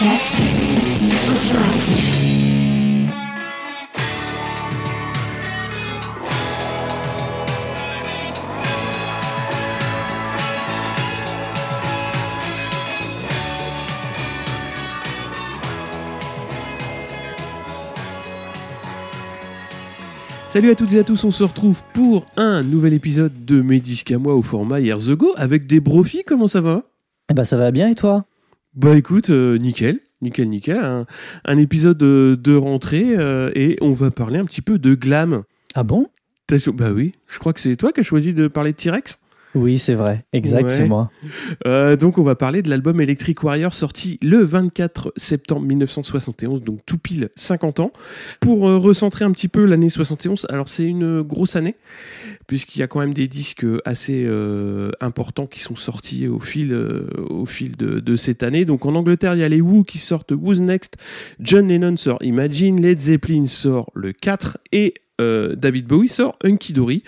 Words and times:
podcast 0.00 0.34
audioactif. 1.28 2.20
Salut 20.48 20.70
à 20.70 20.74
toutes 20.74 20.94
et 20.94 20.98
à 20.98 21.04
tous, 21.04 21.24
on 21.24 21.30
se 21.30 21.44
retrouve 21.44 21.82
pour 21.92 22.24
un 22.38 22.62
nouvel 22.62 22.94
épisode 22.94 23.44
de 23.44 23.60
Mes 23.60 23.80
disques 23.80 24.12
à 24.12 24.18
moi 24.18 24.34
au 24.34 24.40
format 24.40 24.80
Years 24.80 25.10
Ago 25.10 25.34
avec 25.36 25.66
des 25.66 25.80
brofis, 25.80 26.22
comment 26.26 26.48
ça 26.48 26.62
va? 26.62 26.84
Eh 27.30 27.34
ben 27.34 27.44
ça 27.44 27.58
va 27.58 27.70
bien 27.70 27.90
et 27.90 27.94
toi? 27.94 28.24
Bah 28.74 28.96
écoute, 28.96 29.30
euh, 29.30 29.58
nickel, 29.58 29.98
nickel, 30.22 30.48
nickel, 30.48 30.78
un, 30.78 31.06
un 31.44 31.56
épisode 31.56 31.98
de, 31.98 32.38
de 32.40 32.54
rentrée 32.54 33.16
euh, 33.16 33.50
et 33.54 33.76
on 33.80 33.90
va 33.90 34.10
parler 34.12 34.38
un 34.38 34.44
petit 34.44 34.62
peu 34.62 34.78
de 34.78 34.94
glam. 34.94 35.42
Ah 35.74 35.82
bon? 35.82 36.06
Bah 36.74 36.90
oui, 36.90 37.12
je 37.28 37.38
crois 37.38 37.52
que 37.52 37.60
c'est 37.60 37.76
toi 37.76 37.92
qui 37.92 38.00
as 38.00 38.02
choisi 38.02 38.34
de 38.34 38.48
parler 38.48 38.72
de 38.72 38.76
T-Rex 38.76 39.19
Oui, 39.54 39.78
c'est 39.78 39.94
vrai. 39.94 40.24
Exact, 40.32 40.64
Ouais. 40.64 40.68
c'est 40.68 40.86
moi. 40.86 41.10
Euh, 41.66 41.96
donc 41.96 42.18
on 42.18 42.22
va 42.22 42.36
parler 42.36 42.62
de 42.62 42.70
l'album 42.70 43.00
Electric 43.00 43.42
Warrior 43.42 43.74
sorti 43.74 44.16
le 44.22 44.38
24 44.44 45.12
septembre 45.16 45.66
1971, 45.66 46.62
donc 46.62 46.80
tout 46.86 46.98
pile 46.98 47.30
50 47.34 47.80
ans. 47.80 47.92
Pour 48.40 48.68
euh, 48.68 48.78
recentrer 48.78 49.24
un 49.24 49.32
petit 49.32 49.48
peu 49.48 49.64
l'année 49.64 49.88
71, 49.88 50.46
alors 50.50 50.68
c'est 50.68 50.84
une 50.84 51.22
grosse 51.22 51.56
année, 51.56 51.74
puisqu'il 52.46 52.78
y 52.78 52.82
a 52.82 52.86
quand 52.86 53.00
même 53.00 53.12
des 53.14 53.26
disques 53.26 53.66
assez 53.84 54.24
euh, 54.24 54.92
importants 55.00 55.46
qui 55.46 55.58
sont 55.60 55.76
sortis 55.76 56.28
au 56.28 56.38
fil, 56.38 56.72
au 57.28 57.44
fil 57.46 57.76
de, 57.76 57.98
de 57.98 58.16
cette 58.16 58.42
année. 58.44 58.64
Donc 58.64 58.86
en 58.86 58.94
Angleterre, 58.94 59.34
il 59.34 59.40
y 59.40 59.44
a 59.44 59.48
les 59.48 59.60
Who 59.60 59.82
qui 59.84 59.98
sortent 59.98 60.30
Who's 60.32 60.60
Next, 60.60 60.96
John 61.40 61.66
Lennon 61.66 61.96
sort 61.96 62.18
Imagine, 62.22 62.80
Led 62.80 63.00
Zeppelin 63.00 63.46
sort 63.46 63.90
le 63.94 64.12
4 64.12 64.58
et 64.72 64.94
euh, 65.20 65.54
David 65.54 65.86
Bowie 65.86 66.08
sort 66.08 66.36
Hunky 66.42 66.72
Dory. 66.72 67.02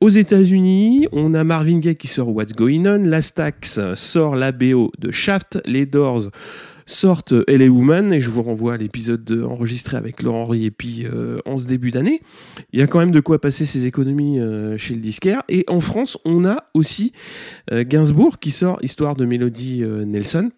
Aux 0.00 0.10
États-Unis, 0.10 1.08
on 1.12 1.34
a 1.34 1.42
Marvin 1.44 1.78
Gaye 1.78 1.96
qui 1.96 2.06
sort 2.08 2.28
What's 2.28 2.52
Going 2.54 2.84
On, 2.86 3.02
Lastax 3.02 3.80
sort 3.94 4.36
la 4.36 4.52
BO 4.52 4.92
de 4.98 5.10
Shaft, 5.10 5.58
les 5.66 5.86
Doors 5.86 6.28
sortent 6.86 7.32
LA 7.48 7.66
Woman 7.68 8.12
et 8.12 8.20
je 8.20 8.28
vous 8.28 8.42
renvoie 8.42 8.74
à 8.74 8.76
l'épisode 8.76 9.24
de- 9.24 9.42
enregistré 9.42 9.96
avec 9.96 10.22
Laurent 10.22 10.44
Riepi 10.44 11.06
euh, 11.10 11.38
en 11.46 11.56
ce 11.56 11.66
début 11.66 11.90
d'année. 11.90 12.20
Il 12.74 12.78
y 12.78 12.82
a 12.82 12.86
quand 12.86 12.98
même 12.98 13.10
de 13.10 13.20
quoi 13.20 13.40
passer 13.40 13.64
ses 13.64 13.86
économies 13.86 14.38
euh, 14.38 14.76
chez 14.76 14.92
le 14.92 15.00
disquaire 15.00 15.42
et 15.48 15.64
en 15.68 15.80
France, 15.80 16.18
on 16.26 16.44
a 16.44 16.64
aussi 16.74 17.12
euh, 17.72 17.84
Gainsbourg 17.88 18.38
qui 18.38 18.50
sort 18.50 18.78
Histoire 18.82 19.16
de 19.16 19.24
Mélodie 19.24 19.82
Nelson. 19.82 20.50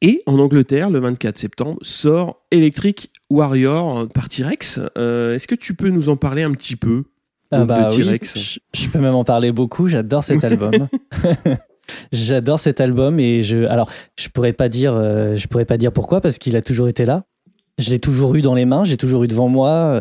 Et 0.00 0.22
en 0.26 0.38
Angleterre, 0.38 0.90
le 0.90 1.00
24 1.00 1.38
septembre, 1.38 1.78
sort 1.82 2.42
Electric 2.50 3.10
Warrior 3.30 3.98
euh, 4.00 4.06
par 4.06 4.28
T-Rex. 4.28 4.80
Euh, 4.96 5.34
Est-ce 5.34 5.48
que 5.48 5.54
tu 5.54 5.74
peux 5.74 5.90
nous 5.90 6.08
en 6.08 6.16
parler 6.16 6.42
un 6.42 6.52
petit 6.52 6.76
peu 6.76 7.04
Ah 7.50 7.64
bah 7.64 7.84
de 7.84 7.90
oui, 7.90 7.96
T-Rex? 8.04 8.38
je, 8.38 8.58
je 8.74 8.88
peux 8.88 8.98
même 9.00 9.14
en 9.14 9.24
parler 9.24 9.50
beaucoup. 9.52 9.88
J'adore 9.88 10.22
cet 10.24 10.44
album. 10.44 10.88
J'adore 12.12 12.58
cet 12.60 12.80
album 12.80 13.18
et 13.18 13.42
je 13.42 13.64
alors 13.66 13.90
je 14.16 14.28
pourrais 14.28 14.52
pas 14.52 14.68
dire 14.68 14.94
euh, 14.94 15.34
je 15.34 15.48
pourrais 15.48 15.64
pas 15.64 15.76
dire 15.76 15.92
pourquoi 15.92 16.20
parce 16.20 16.38
qu'il 16.38 16.56
a 16.56 16.62
toujours 16.62 16.88
été 16.88 17.04
là. 17.04 17.24
Je 17.78 17.90
l'ai 17.90 17.98
toujours 17.98 18.34
eu 18.34 18.42
dans 18.42 18.54
les 18.54 18.66
mains, 18.66 18.84
j'ai 18.84 18.96
toujours 18.98 19.24
eu 19.24 19.28
devant 19.28 19.48
moi 19.48 19.68
euh, 19.70 20.00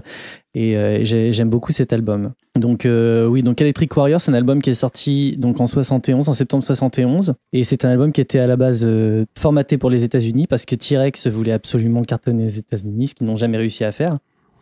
et 0.54 0.76
euh, 0.78 1.00
j'ai- 1.04 1.32
j'aime 1.32 1.50
beaucoup 1.50 1.72
cet 1.72 1.94
album. 1.94 2.32
Donc 2.60 2.86
euh, 2.86 3.26
oui, 3.28 3.44
donc 3.44 3.62
Electric 3.62 3.96
Warrior, 3.96 4.20
c'est 4.20 4.30
un 4.30 4.34
album 4.34 4.62
qui 4.62 4.70
est 4.70 4.74
sorti 4.74 5.36
donc 5.38 5.62
en 5.62 5.68
71, 5.68 6.28
en 6.28 6.34
septembre 6.34 6.64
71 6.66 7.34
et 7.54 7.64
c'est 7.64 7.86
un 7.86 7.90
album 7.90 8.12
qui 8.12 8.20
était 8.20 8.40
à 8.40 8.48
la 8.48 8.58
base 8.58 8.84
euh, 8.86 9.26
formaté 9.38 9.78
pour 9.78 9.90
les 9.90 10.04
États-Unis 10.04 10.48
parce 10.48 10.66
que 10.66 10.76
T-Rex 10.76 11.28
voulait 11.28 11.54
absolument 11.54 12.02
cartonner 12.04 12.46
aux 12.46 12.50
États-Unis, 12.50 13.08
ce 13.08 13.16
qu'ils 13.16 13.28
n'ont 13.28 13.38
jamais 13.38 13.58
réussi 13.58 13.86
à 13.86 13.92
faire. 13.94 14.18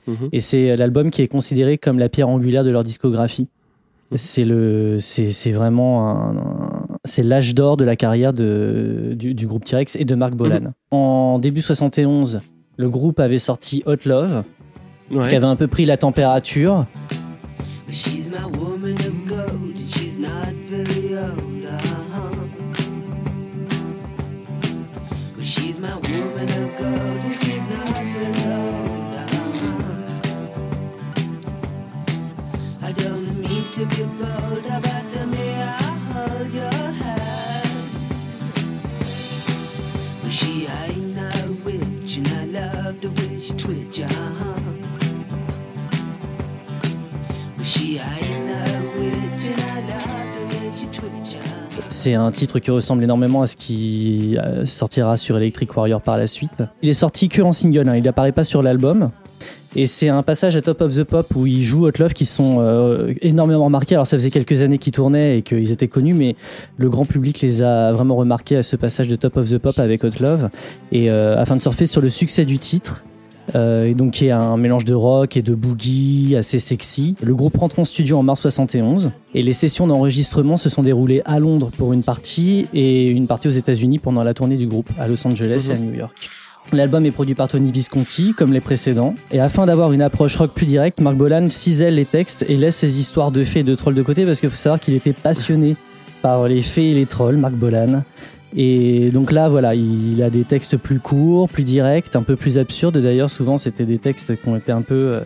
Mhm. 0.08 0.30
Et 0.31 0.40
c'est 0.40 0.78
l'album 0.78 1.09
qui 1.09 1.24
est 1.24 1.28
considéré 1.28 1.78
comme 1.80 1.98
la 1.98 2.09
pierre 2.09 2.30
angulaire 2.30 2.64
de 2.64 2.69
leur 2.72 2.84
discographie. 2.84 3.48
Mhm. 4.12 4.18
C'est 4.19 4.44
le, 4.44 4.98
c'est 5.00 5.52
vraiment 5.52 6.09
un, 6.09 6.38
un- 6.38 6.86
c'est 7.06 7.24
l'âge 7.24 7.56
d'or 7.56 7.75
de 7.75 7.86
la 7.86 7.96
carrière 7.96 8.34
de, 8.34 9.14
du, 9.18 9.34
du 9.34 9.48
groupe 9.48 9.66
T-Rex 9.66 9.96
et 9.96 10.06
de 10.06 10.14
Mark 10.16 10.36
Bolan. 10.36 10.59
Mhm. 10.62 10.72
En 10.92 11.40
début 11.40 11.62
71, 11.62 12.42
le 12.79 12.90
groupe 12.90 13.19
avait 13.19 13.40
sorti 13.40 13.84
Hot 13.85 13.97
Love, 14.06 14.44
Ouais. 15.12 15.28
qui 15.28 15.35
avait 15.35 15.45
un 15.45 15.57
peu 15.57 15.67
pris 15.67 15.84
la 15.84 15.97
température. 15.97 16.85
But 17.85 17.94
she's 17.94 18.29
my 18.29 18.38
woman 18.57 18.95
C'est 51.90 52.14
un 52.14 52.32
titre 52.32 52.60
qui 52.60 52.72
ressemble 52.72 53.04
énormément 53.04 53.42
à 53.42 53.48
ce 53.48 53.58
qui 53.58 54.38
euh, 54.38 54.66
sortira 54.66 55.18
sur 55.18 55.36
Electric 55.36 55.76
Warrior 55.76 56.02
par 56.02 56.18
la 56.18 56.28
suite. 56.28 56.64
Il 56.82 56.88
est 56.88 56.94
sorti 56.94 57.28
que 57.28 57.42
en 57.42 57.52
single, 57.52 57.90
hein, 57.90 57.98
il 57.98 58.04
n'apparaît 58.04 58.32
pas 58.32 58.46
sur 58.46 58.64
l'album. 58.64 59.12
Et 59.76 59.86
c'est 59.86 60.10
un 60.10 60.24
passage 60.24 60.56
à 60.56 60.62
Top 60.62 60.81
of 60.81 60.96
the 60.96 61.04
Pop 61.04 61.36
où 61.36 61.46
ils 61.46 61.62
jouent 61.62 61.88
Hot 61.88 62.00
Love 62.00 62.14
qui 62.14 62.26
sont 62.26 62.58
euh, 62.60 63.12
énormément 63.22 63.66
remarqués. 63.66 63.96
Alors 63.96 64.08
ça 64.08 64.18
faisait 64.18 64.31
quelques 64.31 64.62
années 64.62 64.78
qu'ils 64.78 64.94
tournaient 64.94 65.40
et 65.40 65.42
qu'ils 65.42 65.72
étaient 65.72 65.88
connus, 65.88 66.14
mais 66.14 66.36
le 66.78 66.90
grand 66.90 67.06
public 67.06 67.42
les 67.42 67.62
a 67.62 67.92
vraiment 67.92 68.16
remarqués 68.16 68.56
à 68.56 68.64
ce 68.64 68.76
passage 68.76 69.08
de 69.08 69.16
Top 69.16 69.38
of 69.38 69.50
the 69.50 69.58
Pop 69.58 69.78
avec 69.78 70.04
Hot 70.04 70.22
Love. 70.22 70.50
Et 70.92 71.12
euh, 71.12 71.38
afin 71.38 71.56
de 71.56 71.62
surfer 71.62 71.86
sur 71.86 72.02
le 72.02 72.10
succès 72.10 72.46
du 72.46 72.58
titre, 72.58 73.04
euh, 73.56 73.86
et 73.86 73.94
donc 73.94 74.14
qui 74.14 74.28
est 74.28 74.32
un 74.32 74.58
mélange 74.58 74.86
de 74.86 74.94
rock 74.94 75.38
et 75.38 75.42
de 75.42 75.54
boogie 75.54 76.36
assez 76.38 76.60
sexy. 76.60 77.16
Le 77.22 77.36
groupe 77.36 77.58
rentre 77.58 77.80
en 77.80 77.84
studio 77.84 78.18
en 78.18 78.24
mars 78.24 78.42
71 78.42 79.12
et 79.34 79.44
les 79.44 79.54
sessions 79.54 79.88
d'enregistrement 79.88 80.58
se 80.58 80.70
sont 80.70 80.84
déroulées 80.84 81.22
à 81.26 81.40
Londres 81.40 81.72
pour 81.78 81.94
une 81.94 82.04
partie 82.04 82.68
et 82.74 83.08
une 83.08 83.28
partie 83.28 83.48
aux 83.48 83.52
États-Unis 83.52 84.00
pendant 84.00 84.24
la 84.24 84.34
tournée 84.34 84.58
du 84.58 84.68
groupe 84.68 84.90
à 85.00 85.08
Los 85.08 85.26
Angeles 85.26 85.68
et 85.70 85.74
à 85.74 85.78
New 85.78 85.94
York. 85.94 86.30
L'album 86.72 87.04
est 87.06 87.12
produit 87.12 87.34
par 87.34 87.48
Tony 87.48 87.72
Visconti, 87.72 88.34
comme 88.38 88.54
les 88.54 88.60
précédents. 88.60 89.16
Et 89.32 89.40
afin 89.40 89.66
d'avoir 89.66 89.92
une 89.92 90.04
approche 90.04 90.36
rock 90.38 90.52
plus 90.54 90.68
directe, 90.68 91.02
Mark 91.02 91.16
Bolan 91.16 91.50
cisèle 91.50 91.96
les 91.96 92.06
textes 92.06 92.46
et 92.48 92.58
laisse 92.58 92.76
ses 92.76 93.00
histoires 93.00 93.31
de 93.31 93.44
fées 93.44 93.62
et 93.62 93.64
de 93.64 93.74
trolls 93.74 93.96
de 93.96 94.04
côté 94.04 94.24
parce 94.26 94.40
qu'il 94.40 94.50
faut 94.50 94.56
savoir 94.56 94.80
qu'il 94.80 94.94
était 94.94 95.14
passionné 95.14 95.76
par 96.22 96.48
les 96.48 96.62
fées 96.62 96.92
et 96.92 96.94
les 96.94 97.08
trolls, 97.08 97.38
Mark 97.38 97.56
Bolan. 97.56 98.04
Et 98.56 99.10
donc 99.12 99.32
là, 99.32 99.48
voilà, 99.50 99.76
il 99.76 100.22
a 100.24 100.30
des 100.30 100.44
textes 100.44 100.78
plus 100.78 101.00
courts, 101.00 101.50
plus 101.50 101.64
directs, 101.64 102.16
un 102.16 102.24
peu 102.24 102.36
plus 102.36 102.58
absurdes. 102.58 102.98
D'ailleurs, 102.98 103.30
souvent, 103.30 103.58
c'était 103.58 103.86
des 103.86 104.00
textes 104.00 104.36
qui 104.42 104.50
ont 104.50 104.56
été 104.56 104.72
un 104.72 104.82
peu, 104.82 104.96
euh, 104.96 105.20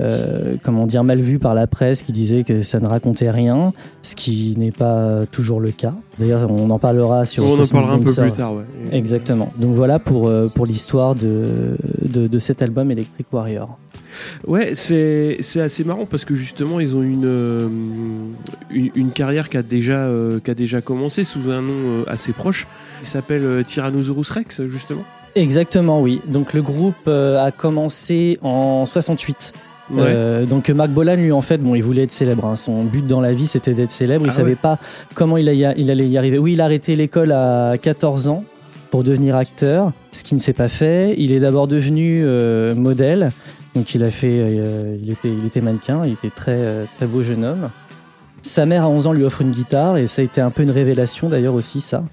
euh, 0.00 0.56
comment 0.62 0.86
dire, 0.86 1.04
mal 1.04 1.20
vus 1.20 1.38
par 1.38 1.54
la 1.54 1.66
presse, 1.66 2.02
qui 2.02 2.12
disait 2.12 2.42
que 2.42 2.62
ça 2.62 2.80
ne 2.80 2.86
racontait 2.86 3.30
rien, 3.30 3.72
ce 4.02 4.16
qui 4.16 4.54
n'est 4.56 4.72
pas 4.72 5.26
toujours 5.30 5.60
le 5.60 5.72
cas. 5.72 5.94
D'ailleurs, 6.18 6.50
on 6.50 6.70
en 6.70 6.78
parlera 6.78 7.24
sur. 7.26 7.44
On 7.44 7.60
en 7.60 7.66
parlera 7.66 7.94
un 7.94 7.98
peu 7.98 8.12
plus 8.12 8.32
tard, 8.32 8.54
ouais. 8.54 8.64
Exactement. 8.92 9.52
Donc 9.58 9.74
voilà 9.74 9.98
pour, 9.98 10.28
euh, 10.28 10.48
pour 10.48 10.64
l'histoire 10.64 11.14
de, 11.14 11.76
de, 12.02 12.26
de 12.26 12.38
cet 12.38 12.62
album 12.62 12.90
Electric 12.90 13.26
Warrior. 13.32 13.78
Ouais, 14.46 14.72
c'est 14.74 15.38
c'est 15.40 15.60
assez 15.60 15.84
marrant 15.84 16.06
parce 16.06 16.24
que 16.24 16.34
justement 16.34 16.80
ils 16.80 16.94
ont 16.96 17.02
une 17.02 17.24
euh, 17.24 17.68
une, 18.70 18.90
une 18.94 19.10
carrière 19.10 19.48
qui 19.48 19.56
a 19.56 19.62
déjà 19.62 19.98
euh, 20.04 20.40
qui 20.44 20.50
a 20.50 20.54
déjà 20.54 20.80
commencé 20.80 21.24
sous 21.24 21.50
un 21.50 21.62
nom 21.62 21.72
euh, 21.72 22.04
assez 22.06 22.32
proche. 22.32 22.66
Il 23.02 23.06
s'appelle 23.06 23.62
Tyrannosaurus 23.66 24.30
Rex 24.30 24.64
justement. 24.66 25.04
Exactement, 25.34 26.00
oui. 26.00 26.20
Donc 26.28 26.52
le 26.52 26.62
groupe 26.62 27.08
a 27.08 27.50
commencé 27.50 28.38
en 28.42 28.84
68. 28.86 29.52
Ouais. 29.90 30.02
Euh, 30.06 30.46
donc 30.46 30.70
Mark 30.70 30.90
Bolan, 30.90 31.16
lui, 31.16 31.30
en 31.32 31.42
fait, 31.42 31.58
bon, 31.58 31.74
il 31.74 31.82
voulait 31.82 32.04
être 32.04 32.12
célèbre. 32.12 32.46
hein. 32.46 32.56
Son 32.56 32.84
but 32.84 33.06
dans 33.06 33.20
la 33.20 33.34
vie, 33.34 33.46
c'était 33.46 33.74
d'être 33.74 33.90
célèbre. 33.90 34.24
Il 34.24 34.30
Ah 34.30 34.32
savait 34.36 34.50
ouais. 34.50 34.54
pas 34.54 34.78
comment 35.14 35.36
il, 35.36 35.46
a- 35.48 35.74
il 35.76 35.90
allait 35.90 36.08
y 36.08 36.16
arriver. 36.16 36.38
Oui, 36.38 36.52
il 36.54 36.60
a 36.62 36.64
arrêté 36.64 36.96
l'école 36.96 37.32
à 37.32 37.74
14 37.82 38.28
ans 38.28 38.44
pour 38.90 39.02
devenir 39.04 39.36
acteur, 39.36 39.92
ce 40.12 40.22
qui 40.24 40.34
ne 40.36 40.40
s'est 40.40 40.52
pas 40.54 40.68
fait. 40.68 41.14
Il 41.18 41.32
est 41.32 41.40
d'abord 41.40 41.66
devenu 41.68 42.22
euh, 42.24 42.74
modèle. 42.74 43.30
Donc 43.74 43.94
il 43.94 44.02
a 44.04 44.10
fait, 44.10 44.30
euh, 44.32 44.96
il 45.02 45.10
était, 45.10 45.28
il 45.30 45.46
était 45.46 45.60
mannequin. 45.60 46.02
Il 46.04 46.12
était 46.12 46.30
très, 46.30 46.56
euh, 46.56 46.84
très 46.96 47.06
beau 47.06 47.22
jeune 47.22 47.44
homme. 47.44 47.70
Sa 48.42 48.66
mère 48.66 48.84
à 48.84 48.88
11 48.88 49.06
ans 49.06 49.12
lui 49.12 49.24
offre 49.24 49.40
une 49.42 49.50
guitare 49.50 49.96
et 49.96 50.06
ça 50.06 50.22
a 50.22 50.24
été 50.24 50.40
un 50.40 50.50
peu 50.50 50.62
une 50.62 50.70
révélation 50.70 51.28
d'ailleurs 51.28 51.54
aussi 51.54 51.80
ça. 51.80 52.04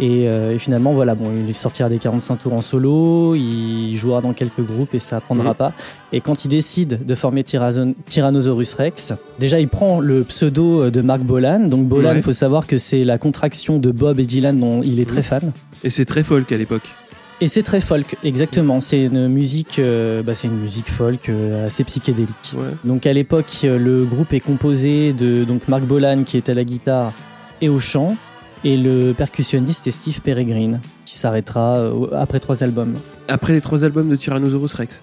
Et, 0.00 0.28
euh, 0.28 0.54
et 0.54 0.58
finalement, 0.58 0.92
voilà, 0.92 1.14
bon, 1.14 1.30
il 1.46 1.54
sortira 1.54 1.88
des 1.88 1.98
45 1.98 2.36
tours 2.36 2.52
en 2.52 2.60
solo, 2.60 3.34
il 3.34 3.96
jouera 3.96 4.20
dans 4.20 4.32
quelques 4.34 4.60
groupes 4.60 4.94
et 4.94 4.98
ça 4.98 5.16
apprendra 5.16 5.50
Mhm. 5.50 5.54
pas. 5.54 5.72
Et 6.12 6.20
quand 6.20 6.44
il 6.44 6.48
décide 6.48 7.06
de 7.06 7.14
former 7.14 7.42
Tyranno- 7.42 7.94
Tyrannosaurus 8.06 8.74
Rex, 8.74 9.14
déjà 9.38 9.58
il 9.60 9.68
prend 9.68 10.00
le 10.00 10.24
pseudo 10.24 10.90
de 10.90 11.00
Mark 11.00 11.22
Bolan. 11.22 11.60
Donc 11.68 11.86
Bolan, 11.86 12.10
il 12.10 12.16
Ouais. 12.16 12.22
faut 12.22 12.32
savoir 12.34 12.66
que 12.66 12.76
c'est 12.76 13.02
la 13.02 13.16
contraction 13.16 13.78
de 13.78 13.90
Bob 13.90 14.20
et 14.20 14.24
Dylan 14.26 14.58
dont 14.58 14.82
il 14.82 15.00
est 15.00 15.08
très 15.08 15.22
fan. 15.22 15.52
Et 15.82 15.90
c'est 15.90 16.04
très 16.04 16.22
folk 16.22 16.52
à 16.52 16.58
l'époque. 16.58 16.94
Et 17.40 17.46
c'est 17.46 17.62
très 17.62 17.80
folk, 17.80 18.16
exactement. 18.24 18.80
C'est 18.80 19.04
une 19.04 19.28
musique, 19.28 19.78
euh, 19.78 20.22
bah, 20.22 20.34
c'est 20.34 20.48
une 20.48 20.58
musique 20.58 20.90
folk 20.90 21.28
euh, 21.28 21.66
assez 21.66 21.84
psychédélique. 21.84 22.54
Ouais. 22.54 22.74
Donc 22.84 23.06
à 23.06 23.12
l'époque, 23.12 23.60
euh, 23.62 23.78
le 23.78 24.04
groupe 24.04 24.32
est 24.32 24.40
composé 24.40 25.12
de 25.12 25.44
donc 25.44 25.68
Marc 25.68 25.84
Bolan 25.84 26.24
qui 26.24 26.36
est 26.36 26.48
à 26.48 26.54
la 26.54 26.64
guitare 26.64 27.12
et 27.60 27.68
au 27.68 27.78
chant, 27.78 28.16
et 28.64 28.76
le 28.76 29.12
percussionniste 29.12 29.86
est 29.86 29.92
Steve 29.92 30.20
Peregrine 30.20 30.80
qui 31.04 31.16
s'arrêtera 31.16 31.90
après 32.12 32.40
trois 32.40 32.64
albums. 32.64 32.98
Après 33.28 33.52
les 33.52 33.60
trois 33.60 33.84
albums 33.84 34.08
de 34.08 34.16
Tyrannosaurus 34.16 34.74
Rex. 34.74 35.02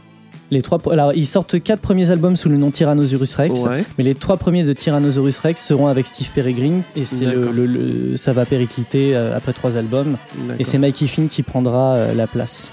Les 0.51 0.61
trois, 0.61 0.79
alors 0.91 1.11
ils 1.13 1.25
sortent 1.25 1.61
quatre 1.61 1.81
premiers 1.81 2.11
albums 2.11 2.35
sous 2.35 2.49
le 2.49 2.57
nom 2.57 2.69
Tyrannosaurus 2.69 3.33
Rex, 3.35 3.61
Ouais. 3.63 3.83
mais 3.97 4.03
les 4.03 4.13
trois 4.13 4.37
premiers 4.37 4.63
de 4.63 4.73
Tyrannosaurus 4.73 5.39
Rex 5.39 5.59
seront 5.65 5.87
avec 5.87 6.05
Steve 6.05 6.29
Peregrine 6.35 6.83
et 6.95 7.03
c'est 7.03 7.25
le, 7.25 7.35
D'accord. 7.39 7.53
le- 7.53 7.65
le- 7.65 8.15
ça 8.17 8.31
va 8.31 8.45
péricliter 8.45 9.15
euh, 9.15 9.35
après 9.35 9.53
trois 9.53 9.75
albums 9.75 10.17
et 10.59 10.63
c'est 10.63 10.77
Mikey 10.77 11.07
Finn 11.07 11.27
qui 11.29 11.41
prendra 11.41 11.95
euh, 11.95 12.13
la 12.13 12.27
place 12.27 12.69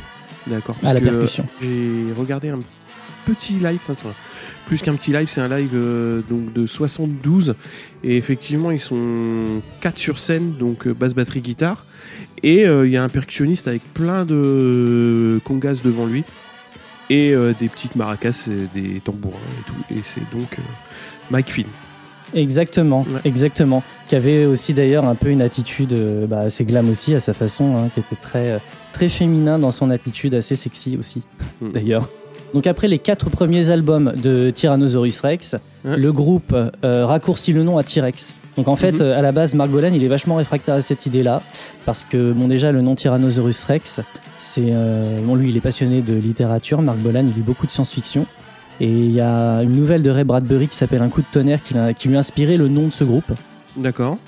D'accord. 0.47 0.77
à 0.85 0.93
la 0.93 1.01
percussion. 1.01 1.47
J'ai 1.63 2.05
regardé 2.19 2.51
un 2.51 2.61
petit 3.25 3.55
live, 3.55 3.79
enfin, 3.89 4.11
plus 4.67 4.83
qu'un 4.83 4.95
petit 4.95 5.13
live, 5.13 5.29
c'est 5.31 5.41
un 5.41 5.49
live 5.49 5.71
euh, 5.75 6.21
donc 6.29 6.53
de 6.53 6.67
72 6.67 7.55
et 8.05 8.19
effectivement 8.19 8.71
ils 8.71 8.81
sont 8.81 9.63
quatre 9.81 9.99
sur 9.99 10.19
scène, 10.19 10.57
donc 10.59 10.89
basse, 10.89 11.15
batterie, 11.15 11.41
guitare 11.41 11.87
et 12.43 12.67
euh, 12.67 12.87
il 12.87 12.93
y 12.93 12.99
a 12.99 13.03
un 13.03 13.09
percussionniste 13.09 13.67
avec 13.67 13.83
plein 13.95 14.27
de 14.27 15.41
congas 15.45 15.81
devant 15.83 16.05
lui 16.05 16.25
et 17.11 17.31
euh, 17.33 17.55
des 17.59 17.69
petites 17.69 17.97
maracas, 17.97 18.49
et 18.49 18.81
des 18.81 19.01
tambourins 19.01 19.37
et 19.61 19.65
tout 19.67 19.95
et 19.95 20.01
c'est 20.03 20.21
donc 20.37 20.59
euh, 20.59 20.63
Mike 21.31 21.51
Finn. 21.51 21.67
Exactement, 22.35 23.03
Ouais. 23.03 23.21
exactement. 23.25 23.83
Qui 24.09 24.17
avait 24.17 24.47
aussi 24.47 24.73
d'ailleurs 24.75 25.05
un 25.07 25.15
peu 25.15 25.29
une 25.29 25.43
attitude 25.43 25.93
euh, 25.93 26.27
bah, 26.27 26.41
assez 26.41 26.65
glam 26.65 26.89
aussi 26.89 27.15
à 27.15 27.21
sa 27.21 27.35
façon, 27.35 27.77
hein, 27.77 27.89
qui 27.95 28.01
était 28.01 28.17
très, 28.21 28.59
très 28.93 29.09
féminin 29.09 29.59
dans 29.59 29.71
son 29.71 29.91
attitude, 29.91 30.35
assez 30.35 30.57
sexy 30.57 30.97
aussi 30.97 31.23
Mm. 31.61 31.73
d'ailleurs. 31.73 32.09
Donc 32.55 32.67
après 32.67 32.89
les 32.89 32.99
quatre 32.99 33.31
premiers 33.31 33.71
albums 33.71 34.13
de 34.23 34.51
Tyrannosaurus 34.51 35.21
Rex, 35.23 35.57
Ouais. 35.85 35.97
le 35.97 36.13
groupe 36.13 36.55
euh, 36.85 37.07
raccourcit 37.07 37.53
le 37.53 37.63
nom 37.65 37.77
à 37.79 37.83
T-Rex. 37.83 38.35
Donc 38.57 38.69
en 38.69 38.77
fait, 38.77 39.01
Mhm. 39.01 39.07
à 39.13 39.23
la 39.23 39.33
base, 39.33 39.55
Mark 39.55 39.71
Bolan, 39.71 39.91
il 39.95 40.05
est 40.05 40.09
vachement 40.09 40.37
réfractaire 40.37 40.75
à 40.75 40.81
cette 40.83 41.07
idée-là, 41.07 41.43
parce 41.87 42.05
que 42.05 42.33
bon 42.33 42.49
déjà 42.49 42.71
le 42.73 42.83
nom 42.83 42.95
Tyrannosaurus 42.95 43.65
Rex, 43.65 44.01
c'est 44.37 44.67
euh, 44.69 45.20
bon 45.25 45.34
lui 45.34 45.50
il 45.50 45.56
est 45.56 45.61
passionné 45.61 46.00
de 46.02 46.14
littérature, 46.14 46.82
Mark 46.82 46.99
Bolan 46.99 47.20
il 47.26 47.34
lit 47.34 47.43
beaucoup 47.43 47.67
de 47.67 47.70
science-fiction, 47.73 48.26
et 48.81 48.88
il 48.88 49.12
y 49.12 49.20
a 49.20 49.62
une 49.62 49.75
nouvelle 49.76 50.02
de 50.02 50.11
Ray 50.11 50.25
Bradbury 50.25 50.69
qui 50.69 50.76
s'appelle 50.76 51.02
Un 51.02 51.08
coup 51.08 51.20
de 51.20 51.26
tonnerre 51.31 51.61
qui, 51.62 52.08
lui 52.08 52.17
a 52.17 52.19
inspiré 52.19 52.56
le 52.56 52.69
nom 52.69 52.87
de 52.87 52.93
ce 52.93 53.05
groupe. 53.05 53.31
D'accord. 53.76 54.19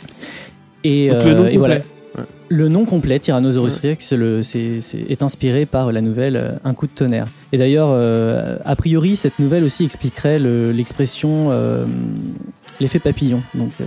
Et, 0.85 1.09
Donc, 1.11 1.25
le 1.25 1.35
nom 1.35 1.43
euh, 1.45 1.49
et 1.49 1.57
voilà. 1.57 1.77
Ouais. 1.77 1.83
Le 2.51 2.69
nom 2.69 2.85
complet, 2.85 3.19
Tyrannosaurus 3.19 3.81
Rex, 3.81 4.13
le- 4.13 4.41
est 5.11 5.23
inspiré 5.23 5.67
par 5.67 5.91
la 5.91 6.01
nouvelle 6.01 6.37
euh, 6.37 6.53
Un 6.63 6.75
coup 6.75 6.87
de 6.87 6.93
tonnerre. 6.93 7.25
Et 7.53 7.59
d'ailleurs, 7.59 7.89
euh, 7.91 8.59
a 8.65 8.77
priori, 8.77 9.17
cette 9.17 9.39
nouvelle 9.39 9.65
aussi 9.65 9.83
expliquerait 9.83 10.39
le- 10.39 10.71
l'expression 10.71 11.49
euh, 11.51 11.85
l'effet 12.81 12.99
papillon. 13.01 13.43
Donc, 13.55 13.71
euh, 13.81 13.85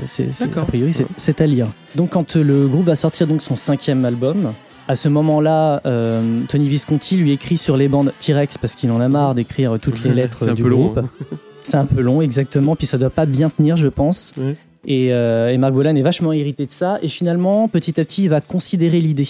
a 0.57 0.65
priori, 0.65 0.91
c'est, 0.91 1.05
Ouais. 1.39 1.41
à 1.43 1.47
lire. 1.47 1.67
Donc, 1.95 2.09
quand 2.09 2.35
euh, 2.35 2.43
le 2.43 2.67
groupe 2.67 2.85
va 2.87 2.95
sortir 2.95 3.27
donc 3.27 3.41
son 3.43 3.55
cinquième 3.55 4.03
album, 4.03 4.51
à 4.88 4.95
ce 4.95 5.10
moment-là, 5.10 5.81
euh, 5.86 6.42
Tony 6.48 6.68
Visconti 6.69 7.18
lui 7.18 7.31
écrit 7.31 7.57
sur 7.57 7.75
les 7.78 7.88
bandes 7.88 8.13
T-Rex 8.19 8.57
parce 8.57 8.75
qu'il 8.75 8.92
en 8.92 9.00
a 9.00 9.07
marre 9.10 9.36
d'écrire 9.36 9.78
toutes 9.81 10.04
les 10.04 10.13
lettres 10.13 10.54
du 10.54 10.63
long, 10.63 10.86
groupe. 10.92 10.98
hein. 11.00 11.10
C'est 11.63 11.78
un 11.78 11.86
peu 11.86 12.01
long, 12.01 12.22
exactement. 12.22 12.75
Puis 12.78 12.88
ça 12.88 12.98
doit 12.98 13.10
pas 13.10 13.25
bien 13.25 13.50
tenir, 13.50 13.75
je 13.75 13.88
pense. 13.89 14.34
Ouais. 14.38 14.56
Et, 14.86 15.12
euh, 15.13 15.50
et 15.51 15.57
Bolan 15.57 15.95
est 15.95 16.01
vachement 16.01 16.31
irrité 16.31 16.66
de 16.66 16.72
ça. 16.72 16.98
Et 17.01 17.10
finalement, 17.10 17.68
petit 17.68 18.00
à 18.00 18.06
petit, 18.06 18.24
il 18.24 18.30
va 18.30 18.39
considérer 18.39 19.01
l'idée. 19.01 19.28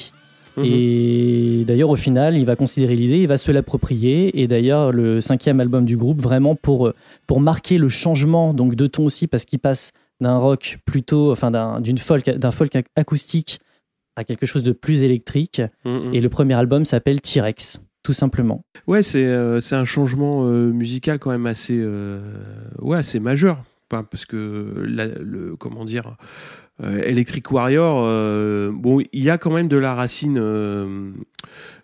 Mhm. 0.55 0.65
Et 0.65 1.63
d'ailleurs, 1.65 1.89
au 1.89 1.95
final, 1.95 2.37
il 2.37 2.45
va 2.45 2.55
considérer 2.55 2.95
l'idée, 2.95 3.19
il 3.21 3.27
va 3.27 3.37
se 3.37 3.51
l'approprier. 3.51 4.39
Et 4.39 4.47
d'ailleurs, 4.47 4.91
le 4.91 5.19
cinquième 5.21 5.59
album 5.59 5.85
du 5.85 5.97
groupe, 5.97 6.21
vraiment 6.21 6.53
pour, 6.53 6.91
pour 7.25 7.39
marquer 7.39 7.79
le 7.79 7.89
changement 7.89 8.53
donc 8.53 8.75
de 8.75 8.85
ton 8.85 9.05
aussi, 9.05 9.25
parce 9.25 9.45
qu'il 9.45 9.57
passe 9.59 9.91
d'un 10.21 10.37
rock 10.37 10.77
plutôt, 10.85 11.31
enfin 11.31 11.51
d'un 11.51 11.79
d'une 11.79 11.97
folk, 11.99 12.25
d'un 12.29 12.51
folk 12.51 12.73
ac- 12.73 12.85
acoustique 12.95 13.59
à 14.17 14.23
quelque 14.23 14.45
chose 14.45 14.63
de 14.63 14.71
plus 14.71 15.03
électrique. 15.03 15.61
Mhm. 15.85 16.13
Et 16.13 16.19
le 16.21 16.29
premier 16.29 16.55
album 16.55 16.83
s'appelle 16.85 17.21
T-Rex, 17.21 17.81
tout 18.03 18.13
simplement. 18.13 18.63
Ouais, 18.87 19.03
c'est 19.03 19.25
euh, 19.25 19.59
un 19.71 19.83
changement 19.85 20.45
euh, 20.47 20.71
musical 20.71 21.19
quand 21.19 21.31
même 21.31 21.45
assez 21.45 21.79
euh, 21.79 22.19
ouais, 22.79 22.97
assez 22.97 23.19
majeur 23.19 23.63
parce 23.89 24.25
que 24.25 24.83
la- 24.87 25.05
le 25.07 25.55
comment 25.55 25.85
dire 25.85 26.17
Electric 26.83 27.51
Warrior 27.51 28.03
euh, 28.05 28.71
bon, 28.73 29.01
il 29.11 29.23
y 29.23 29.29
a 29.29 29.37
quand 29.37 29.51
même 29.51 29.67
de 29.67 29.77
la 29.77 29.95
racine 29.95 30.37
euh, 30.39 31.11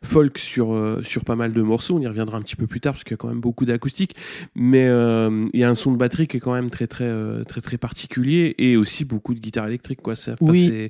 folk 0.04 0.38
sur 0.38 0.74
euh, 0.74 1.02
sur 1.04 1.26
pas 1.26 1.36
mal 1.36 1.52
de 1.54 1.62
morceaux, 1.62 1.96
on 1.96 2.00
y 2.00 2.08
reviendra 2.08 2.38
un 2.38 2.42
petit 2.42 2.56
peu 2.56 2.68
plus 2.68 2.80
tard 2.80 2.94
parce 2.94 3.04
qu'il 3.04 3.14
y 3.14 3.16
a 3.16 3.18
quand 3.18 3.28
même 3.30 3.40
beaucoup 3.40 3.66
d'acoustique, 3.66 4.16
mais 4.56 4.88
euh, 4.88 5.48
il 5.54 5.60
y 5.60 5.64
a 5.64 5.70
un 5.70 5.76
son 5.76 5.92
de 5.92 5.98
batterie 5.98 6.28
qui 6.28 6.38
est 6.38 6.40
quand 6.40 6.54
même 6.54 6.70
très 6.70 6.86
très 6.88 7.06
euh, 7.06 7.44
très 7.44 7.62
très 7.62 7.78
particulier 7.78 8.54
et 8.60 8.78
aussi 8.78 9.04
beaucoup 9.06 9.34
de 9.34 9.40
guitare 9.40 9.68
électrique 9.68 10.02
quoi, 10.02 10.16
c'est 10.16 10.36
Oui. 10.42 10.90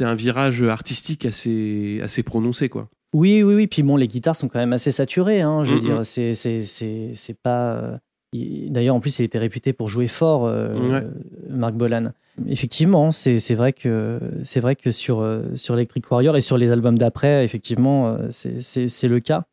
un 0.00 0.14
virage 0.14 0.62
artistique 0.62 1.24
assez 1.26 2.00
assez 2.02 2.22
prononcé 2.22 2.68
quoi. 2.68 2.88
Oui, 3.14 3.42
oui, 3.42 3.54
oui. 3.54 3.66
Puis 3.66 3.82
bon, 3.82 3.96
les 3.96 4.08
guitares 4.08 4.36
sont 4.36 4.48
quand 4.48 4.58
même 4.58 4.74
assez 4.74 4.90
saturées. 4.90 5.40
Hein, 5.40 5.64
je 5.64 5.72
veux 5.74 5.80
dire, 5.80 6.04
c'est, 6.04 6.34
c'est, 6.34 6.60
c'est, 6.60 7.12
c'est 7.14 7.40
pas. 7.40 7.98
Il- 8.36 8.72
D'ailleurs, 8.72 8.94
en 8.94 9.00
plus, 9.00 9.18
il 9.18 9.24
était 9.24 9.38
réputé 9.38 9.72
pour 9.72 9.88
jouer 9.88 10.08
fort, 10.08 10.46
euh, 10.46 10.74
Ouais. 11.00 11.06
Marc 11.48 11.74
Bolan. 11.74 12.12
Effectivement, 12.46 13.12
c'est, 13.12 13.38
vrai 13.54 13.72
que 13.72 14.20
c'est 14.42 14.60
vrai 14.60 14.76
que 14.76 14.90
sur 14.90 15.20
euh, 15.20 15.42
sur 15.54 15.74
Electric 15.74 16.10
Warrior 16.10 16.36
et 16.36 16.42
sur 16.42 16.58
les 16.58 16.70
albums 16.70 16.98
d'après, 16.98 17.44
effectivement, 17.44 18.08
euh, 18.08 18.28
c'est, 18.30 19.08
le 19.08 19.20
cas. 19.20 19.44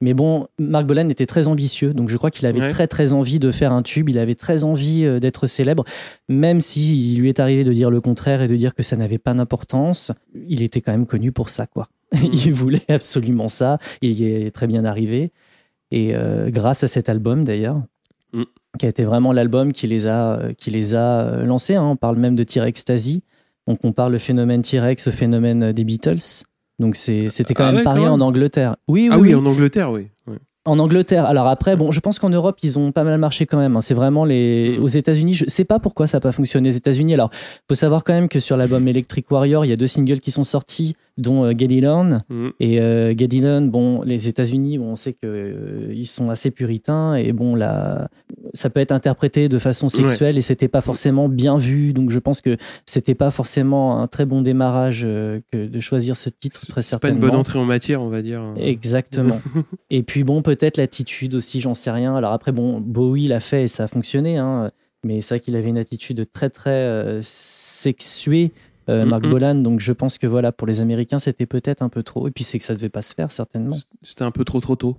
Mais 0.00 0.14
bon, 0.14 0.46
Marc 0.60 0.86
Bolan 0.86 1.08
était 1.08 1.26
très 1.26 1.48
ambitieux, 1.48 1.92
donc 1.92 2.08
je 2.08 2.16
crois 2.16 2.30
qu'il 2.30 2.46
avait 2.46 2.60
Ouais. 2.60 2.68
très 2.68 2.86
très 2.86 3.12
envie 3.12 3.40
de 3.40 3.50
faire 3.50 3.72
un 3.72 3.82
tube. 3.82 4.08
Il 4.08 4.18
avait 4.18 4.36
très 4.36 4.62
envie 4.62 5.02
d'être 5.20 5.48
célèbre, 5.48 5.84
même 6.28 6.60
si 6.60 7.12
il 7.14 7.18
lui 7.20 7.28
est 7.28 7.40
arrivé 7.40 7.64
de 7.64 7.72
dire 7.72 7.90
le 7.90 8.00
contraire 8.00 8.40
et 8.40 8.46
de 8.46 8.54
dire 8.54 8.76
que 8.76 8.84
ça 8.84 8.94
n'avait 8.96 9.18
pas 9.18 9.34
d'importance. 9.34 10.12
Il 10.46 10.62
était 10.62 10.80
quand 10.80 10.92
même 10.92 11.06
connu 11.06 11.32
pour 11.32 11.48
ça, 11.48 11.66
quoi. 11.66 11.88
il 12.32 12.52
voulait 12.52 12.80
absolument 12.88 13.48
ça. 13.48 13.78
Il 14.00 14.12
y 14.12 14.26
est 14.26 14.52
très 14.52 14.68
bien 14.68 14.84
arrivé. 14.84 15.32
Et 15.90 16.14
euh, 16.14 16.50
grâce 16.50 16.84
à 16.84 16.86
cet 16.86 17.08
album, 17.08 17.42
d'ailleurs, 17.44 17.82
Mm. 18.32 18.42
qui 18.78 18.86
a 18.86 18.88
été 18.90 19.04
vraiment 19.04 19.32
l'album 19.32 19.72
qui 19.72 19.86
les 19.86 20.06
a, 20.06 20.38
euh, 20.38 20.52
qui 20.52 20.70
les 20.70 20.94
a 20.94 21.22
euh, 21.26 21.44
lancés. 21.44 21.76
hein. 21.76 21.84
On 21.84 21.96
parle 21.96 22.16
même 22.16 22.34
de 22.36 22.42
T-Rex 22.44 22.80
Stasi. 22.80 23.22
On 23.66 23.76
compare 23.76 24.10
le 24.10 24.18
phénomène 24.18 24.62
T-Rex 24.62 25.08
au 25.08 25.12
phénomène 25.12 25.62
euh, 25.62 25.72
des 25.72 25.84
Beatles. 25.84 26.44
Donc 26.78 26.94
c'était 26.94 27.54
quand 27.54 27.64
Ah 27.64 27.66
même 27.68 27.76
ouais, 27.76 27.82
pareil 27.84 28.04
quand 28.04 28.12
en. 28.12 28.20
Angleterre. 28.20 28.76
Oui, 28.86 29.08
oui, 29.08 29.10
Ah 29.12 29.18
oui, 29.18 29.28
oui. 29.30 29.34
en 29.34 29.46
Angleterre, 29.46 29.90
oui. 29.90 30.08
Ouais. 30.26 30.36
En 30.64 30.78
Angleterre. 30.78 31.24
Alors 31.24 31.46
après, 31.48 31.76
bon, 31.76 31.90
je 31.90 31.98
pense 32.00 32.18
qu'en 32.18 32.28
Europe, 32.30 32.58
ils 32.62 32.78
ont 32.78 32.92
pas 32.92 33.02
mal 33.04 33.18
marché 33.18 33.46
quand 33.46 33.56
même. 33.58 33.74
hein. 33.76 33.80
C'est 33.80 33.94
vraiment 33.94 34.24
les. 34.24 34.76
Mm. 34.78 34.82
Aux 34.82 34.88
États-Unis, 34.88 35.34
je 35.34 35.44
sais 35.48 35.64
pas 35.64 35.78
pourquoi 35.80 36.06
ça 36.06 36.18
n'a 36.18 36.20
pas 36.20 36.32
fonctionné 36.32 36.68
aux 36.68 36.72
États-Unis. 36.72 37.14
Alors, 37.14 37.30
faut 37.68 37.74
savoir 37.74 38.04
quand 38.04 38.12
même 38.12 38.28
que 38.28 38.38
sur 38.38 38.56
l'album 38.56 38.86
Electric 38.86 39.30
Warrior, 39.30 39.64
il 39.64 39.68
y 39.68 39.72
a 39.72 39.76
deux 39.76 39.86
singles 39.86 40.20
qui 40.20 40.30
sont 40.30 40.44
sortis, 40.44 40.94
dont 41.18 41.44
euh. 41.44 41.52
Mhm. 42.28 42.52
Et 42.60 42.80
euh, 42.80 43.60
bon, 43.62 44.02
les 44.02 44.28
États-Unis, 44.28 44.78
bon, 44.78 44.92
on 44.92 44.96
sait 44.96 45.12
que 45.12 45.18
euh, 45.24 45.92
ils 45.94 46.06
sont 46.06 46.30
assez 46.30 46.50
puritains 46.50 47.14
et 47.16 47.32
bon, 47.32 47.54
là, 47.54 48.08
ça 48.54 48.70
peut 48.70 48.80
être 48.80 48.92
interprété 48.92 49.48
de 49.48 49.58
façon 49.58 49.88
sexuelle 49.88 50.38
et 50.38 50.42
c'était 50.42 50.68
pas 50.68 50.80
forcément 50.80 51.28
bien 51.28 51.56
vu. 51.56 51.92
Donc, 51.92 52.10
je 52.10 52.18
pense 52.18 52.40
que 52.40 52.56
c'était 52.86 53.14
pas 53.14 53.30
forcément 53.30 54.00
un 54.00 54.06
très 54.06 54.24
bon 54.24 54.42
démarrage 54.42 55.02
euh, 55.04 55.40
que 55.52 55.66
de 55.66 55.80
choisir 55.80 56.16
ce 56.16 56.30
titre 56.30 56.66
très 56.66 56.82
C'est 56.82 56.96
pas 56.96 57.08
certainement. 57.08 57.16
une 57.16 57.20
bonne 57.20 57.40
entrée 57.40 57.58
en 57.58 57.64
matière, 57.64 58.00
on 58.02 58.08
va 58.08 58.22
dire. 58.22 58.42
Exactement. 58.56 59.40
et 59.90 60.02
puis 60.02 60.24
bon, 60.24 60.42
peut-être 60.42 60.76
l'attitude 60.76 61.34
aussi, 61.34 61.60
j'en 61.60 61.74
sais 61.74 61.90
rien. 61.90 62.14
Alors 62.16 62.32
après, 62.32 62.52
bon, 62.52 62.80
Bowie 62.80 63.26
l'a 63.26 63.40
fait 63.40 63.64
et 63.64 63.68
ça 63.68 63.84
a 63.84 63.88
fonctionné, 63.88 64.38
hein, 64.38 64.70
mais 65.04 65.20
c'est 65.20 65.34
vrai 65.34 65.40
qu'il 65.40 65.56
avait 65.56 65.68
une 65.68 65.78
attitude 65.78 66.26
très 66.32 66.50
très 66.50 66.70
euh, 66.70 67.20
sexuée, 67.22 68.52
euh, 68.88 69.04
Mark 69.04 69.24
Mhm. 69.24 69.30
Bolan. 69.30 69.54
Donc 69.56 69.80
je 69.80 69.92
pense 69.92 70.18
que 70.18 70.26
voilà, 70.26 70.52
pour 70.52 70.66
les 70.66 70.80
Américains, 70.80 71.18
c'était 71.18 71.46
peut-être 71.46 71.82
un 71.82 71.88
peu 71.88 72.02
trop. 72.02 72.28
Et 72.28 72.30
puis 72.30 72.44
c'est 72.44 72.58
que 72.58 72.64
ça 72.64 72.74
devait 72.74 72.88
pas 72.88 73.02
se 73.02 73.14
faire 73.14 73.32
certainement. 73.32 73.76
C'était 74.02 74.24
un 74.24 74.30
peu 74.30 74.44
trop 74.44 74.60
trop 74.60 74.76
tôt. 74.76 74.96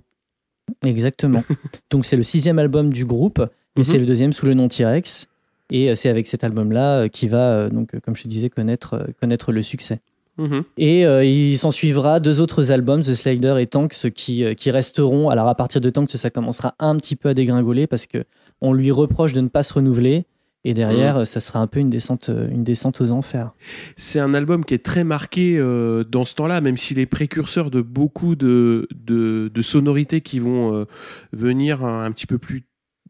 Exactement. 0.84 1.42
donc 1.90 2.04
c'est 2.04 2.16
le 2.16 2.22
sixième 2.22 2.58
album 2.58 2.92
du 2.92 3.04
groupe, 3.04 3.40
et 3.76 3.80
Mhm. 3.80 3.84
c'est 3.84 3.98
le 3.98 4.06
deuxième 4.06 4.32
sous 4.32 4.46
le 4.46 4.54
nom 4.54 4.68
T-Rex. 4.68 5.26
Et 5.72 5.90
euh, 5.90 5.94
c'est 5.94 6.08
avec 6.08 6.26
cet 6.26 6.42
album-là 6.42 7.02
euh, 7.02 7.08
qui 7.08 7.28
va, 7.28 7.52
euh, 7.52 7.70
donc, 7.70 7.98
comme 8.00 8.16
je 8.16 8.24
te 8.24 8.28
disais, 8.28 8.50
connaître, 8.50 9.06
connaître 9.20 9.52
le 9.52 9.62
succès. 9.62 10.00
Mhm. 10.38 10.62
Et 10.78 11.06
euh, 11.06 11.24
il 11.24 11.56
s'en 11.58 11.70
suivra 11.70 12.18
deux 12.18 12.40
autres 12.40 12.72
albums, 12.72 13.02
The 13.02 13.14
Slider 13.14 13.56
et 13.60 13.66
Tanks, 13.66 14.10
qui, 14.14 14.44
qui 14.56 14.70
resteront. 14.70 15.28
Alors 15.28 15.48
à 15.48 15.54
partir 15.54 15.80
de 15.80 15.90
Tanks, 15.90 16.10
ça 16.10 16.30
commencera 16.30 16.74
un 16.78 16.96
petit 16.96 17.14
peu 17.14 17.28
à 17.28 17.34
dégringoler 17.34 17.86
parce 17.86 18.06
que 18.06 18.24
on 18.60 18.72
lui 18.72 18.90
reproche 18.90 19.32
de 19.32 19.40
ne 19.40 19.48
pas 19.48 19.62
se 19.62 19.72
renouveler. 19.74 20.24
Et 20.64 20.74
derrière, 20.74 21.18
euh, 21.18 21.24
ça 21.24 21.40
sera 21.40 21.60
un 21.60 21.66
peu 21.66 21.80
une 21.80 21.88
descente, 21.88 22.28
euh, 22.28 22.48
une 22.50 22.64
descente 22.64 23.00
aux 23.00 23.12
enfers. 23.12 23.52
C'est 23.96 24.20
un 24.20 24.34
album 24.34 24.64
qui 24.64 24.74
est 24.74 24.84
très 24.84 25.04
marqué 25.04 25.56
euh, 25.56 26.04
dans 26.04 26.26
ce 26.26 26.34
temps-là, 26.34 26.60
même 26.60 26.76
s'il 26.76 26.98
est 26.98 27.06
précurseur 27.06 27.70
de 27.70 27.80
beaucoup 27.80 28.36
de, 28.36 28.86
de, 28.94 29.50
de 29.52 29.62
sonorités 29.62 30.20
qui 30.20 30.38
vont 30.38 30.74
euh, 30.74 30.84
venir 31.32 31.84
un, 31.84 32.04
un 32.04 32.12
petit 32.12 32.26
peu 32.26 32.38
plus 32.38 32.64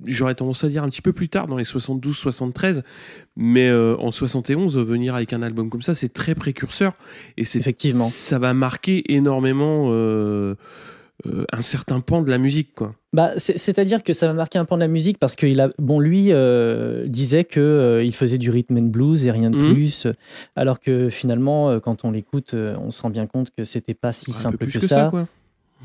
j'aurais 0.06 0.34
tendance 0.34 0.64
à 0.64 0.68
dire 0.68 0.82
un 0.82 0.88
petit 0.88 1.02
peu 1.02 1.12
plus 1.12 1.28
tard, 1.28 1.46
dans 1.46 1.58
les 1.58 1.64
72-73, 1.64 2.82
mais 3.36 3.68
euh, 3.68 3.96
en 3.98 4.10
71, 4.10 4.78
venir 4.78 5.14
avec 5.14 5.34
un 5.34 5.42
album 5.42 5.68
comme 5.68 5.82
ça, 5.82 5.94
c'est 5.94 6.08
très 6.08 6.34
précurseur 6.34 6.94
et 7.36 7.44
c'est 7.44 7.58
Effectivement. 7.58 8.08
ça 8.08 8.38
va 8.38 8.54
marquer 8.54 9.12
énormément 9.12 9.90
euh, 11.26 11.44
un 11.52 11.60
certain 11.62 12.00
pan 12.00 12.22
de 12.22 12.30
la 12.30 12.38
musique, 12.38 12.74
quoi. 12.74 12.94
Bah, 13.12 13.32
c'est- 13.36 13.58
c'est-à-dire 13.58 14.02
que 14.02 14.12
ça 14.12 14.26
va 14.26 14.32
marquer 14.32 14.58
un 14.58 14.64
pan 14.64 14.76
de 14.76 14.80
la 14.80 14.88
musique 14.88 15.18
parce 15.18 15.36
qu'il 15.36 15.60
a, 15.60 15.70
bon, 15.78 15.98
lui 16.00 16.28
euh, 16.32 17.06
disait 17.06 17.44
que 17.44 17.60
euh, 17.60 18.04
il 18.04 18.14
faisait 18.14 18.38
du 18.38 18.50
rhythm 18.50 18.76
and 18.78 18.82
blues 18.90 19.24
et 19.26 19.30
rien 19.30 19.50
de 19.50 19.56
Mhm. 19.58 19.74
plus, 19.74 20.06
alors 20.56 20.80
que 20.80 21.10
finalement, 21.10 21.78
quand 21.80 22.04
on 22.04 22.10
l'écoute, 22.12 22.54
on 22.54 22.90
se 22.90 23.02
rend 23.02 23.10
bien 23.10 23.26
compte 23.26 23.50
que 23.50 23.64
c'était 23.64 23.94
pas 23.94 24.12
si 24.12 24.30
un 24.30 24.34
peu 24.34 24.38
simple 24.40 24.56
plus 24.58 24.72
que, 24.72 24.78
que, 24.78 24.86
ça. 24.86 24.94
ça, 25.04 25.10
quoi. 25.10 25.26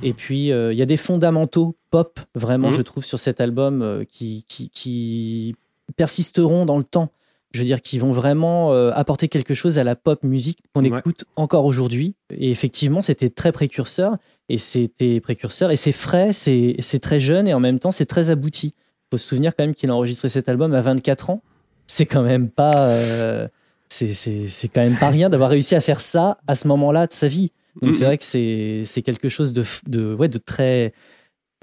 Et 0.03 0.13
puis, 0.13 0.51
euh, 0.51 0.73
il 0.73 0.77
y 0.77 0.81
a 0.81 0.85
des 0.85 0.97
fondamentaux 0.97 1.75
pop, 1.89 2.19
vraiment, 2.35 2.67
Mhm. 2.67 2.73
je 2.77 2.81
trouve, 2.81 3.03
sur 3.05 3.17
cet 3.17 3.39
album 3.41 3.81
euh, 3.81 4.03
qui, 4.03 4.43
qui, 4.47 4.69
qui 4.69 5.55
persisteront 5.95 6.65
dans 6.65 6.77
le 6.77 6.83
temps. 6.83 7.09
Je 7.53 7.59
veux 7.61 7.65
dire, 7.65 7.81
qui 7.81 7.97
vont 7.99 8.11
vraiment 8.11 8.73
euh, 8.73 8.91
apporter 8.93 9.29
quelque 9.29 9.53
chose 9.53 9.77
à 9.79 9.85
la 9.85 9.95
pop 9.95 10.21
musique 10.23 10.59
qu'on 10.73 10.83
Ouais. 10.83 10.99
écoute 10.99 11.23
encore 11.37 11.63
aujourd'hui. 11.65 12.13
Et 12.37 12.51
effectivement, 12.51 13.01
c'était 13.01 13.29
très 13.29 13.53
précurseur. 13.53 14.17
Et 14.49 14.57
c'était 14.57 15.19
précurseur. 15.19 15.71
Et 15.71 15.75
c'est 15.75 15.91
frais, 15.91 16.31
c'est 16.31 16.99
très 17.01 17.19
jeune 17.19 17.47
et 17.47 17.53
en 17.53 17.59
même 17.59 17.79
temps, 17.79 17.91
c'est 17.91 18.05
très 18.05 18.29
abouti. 18.29 18.73
Il 18.75 19.07
faut 19.11 19.17
se 19.17 19.27
souvenir 19.27 19.55
quand 19.55 19.63
même 19.63 19.75
qu'il 19.75 19.89
a 19.89 19.95
enregistré 19.95 20.29
cet 20.29 20.49
album 20.49 20.73
à 20.73 20.81
24 20.81 21.29
ans. 21.29 21.41
C'est 21.87 22.05
quand 22.05 22.23
même 22.23 22.49
pas. 22.49 22.89
euh, 22.89 23.47
c'est 23.89 24.67
quand 24.73 24.81
même 24.81 24.97
pas 24.97 25.09
rien 25.09 25.29
d'avoir 25.29 25.49
réussi 25.49 25.75
à 25.75 25.81
faire 25.81 26.01
ça 26.01 26.37
à 26.47 26.55
ce 26.55 26.67
moment-là 26.67 27.07
de 27.07 27.13
sa 27.13 27.27
vie. 27.27 27.51
Donc 27.81 27.93
c'est 27.93 28.05
vrai 28.05 28.17
que 28.17 28.23
c'est 28.23 29.01
quelque 29.03 29.29
chose 29.29 29.53
de, 29.53 29.63
de, 29.87 30.13
ouais, 30.13 30.27
de 30.29 30.37
très, 30.37 30.93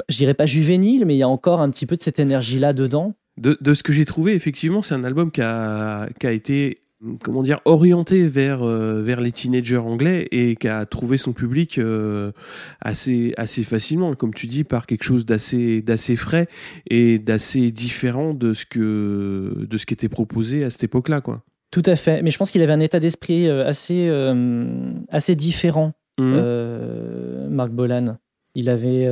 je 0.08 0.16
dirais 0.16 0.34
pas 0.34 0.46
juvénile, 0.46 1.06
mais 1.06 1.14
il 1.14 1.18
y 1.18 1.22
a 1.22 1.28
encore 1.28 1.60
un 1.60 1.70
petit 1.70 1.86
peu 1.86 1.96
de 1.96 2.02
cette 2.02 2.18
énergie-là 2.18 2.72
dedans. 2.74 3.14
De, 3.38 3.56
de 3.60 3.74
ce 3.74 3.82
que 3.82 3.92
j'ai 3.92 4.04
trouvé, 4.04 4.34
effectivement, 4.34 4.82
c'est 4.82 4.94
un 4.94 5.04
album 5.04 5.30
qui 5.30 5.40
a, 5.40 6.08
qui 6.20 6.26
a 6.26 6.32
été 6.32 6.78
comment 7.22 7.42
dire 7.42 7.60
orienté 7.64 8.26
vers 8.26 8.62
euh, 8.62 9.02
vers 9.02 9.20
les 9.20 9.32
teenagers 9.32 9.78
anglais 9.78 10.28
et 10.30 10.56
qui 10.56 10.68
a 10.68 10.86
trouvé 10.86 11.16
son 11.16 11.32
public 11.32 11.78
euh, 11.78 12.32
assez 12.80 13.34
assez 13.36 13.62
facilement 13.62 14.14
comme 14.14 14.34
tu 14.34 14.46
dis 14.46 14.64
par 14.64 14.86
quelque 14.86 15.04
chose 15.04 15.26
d'assez 15.26 15.82
d'assez 15.82 16.16
frais 16.16 16.48
et 16.88 17.18
d'assez 17.18 17.70
différent 17.70 18.34
de 18.34 18.52
ce 18.52 18.66
que 18.66 19.66
de 19.68 19.76
ce 19.76 19.86
qui 19.86 19.94
était 19.94 20.08
proposé 20.08 20.64
à 20.64 20.70
cette 20.70 20.84
époque-là 20.84 21.20
quoi. 21.20 21.44
Tout 21.72 21.82
à 21.86 21.96
fait. 21.96 22.22
Mais 22.22 22.30
je 22.30 22.38
pense 22.38 22.52
qu'il 22.52 22.60
avait 22.60 22.72
un 22.72 22.80
état 22.80 23.00
d'esprit 23.00 23.48
euh, 23.48 23.66
assez, 23.66 24.06
euh, 24.08 24.92
assez 25.08 25.34
différent, 25.34 25.92
euh, 26.20 27.48
Marc 27.48 27.72
Bolan. 27.72 28.18
Il 28.54 28.68
avait. 28.68 29.08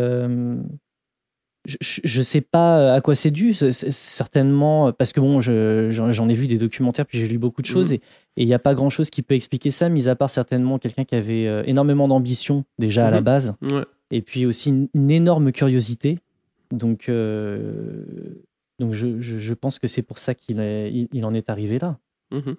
Euh, 1.74 1.76
je- 1.80 2.00
je 2.04 2.22
sais 2.22 2.40
pas 2.40 2.92
à 2.94 3.00
quoi 3.00 3.14
c'est 3.14 3.30
dû, 3.30 3.52
certainement 3.54 4.92
parce 4.92 5.12
que 5.12 5.20
bon, 5.20 5.40
je- 5.40 5.88
j'en 5.90 6.28
ai 6.28 6.34
vu 6.34 6.46
des 6.46 6.58
documentaires, 6.58 7.06
puis 7.06 7.18
j'ai 7.18 7.26
lu 7.28 7.38
beaucoup 7.38 7.62
de 7.62 7.66
choses, 7.66 7.90
Mhm. 7.92 7.96
et 7.96 8.00
et 8.36 8.42
il 8.44 8.46
n'y 8.46 8.54
a 8.54 8.58
pas 8.60 8.74
grand 8.74 8.90
chose 8.90 9.10
qui 9.10 9.22
peut 9.22 9.34
expliquer 9.34 9.70
ça, 9.70 9.88
mis 9.88 10.08
à 10.08 10.14
part 10.14 10.30
certainement 10.30 10.78
quelqu'un 10.78 11.04
qui 11.04 11.14
avait 11.16 11.46
euh, 11.46 11.62
énormément 11.66 12.06
d'ambition 12.08 12.64
déjà 12.78 13.06
à 13.08 13.10
la 13.10 13.18
Mhm. 13.18 13.24
base, 13.24 13.54
Ouais. 13.60 13.84
et 14.12 14.22
puis 14.22 14.46
aussi 14.46 14.68
une, 14.70 14.88
une 14.94 15.10
énorme 15.10 15.50
curiosité. 15.52 16.18
Donc, 16.70 17.08
euh, 17.08 18.04
donc 18.78 18.92
je, 18.94 19.20
je- 19.20 19.38
je 19.38 19.54
pense 19.54 19.78
que 19.80 19.88
c'est 19.88 20.02
pour 20.02 20.18
ça 20.18 20.34
qu'il 20.34 20.60
est- 20.60 20.90
il- 20.92 21.08
il 21.12 21.24
en 21.24 21.34
est 21.34 21.50
arrivé 21.50 21.78
là. 21.80 21.98
Mhm. 22.30 22.54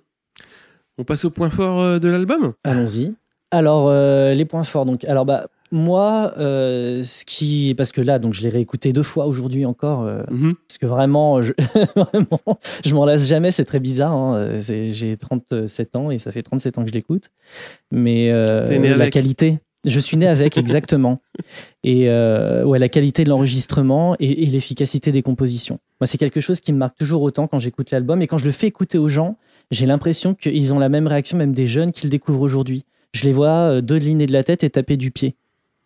On 0.97 1.03
passe 1.05 1.23
au 1.25 1.29
point 1.31 1.49
fort 1.49 1.79
euh, 1.81 1.99
de 1.99 2.09
l'album? 2.09 2.53
Allons-y. 2.65 3.13
Alors, 3.49 3.87
euh, 3.87 4.33
les 4.33 4.45
points 4.45 4.63
forts. 4.63 4.85
Donc, 4.85 5.03
alors, 5.05 5.25
bah, 5.25 5.47
moi, 5.71 6.33
euh, 6.37 7.01
ce 7.03 7.25
qui. 7.25 7.73
Parce 7.75 7.91
que 7.91 8.01
là, 8.01 8.19
donc, 8.19 8.33
je 8.33 8.41
l'ai 8.41 8.49
réécouté 8.49 8.93
deux 8.93 9.03
fois 9.03 9.25
aujourd'hui 9.25 9.65
encore. 9.65 10.03
euh, 10.03 10.21
Mhm. 10.29 10.55
parce 10.67 10.77
que 10.77 10.85
vraiment, 10.85 11.41
je, 11.41 11.53
vraiment, 11.95 12.59
je 12.85 12.93
m'en 12.95 13.05
lasse 13.05 13.27
jamais. 13.27 13.51
C'est 13.51 13.65
très 13.65 13.79
bizarre. 13.79 14.13
hein, 14.13 14.35
euh, 14.35 14.61
J'ai 14.91 15.17
37 15.17 15.95
ans 15.95 16.11
et 16.11 16.19
ça 16.19 16.31
fait 16.31 16.43
37 16.43 16.77
ans 16.77 16.83
que 16.83 16.89
je 16.89 16.93
l'écoute. 16.93 17.29
Mais 17.91 18.29
euh, 18.31 18.65
la 18.67 18.95
avec. 18.95 19.13
qualité. 19.13 19.59
Je 19.83 19.99
suis 19.99 20.15
né 20.17 20.27
avec, 20.27 20.57
exactement. 20.59 21.21
Et 21.83 22.07
ouais, 22.09 22.77
la 22.79 22.89
qualité 22.89 23.23
de 23.23 23.29
l'enregistrement 23.29 24.15
et, 24.19 24.43
et 24.43 24.45
l'efficacité 24.45 25.11
des 25.11 25.21
compositions. 25.23 25.79
Moi, 25.99 26.07
c'est 26.07 26.17
quelque 26.17 26.39
chose 26.41 26.59
qui 26.59 26.71
me 26.73 26.77
marque 26.77 26.97
toujours 26.97 27.21
autant 27.23 27.47
quand 27.47 27.59
j'écoute 27.59 27.91
l'album. 27.91 28.21
Et 28.21 28.27
quand 28.27 28.37
je 28.37 28.45
le 28.45 28.51
fais 28.51 28.67
écouter 28.67 28.97
aux 28.97 29.07
gens, 29.07 29.37
j'ai 29.71 29.85
l'impression 29.85 30.33
qu'ils 30.35 30.73
ont 30.73 30.79
la 30.79 30.89
même 30.89 31.07
réaction, 31.07 31.37
même 31.37 31.53
des 31.53 31.65
jeunes 31.67 31.91
qui 31.91 32.05
le 32.05 32.09
découvrent 32.11 32.41
aujourd'hui. 32.41 32.83
Je 33.13 33.23
les 33.25 33.33
vois 33.33 33.49
euh, 33.49 33.81
dodeliner 33.81 34.25
de 34.25 34.31
la 34.33 34.43
tête 34.43 34.63
et 34.63 34.69
taper 34.69 34.97
du 34.97 35.11
pied. 35.11 35.35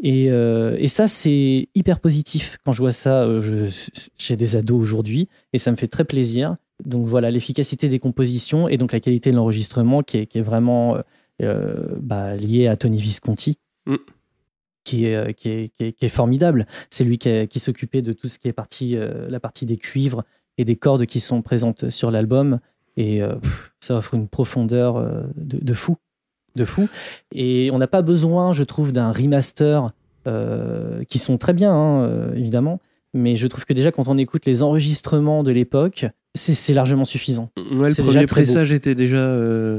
Et, 0.04 0.30
euh, 0.30 0.76
et 0.80 0.88
ça, 0.88 1.08
c'est 1.08 1.70
hyper 1.74 2.00
positif. 2.00 2.58
Quand 2.66 2.72
je 2.74 2.80
vois 2.82 2.92
ça, 2.92 3.24
euh, 3.24 3.40
je- 3.40 3.90
j'ai 4.18 4.36
des 4.36 4.56
ados 4.56 4.80
aujourd'hui 4.82 5.30
et 5.54 5.58
ça 5.58 5.72
me 5.72 5.78
fait 5.78 5.88
très 5.88 6.04
plaisir. 6.04 6.58
Donc 6.84 7.06
voilà, 7.06 7.32
l'efficacité 7.32 7.88
des 7.88 8.00
compositions 8.00 8.68
et 8.68 8.78
donc 8.78 8.92
la 8.92 9.00
qualité 9.00 9.32
de 9.32 9.38
l'enregistrement 9.38 10.04
qui 10.04 10.18
est, 10.18 10.26
qui 10.26 10.40
est 10.40 10.42
vraiment 10.42 10.96
euh, 10.98 11.02
euh, 11.42 11.88
bah, 12.02 12.36
liée 12.36 12.68
à 12.68 12.76
Tony 12.78 12.98
Visconti, 13.00 13.58
Mm. 13.88 13.96
qui, 14.84 15.06
est, 15.06 15.16
euh, 15.16 15.32
qui, 15.32 15.50
est, 15.50 15.70
qui, 15.76 15.84
est, 15.86 15.92
qui 15.94 16.06
est 16.06 16.10
formidable. 16.10 16.66
C'est 16.90 17.04
lui 17.06 17.18
qui, 17.18 17.60
s'occupait 17.60 18.02
de 18.02 18.14
tout 18.14 18.28
ce 18.28 18.40
qui 18.40 18.48
est 18.48 18.54
partie, 18.54 18.96
euh, 18.98 19.28
la 19.30 19.40
partie 19.40 19.66
des 19.66 19.78
cuivres 19.78 20.24
et 20.58 20.66
des 20.66 20.76
cordes 20.76 21.06
qui 21.06 21.20
sont 21.20 21.42
présentes 21.42 21.90
sur 21.90 22.12
l'album. 22.12 22.60
Et 22.98 23.22
euh, 23.22 23.36
pff, 23.36 23.74
ça 23.80 23.96
offre 23.96 24.14
une 24.16 24.28
profondeur 24.28 24.98
euh, 24.98 25.24
de, 25.38 25.64
de 25.64 25.74
fou. 25.74 25.96
De 26.56 26.66
fou. 26.66 26.88
Et 27.34 27.70
on 27.74 27.78
n'a 27.78 27.88
pas 27.88 28.02
besoin, 28.02 28.54
je 28.54 28.64
trouve, 28.64 28.92
d'un 28.94 29.12
remaster 29.12 29.92
euh, 30.28 31.04
qui 31.06 31.20
sont 31.20 31.38
très 31.38 31.54
bien, 31.54 31.74
hein, 31.74 32.04
euh, 32.04 32.34
évidemment. 32.36 32.80
Mais 33.14 33.36
je 33.36 33.48
trouve 33.48 33.66
que 33.66 33.74
déjà, 33.74 33.92
quand 33.92 34.08
on 34.08 34.18
écoute 34.18 34.46
les 34.46 34.64
enregistrements 34.64 35.44
de 35.44 35.52
l'époque, 35.52 36.06
c'est 36.34 36.74
largement 36.74 37.06
suffisant. 37.06 37.50
Ouais, 37.76 37.90
le 37.90 38.04
premier 38.04 38.22
beau. 38.22 38.26
pressage 38.28 38.72
était 38.72 38.96
déjà 38.96 39.18
euh, 39.18 39.78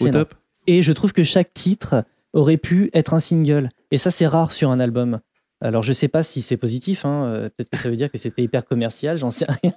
au 0.00 0.08
top. 0.08 0.34
Et 0.66 0.82
je 0.82 0.92
trouve 0.92 1.12
que 1.12 1.24
chaque 1.24 1.52
titre 1.54 2.04
aurait 2.32 2.56
pu 2.56 2.90
être 2.92 3.14
un 3.14 3.18
single. 3.18 3.70
Et 3.90 3.96
ça, 3.96 4.10
c'est 4.10 4.26
rare 4.26 4.52
sur 4.52 4.70
un 4.70 4.80
album. 4.80 5.20
Alors, 5.60 5.82
je 5.82 5.92
sais 5.92 6.08
pas 6.08 6.22
si 6.22 6.42
c'est 6.42 6.56
positif. 6.56 7.04
hein, 7.04 7.48
Peut-être 7.56 7.70
que 7.70 7.78
ça 7.78 7.88
veut 7.88 7.96
dire 7.96 8.10
que 8.10 8.18
c'était 8.18 8.42
hyper 8.42 8.64
commercial, 8.64 9.16
j'en 9.16 9.30
sais 9.30 9.46
rien. 9.62 9.72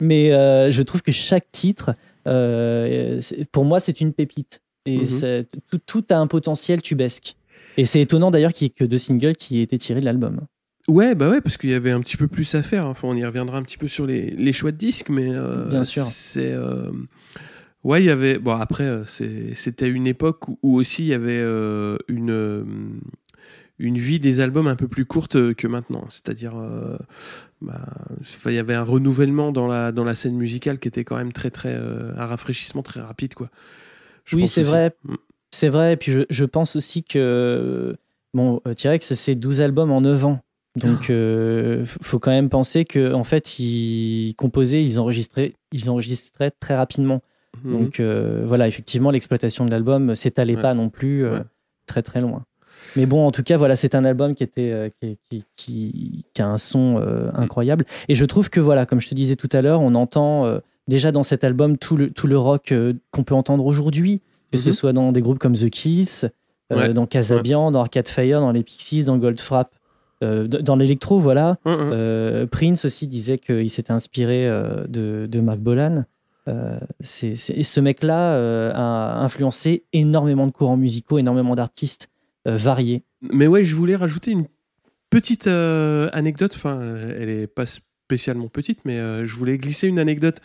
Mais 0.00 0.32
euh, 0.32 0.70
je 0.70 0.82
trouve 0.82 1.02
que 1.02 1.12
chaque 1.12 1.50
titre, 1.52 1.94
euh, 2.26 3.20
pour 3.52 3.64
moi, 3.64 3.80
c'est 3.80 4.00
une 4.00 4.12
pépite. 4.12 4.61
Et 4.86 5.04
c'est- 5.06 5.46
tout, 5.70 5.78
tout 5.84 6.04
a 6.10 6.16
un 6.16 6.26
potentiel 6.26 6.82
tubesque. 6.82 7.36
Et 7.76 7.84
c'est 7.86 8.00
étonnant 8.00 8.30
d'ailleurs 8.30 8.52
qu'il 8.52 8.66
n'y 8.66 8.70
ait 8.70 8.74
que 8.78 8.84
deux 8.84 8.98
singles 8.98 9.36
qui 9.36 9.60
aient 9.60 9.62
été 9.62 9.78
tirés 9.78 10.00
de 10.00 10.04
l'album. 10.04 10.40
Ouais, 10.88 11.14
bah 11.14 11.30
ouais, 11.30 11.40
parce 11.40 11.56
qu'il 11.56 11.70
y 11.70 11.74
avait 11.74 11.92
un 11.92 12.00
petit 12.00 12.16
peu 12.16 12.26
plus 12.26 12.54
à 12.56 12.62
faire. 12.62 12.86
Enfin, 12.86 13.06
on 13.08 13.14
y 13.14 13.24
reviendra 13.24 13.56
un 13.58 13.62
petit 13.62 13.78
peu 13.78 13.86
sur 13.88 14.04
les, 14.06 14.30
les 14.30 14.52
choix 14.52 14.72
de 14.72 14.76
disques, 14.76 15.08
mais 15.10 15.28
euh, 15.32 15.68
Bien 15.68 15.84
sûr. 15.84 16.02
C'est 16.02 16.50
euh, 16.52 16.90
ouais, 17.84 18.02
il 18.02 18.06
y 18.06 18.10
avait. 18.10 18.38
Bon, 18.38 18.52
après, 18.52 18.84
euh, 18.84 19.04
c'était 19.54 19.88
une 19.88 20.08
époque 20.08 20.48
où, 20.48 20.58
où 20.62 20.74
aussi 20.76 21.04
il 21.04 21.08
y 21.08 21.14
avait 21.14 21.38
euh, 21.38 21.96
une 22.08 23.00
une 23.78 23.96
vie 23.98 24.20
des 24.20 24.40
albums 24.40 24.66
un 24.66 24.76
peu 24.76 24.88
plus 24.88 25.04
courte 25.04 25.54
que 25.54 25.66
maintenant. 25.66 26.04
C'est-à-dire, 26.08 26.56
euh, 26.56 26.96
bah, 27.60 27.80
il 28.46 28.52
y 28.54 28.58
avait 28.58 28.74
un 28.74 28.82
renouvellement 28.82 29.52
dans 29.52 29.68
la 29.68 29.92
dans 29.92 30.04
la 30.04 30.14
scène 30.16 30.36
musicale 30.36 30.78
qui 30.80 30.88
était 30.88 31.04
quand 31.04 31.16
même 31.16 31.32
très 31.32 31.50
très 31.50 31.74
euh, 31.74 32.12
un 32.16 32.26
rafraîchissement 32.26 32.82
très 32.82 33.00
rapide, 33.00 33.34
quoi. 33.34 33.50
Je 34.24 34.36
oui, 34.36 34.46
c'est 34.48 34.62
vrai. 34.62 34.92
Mm. 35.04 35.14
C'est 35.50 35.68
vrai. 35.68 35.92
Et 35.94 35.96
puis, 35.96 36.12
je, 36.12 36.20
je 36.30 36.44
pense 36.44 36.76
aussi 36.76 37.02
que. 37.02 37.96
Bon, 38.34 38.60
euh, 38.66 38.72
T-Rex, 38.74 39.12
c'est 39.14 39.34
12 39.34 39.60
albums 39.60 39.90
en 39.92 40.00
9 40.00 40.24
ans. 40.24 40.40
Donc, 40.76 41.10
euh, 41.10 41.82
f- 41.84 41.96
faut 42.00 42.18
quand 42.18 42.30
même 42.30 42.48
penser 42.48 42.86
qu'en 42.86 43.12
en 43.12 43.24
fait, 43.24 43.58
ils 43.58 44.32
composaient, 44.38 44.82
ils 44.82 44.98
enregistraient, 44.98 45.52
ils 45.72 45.90
enregistraient 45.90 46.50
très 46.50 46.74
rapidement. 46.74 47.20
Mhm. 47.62 47.72
Donc, 47.72 48.00
euh, 48.00 48.42
voilà, 48.46 48.66
effectivement, 48.68 49.10
l'exploitation 49.10 49.66
de 49.66 49.70
l'album 49.70 50.14
s'étalait 50.14 50.56
Ouais. 50.56 50.62
pas 50.62 50.72
non 50.72 50.88
plus 50.88 51.26
euh, 51.26 51.34
Ouais. 51.38 51.42
très 51.84 52.00
très 52.02 52.22
loin. 52.22 52.44
Mais 52.96 53.04
bon, 53.04 53.26
en 53.26 53.32
tout 53.32 53.42
cas, 53.42 53.58
voilà, 53.58 53.76
c'est 53.76 53.94
un 53.94 54.04
album 54.06 54.34
qui 54.34 54.42
était 54.44 54.70
euh, 54.72 54.88
qui, 54.98 55.18
qui, 55.28 55.44
qui- 55.56 56.24
qui 56.32 56.40
a 56.42 56.48
un 56.48 56.56
son 56.56 56.98
euh, 56.98 57.30
incroyable. 57.34 57.84
Et 58.08 58.14
je 58.14 58.24
trouve 58.24 58.48
que 58.48 58.58
voilà, 58.60 58.86
comme 58.86 59.00
je 59.02 59.08
te 59.10 59.14
disais 59.14 59.36
tout 59.36 59.50
à 59.52 59.60
l'heure, 59.60 59.82
on 59.82 59.94
entend 59.94 60.46
euh, 60.46 60.58
déjà 60.88 61.12
dans 61.12 61.22
cet 61.22 61.44
album 61.44 61.78
tout 61.78 61.96
le 61.96 62.10
tout 62.10 62.26
le 62.26 62.38
rock 62.38 62.72
euh, 62.72 62.94
qu'on 63.10 63.24
peut 63.24 63.34
entendre 63.34 63.64
aujourd'hui, 63.66 64.20
que 64.50 64.58
ce 64.58 64.68
Mhm. 64.70 64.74
soit 64.74 64.92
dans 64.92 65.12
des 65.12 65.20
groupes 65.22 65.38
comme 65.38 65.54
The 65.54 65.70
Kiss, 65.70 66.24
euh, 66.72 66.76
Ouais. 66.76 66.92
dans 66.94 67.06
Casabian, 67.06 67.70
dans 67.70 67.80
Arcade 67.80 68.08
Fire, 68.08 68.40
dans 68.40 68.52
les 68.52 68.62
Pixies, 68.62 69.04
dans 69.04 69.16
Goldfrapp, 69.18 69.72
euh, 70.24 70.46
dans 70.46 70.76
l'électro, 70.76 71.18
voilà. 71.20 71.56
Prince 72.50 72.84
aussi 72.84 73.06
disait 73.06 73.38
qu'il 73.38 73.68
s'était 73.70 73.92
inspiré 73.92 74.46
de, 74.88 75.26
de 75.30 75.40
Mark 75.40 75.58
Bolan. 75.58 76.04
Et 76.48 77.62
ce 77.64 77.80
mec-là 77.80 78.72
a 78.74 79.22
influencé 79.24 79.84
énormément 79.92 80.46
de 80.46 80.52
courants 80.52 80.76
musicaux, 80.76 81.18
énormément 81.18 81.54
d'artistes 81.54 82.08
variés. 82.44 83.02
Mais 83.20 83.46
ouais, 83.46 83.62
je 83.64 83.74
voulais 83.76 83.94
rajouter 83.96 84.32
une 84.32 84.46
petite 85.10 85.46
anecdote. 85.46 86.52
Enfin, 86.56 86.80
elle 87.18 87.28
est 87.28 87.46
pas 87.46 87.64
spécialement 88.12 88.48
petite, 88.48 88.80
mais 88.84 88.98
euh, 88.98 89.24
je 89.24 89.34
voulais 89.34 89.56
glisser 89.56 89.86
une 89.86 89.98
anecdote 89.98 90.36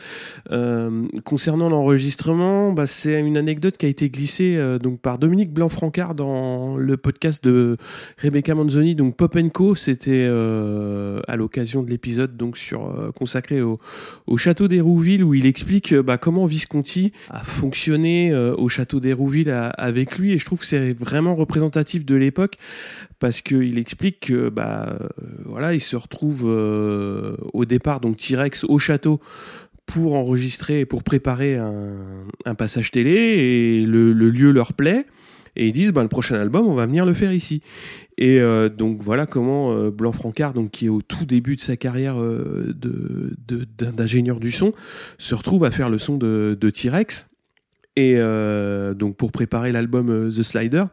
euh, 0.54 1.06
concernant 1.26 1.68
l'enregistrement. 1.68 2.72
Bah, 2.72 2.88
c'est 2.88 3.20
une 3.20 3.36
anecdote 3.36 3.76
qui 3.76 3.86
a 3.86 3.90
été 3.90 4.10
glissée 4.10 4.56
euh, 4.56 4.80
donc 4.80 5.02
par 5.02 5.20
Dominique 5.20 5.52
Blanc-Francard 5.52 6.16
dans 6.16 6.78
le 6.78 6.96
podcast 6.96 7.44
de 7.44 7.76
Rebecca 8.20 8.56
Manzoni, 8.56 8.96
donc 8.96 9.18
Pop 9.18 9.38
Co. 9.52 9.76
C'était 9.76 10.26
à 10.28 11.36
l'occasion 11.36 11.84
de 11.84 11.90
l'épisode 11.90 12.38
donc 12.38 12.58
sur 12.58 13.12
consacré 13.14 13.62
au, 13.62 13.80
au 14.26 14.38
château 14.38 14.70
d'Hérouville 14.70 15.24
où 15.24 15.34
il 15.34 15.46
explique 15.46 15.94
bah, 15.94 16.18
comment 16.18 16.46
Visconti 16.46 17.12
a 17.30 17.44
fonctionné 17.44 18.34
au 18.34 18.70
château 18.70 19.02
d'Hérouville 19.02 19.52
avec 19.78 20.18
lui 20.18 20.32
et 20.32 20.38
je 20.38 20.46
trouve 20.46 20.60
que 20.60 20.66
c'est 20.66 20.94
vraiment 20.94 21.36
représentatif 21.36 22.06
de 22.06 22.16
l'époque 22.16 22.58
parce 23.20 23.42
qu'il 23.42 23.78
explique 23.78 24.28
que 24.28 24.50
bah 24.50 24.98
voilà 25.46 25.74
il 25.74 25.82
se 25.82 25.96
retrouve 25.96 26.44
euh, 26.46 27.36
au 27.58 27.66
départ 27.66 28.00
donc 28.00 28.18
T-Rex 28.18 28.64
au 28.66 28.78
château 28.78 29.20
pour 29.86 30.16
enregistrer 30.16 30.86
pour 30.86 31.04
préparer 31.04 31.56
un, 31.56 32.56
passage 32.56 32.92
télé 32.92 33.12
et 33.12 33.86
le, 33.86 34.12
lieu 34.12 34.52
leur 34.52 34.74
plaît. 34.74 35.06
Et 35.56 35.68
ils 35.68 35.72
disent 35.72 35.92
bah, 35.92 36.04
le 36.04 36.10
prochain 36.10 36.40
album 36.40 36.68
on 36.68 36.76
va 36.76 36.86
venir 36.86 37.06
le 37.06 37.14
faire 37.14 37.34
ici. 37.34 37.62
Et 38.18 38.40
euh, 38.40 38.70
donc 38.70 39.02
voilà 39.02 39.26
comment 39.26 39.72
euh, 39.72 39.90
Blanc 39.90 40.12
Francard 40.12 40.54
donc 40.54 40.72
qui 40.72 40.86
est 40.86 40.90
au 40.90 41.02
tout 41.02 41.26
début 41.26 41.56
de 41.56 41.62
sa 41.62 41.78
carrière 41.78 42.20
euh, 42.20 42.76
d'ingénieur 43.78 44.40
du 44.40 44.52
son 44.52 44.74
se 45.18 45.34
retrouve 45.34 45.64
à 45.64 45.72
faire 45.72 45.90
le 45.90 45.98
son 45.98 46.18
de, 46.18 46.58
de 46.60 46.70
T-Rex. 46.70 47.28
Et 47.96 48.20
donc 48.96 49.18
pour 49.18 49.32
préparer 49.32 49.72
l'album 49.72 50.30
The 50.30 50.44
Slider 50.44 50.84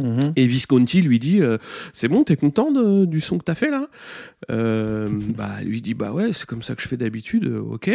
Mhm. 0.00 0.32
et 0.36 0.46
Visconti 0.46 1.02
lui 1.02 1.18
dit 1.18 1.40
euh, 1.40 1.58
C'est 1.92 2.08
bon, 2.08 2.22
t'es 2.24 2.36
content 2.36 2.70
de- 2.70 3.04
du 3.04 3.20
son 3.20 3.36
que 3.38 3.44
t'as 3.44 3.54
fait 3.56 3.70
là? 3.70 3.88
Euh, 4.50 5.08
Bah, 5.36 5.60
lui 5.64 5.80
dit 5.82 5.94
Bah 5.94 6.12
ouais, 6.12 6.32
c'est 6.32 6.46
comme 6.46 6.62
ça 6.62 6.74
que 6.74 6.82
je 6.82 6.88
fais 6.88 6.96
d'habitude, 6.96 7.46
euh, 7.46 7.58
ok. 7.60 7.90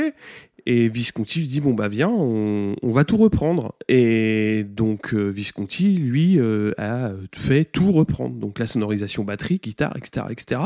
Et 0.65 0.87
Visconti 0.87 1.39
lui 1.39 1.47
dit 1.47 1.59
Bon, 1.61 1.73
bah 1.73 1.87
viens, 1.89 2.09
on, 2.09 2.75
on 2.81 2.91
va 2.91 3.03
tout 3.03 3.17
reprendre. 3.17 3.73
Et 3.89 4.65
donc, 4.65 5.13
euh, 5.13 5.29
Visconti, 5.29 5.89
lui, 5.97 6.39
a 6.77 7.11
fait 7.33 7.65
tout 7.65 7.91
reprendre. 7.91 8.35
Donc, 8.35 8.59
la 8.59 8.67
sonorisation 8.67 9.23
batterie, 9.23 9.59
guitare, 9.63 9.95
etc. 9.97 10.25
etc. 10.29 10.61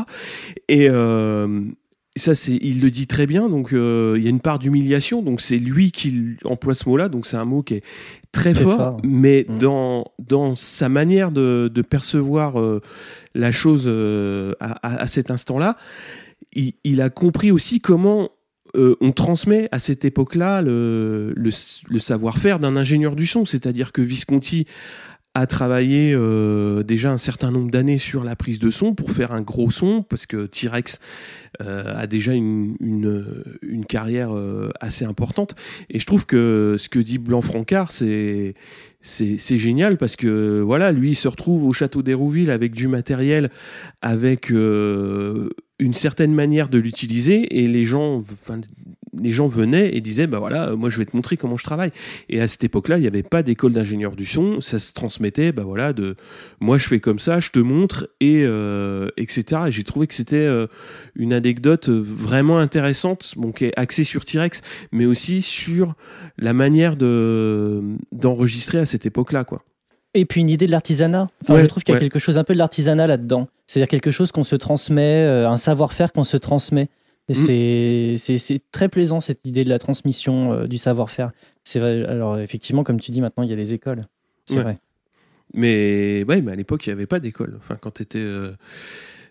Et. 0.68 0.88
ça, 2.16 2.34
c'est, 2.34 2.56
il 2.60 2.80
le 2.80 2.90
dit 2.90 3.06
très 3.06 3.26
bien. 3.26 3.48
Donc, 3.48 3.72
euh, 3.72 4.14
il 4.16 4.24
y 4.24 4.26
a 4.26 4.30
une 4.30 4.40
part 4.40 4.58
d'humiliation. 4.58 5.22
Donc, 5.22 5.40
c'est 5.40 5.58
lui 5.58 5.92
qui 5.92 6.36
emploie 6.44 6.74
ce 6.74 6.88
mot-là. 6.88 7.08
Donc, 7.08 7.26
c'est 7.26 7.36
un 7.36 7.44
mot 7.44 7.62
qui 7.62 7.74
est 7.74 7.82
très, 8.32 8.52
Très 8.52 8.62
fort, 8.64 8.76
fort. 8.76 9.00
mais 9.04 9.46
Mm. 9.48 9.58
dans 9.58 10.04
dans 10.18 10.56
sa 10.56 10.88
manière 10.88 11.30
de, 11.32 11.70
de 11.72 11.82
percevoir 11.82 12.60
euh, 12.60 12.80
la 13.34 13.52
chose 13.52 13.84
euh, 13.86 14.52
à, 14.60 14.72
à- 14.86 15.02
à 15.02 15.06
cet 15.06 15.30
instant-là, 15.30 15.76
il, 16.54 16.74
il 16.84 17.00
a 17.00 17.10
compris 17.10 17.50
aussi 17.50 17.80
comment 17.80 18.30
euh, 18.76 18.96
on 19.00 19.12
transmet 19.12 19.68
à 19.72 19.78
cette 19.78 20.04
époque-là 20.04 20.60
le, 20.60 21.32
le, 21.34 21.50
le 21.88 21.98
savoir-faire 21.98 22.58
d'un 22.58 22.76
ingénieur 22.76 23.16
du 23.16 23.26
son. 23.26 23.46
C'est-à-dire 23.46 23.92
que 23.92 24.02
Visconti 24.02 24.66
a 25.40 25.46
travaillé 25.46 26.12
euh, 26.14 26.82
déjà 26.82 27.10
un 27.12 27.18
certain 27.18 27.50
nombre 27.50 27.70
d'années 27.70 27.98
sur 27.98 28.24
la 28.24 28.36
prise 28.36 28.58
de 28.58 28.70
son 28.70 28.94
pour 28.94 29.12
faire 29.12 29.32
un 29.32 29.40
gros 29.40 29.70
son, 29.70 30.02
parce 30.02 30.26
que 30.26 30.46
T-Rex 30.46 31.00
euh, 31.62 31.94
a 31.96 32.06
déjà 32.06 32.32
une, 32.32 32.76
une, 32.80 33.84
carrière 33.86 34.34
euh, 34.34 34.70
assez 34.80 35.04
importante. 35.04 35.54
Et 35.90 36.00
je 36.00 36.06
trouve 36.06 36.26
que 36.26 36.76
ce 36.78 36.88
que 36.88 36.98
dit 36.98 37.18
Blanc-Francard, 37.18 37.90
c'est 37.92 38.54
c'est 39.00 39.36
c'est 39.38 39.58
génial 39.58 39.96
parce 39.96 40.16
que 40.16 40.60
voilà, 40.60 40.90
lui 40.90 41.10
il 41.10 41.14
se 41.14 41.28
retrouve 41.28 41.64
au 41.64 41.72
château 41.72 42.02
d'Hérouville 42.02 42.50
avec 42.50 42.74
du 42.74 42.88
matériel, 42.88 43.50
avec 44.02 44.50
une 44.50 45.94
certaine 45.94 46.34
manière 46.34 46.68
de 46.68 46.78
l'utiliser 46.78 47.62
et 47.62 47.68
les 47.68 47.84
gens, 47.84 48.24
les 49.20 49.30
gens 49.30 49.46
venaient 49.46 49.94
et 49.94 50.00
disaient 50.00 50.26
bah 50.26 50.38
voilà, 50.38 50.74
moi 50.76 50.88
je 50.88 50.98
vais 50.98 51.04
te 51.04 51.16
montrer 51.16 51.36
comment 51.36 51.56
je 51.56 51.64
travaille. 51.64 51.90
Et 52.28 52.40
à 52.40 52.48
cette 52.48 52.64
époque-là, 52.64 52.98
il 52.98 53.02
n'y 53.02 53.06
avait 53.06 53.22
pas 53.22 53.42
d'école 53.42 53.72
d'ingénieur 53.72 54.16
du 54.16 54.26
son, 54.26 54.60
ça 54.60 54.78
se 54.78 54.92
transmettait 54.92 55.52
bah 55.52 55.62
voilà 55.64 55.92
de 55.92 56.16
moi 56.60 56.78
je 56.78 56.86
fais 56.86 57.00
comme 57.00 57.18
ça, 57.18 57.40
je 57.40 57.50
te 57.50 57.58
montre 57.58 58.08
et 58.20 58.42
euh, 58.44 59.08
etc. 59.16 59.62
Et 59.68 59.70
j'ai 59.70 59.84
trouvé 59.84 60.06
que 60.06 60.14
c'était 60.14 60.36
euh, 60.36 60.66
une 61.16 61.32
anecdote 61.32 61.88
vraiment 61.88 62.58
intéressante, 62.58 63.34
bon 63.36 63.52
qui 63.52 63.66
est 63.66 63.72
axée 63.78 64.04
sur 64.04 64.24
T-Rex, 64.24 64.62
mais 64.92 65.06
aussi 65.06 65.42
sur 65.42 65.94
la 66.38 66.52
manière 66.52 66.96
de 66.96 67.82
d'enregistrer 68.12 68.78
à 68.78 68.86
cette 68.86 69.06
époque-là 69.06 69.44
quoi. 69.44 69.62
Et 70.14 70.24
puis 70.24 70.40
une 70.40 70.50
idée 70.50 70.66
de 70.66 70.72
l'artisanat. 70.72 71.28
Enfin, 71.42 71.54
Ouais, 71.54 71.62
je 71.62 71.66
trouve 71.66 71.82
qu'il 71.82 71.92
y 71.92 71.96
a 71.96 72.00
ouais. 72.00 72.04
quelque 72.04 72.18
chose 72.18 72.38
un 72.38 72.44
peu 72.44 72.54
de 72.54 72.58
l'artisanat 72.58 73.06
là-dedans. 73.06 73.48
C'est-à-dire 73.66 73.88
quelque 73.88 74.10
chose 74.10 74.32
qu'on 74.32 74.44
se 74.44 74.56
transmet, 74.56 75.22
euh, 75.24 75.48
un 75.48 75.56
savoir-faire 75.56 76.12
qu'on 76.12 76.24
se 76.24 76.36
transmet. 76.36 76.88
Et 77.28 78.14
Mm. 78.14 78.16
c'est- 78.38 78.60
très 78.72 78.88
plaisant 78.88 79.20
cette 79.20 79.46
idée 79.46 79.64
de 79.64 79.68
la 79.68 79.78
transmission 79.78 80.52
euh, 80.52 80.66
du 80.66 80.78
savoir-faire. 80.78 81.30
C'est. 81.64 81.80
Alors 81.80 82.38
effectivement, 82.38 82.84
comme 82.84 82.98
tu 83.00 83.10
dis, 83.10 83.20
maintenant 83.20 83.42
il 83.42 83.50
y 83.50 83.52
a 83.52 83.56
les 83.56 83.74
écoles. 83.74 84.04
C'est 84.46 84.56
Ouais. 84.56 84.62
vrai. 84.62 84.78
Mais 85.54 86.24
ouais, 86.28 86.40
mais 86.42 86.52
à 86.52 86.56
l'époque, 86.56 86.86
il 86.86 86.90
n'y 86.90 86.94
avait 86.94 87.06
pas 87.06 87.20
d'école. 87.20 87.54
Enfin, 87.58 87.76
quand 87.80 87.90
t'étais. 87.92 88.18
euh, 88.18 88.52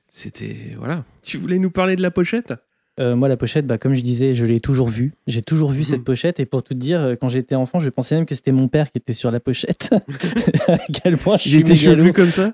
C'était. 0.07 0.55
Voilà. 0.77 1.03
Tu 1.21 1.37
voulais 1.37 1.59
nous 1.59 1.69
parler 1.69 1.95
de 1.95 2.01
la 2.01 2.11
pochette? 2.11 2.53
Euh, 2.99 3.15
moi, 3.15 3.27
la 3.29 3.37
pochette, 3.37 3.67
bah, 3.67 3.77
comme 3.77 3.93
je 3.93 4.01
disais, 4.01 4.33
je 4.35 4.45
l'ai 4.45 4.59
toujours 4.59 4.87
vue. 4.87 5.13
J'ai 5.27 5.43
toujours 5.43 5.69
vu 5.69 5.79
Mhm. 5.79 5.83
cette 5.85 6.03
pochette. 6.03 6.39
Et 6.39 6.45
pour 6.47 6.63
tout 6.63 6.73
dire, 6.73 7.01
euh, 7.01 7.15
quand 7.15 7.29
j'étais 7.29 7.53
enfant, 7.53 7.79
je 7.79 7.89
pensais 7.89 8.15
même 8.15 8.25
que 8.25 8.33
c'était 8.33 8.51
mon 8.51 8.67
père 8.67 8.91
qui 8.91 8.97
était 8.97 9.13
sur 9.13 9.29
la 9.29 9.39
pochette. 9.39 9.93
à 10.67 10.77
quel 11.03 11.17
point 11.17 11.37
je 11.37 11.45
Il 11.47 11.51
suis 11.51 11.59
était 11.59 11.75
chevelu 11.75 12.01
mégalo. 12.03 12.13
comme 12.13 12.31
ça? 12.31 12.53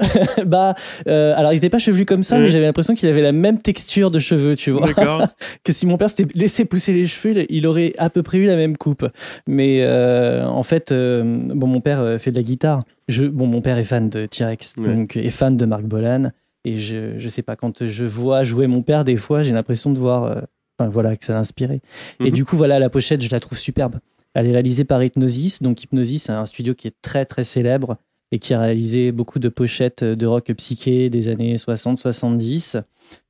bah, 0.46 0.74
euh, 1.06 1.34
alors 1.36 1.52
il 1.52 1.56
n'était 1.56 1.70
pas 1.70 1.78
chevelu 1.78 2.04
comme 2.04 2.22
ça, 2.22 2.38
mais 2.38 2.50
j'avais 2.50 2.64
l'impression 2.66 2.94
qu'il 2.94 3.08
avait 3.08 3.22
la 3.22 3.32
même 3.32 3.58
texture 3.60 4.10
de 4.10 4.18
cheveux, 4.18 4.56
tu 4.56 4.70
vois. 4.70 4.88
Que 5.64 5.72
si 5.72 5.86
mon 5.86 5.96
père 5.96 6.08
s'était 6.10 6.26
laissé 6.38 6.64
pousser 6.64 6.92
les 6.92 7.06
cheveux, 7.06 7.44
il 7.52 7.66
aurait 7.66 7.92
à 7.98 8.10
peu 8.10 8.22
près 8.22 8.38
eu 8.38 8.44
la 8.46 8.56
même 8.56 8.76
coupe. 8.76 9.06
Mais 9.46 9.78
euh, 9.82 10.46
en 10.46 10.62
fait, 10.62 10.92
euh, 10.92 11.22
bon, 11.54 11.66
mon 11.66 11.80
père 11.80 12.20
fait 12.20 12.30
de 12.30 12.36
la 12.36 12.42
guitare. 12.42 12.82
Je, 13.08 13.24
bon, 13.24 13.46
mon 13.46 13.60
père 13.60 13.78
est 13.78 13.84
fan 13.84 14.08
de 14.10 14.26
T-Rex, 14.26 14.74
Ouais. 14.78 14.94
donc 14.94 15.16
est 15.16 15.30
fan 15.30 15.56
de 15.56 15.64
Marc 15.66 15.84
Bolan. 15.84 16.30
Et 16.64 16.78
je, 16.78 17.18
je 17.18 17.28
sais 17.28 17.42
pas, 17.42 17.56
quand 17.56 17.86
je 17.86 18.04
vois 18.04 18.42
jouer 18.42 18.66
mon 18.66 18.82
père, 18.82 19.04
des 19.04 19.16
fois, 19.16 19.42
j'ai 19.42 19.52
l'impression 19.52 19.92
de 19.92 19.98
voir, 19.98 20.42
enfin 20.78 20.88
voilà, 20.90 21.16
que 21.16 21.24
ça 21.24 21.32
l'a 21.32 21.38
inspiré. 21.40 21.80
Et 22.20 22.24
Mhm. 22.24 22.30
du 22.30 22.44
coup, 22.44 22.56
voilà, 22.56 22.78
la 22.78 22.90
pochette, 22.90 23.22
je 23.22 23.30
la 23.30 23.40
trouve 23.40 23.56
superbe. 23.58 23.96
Elle 24.34 24.46
est 24.46 24.52
réalisée 24.52 24.84
par 24.84 25.02
Hypnosis. 25.02 25.62
Donc 25.62 25.82
Hypnosis, 25.82 26.24
c'est 26.24 26.32
un 26.32 26.44
studio 26.44 26.74
qui 26.74 26.86
est 26.88 26.94
très 27.02 27.24
très 27.24 27.44
célèbre 27.44 27.96
et 28.32 28.38
qui 28.38 28.52
a 28.54 28.60
réalisé 28.60 29.10
beaucoup 29.12 29.38
de 29.38 29.48
pochettes 29.48 30.04
de 30.04 30.26
rock 30.26 30.52
psyché 30.56 31.08
des 31.10 31.28
années 31.28 31.54
60-70, 31.56 32.82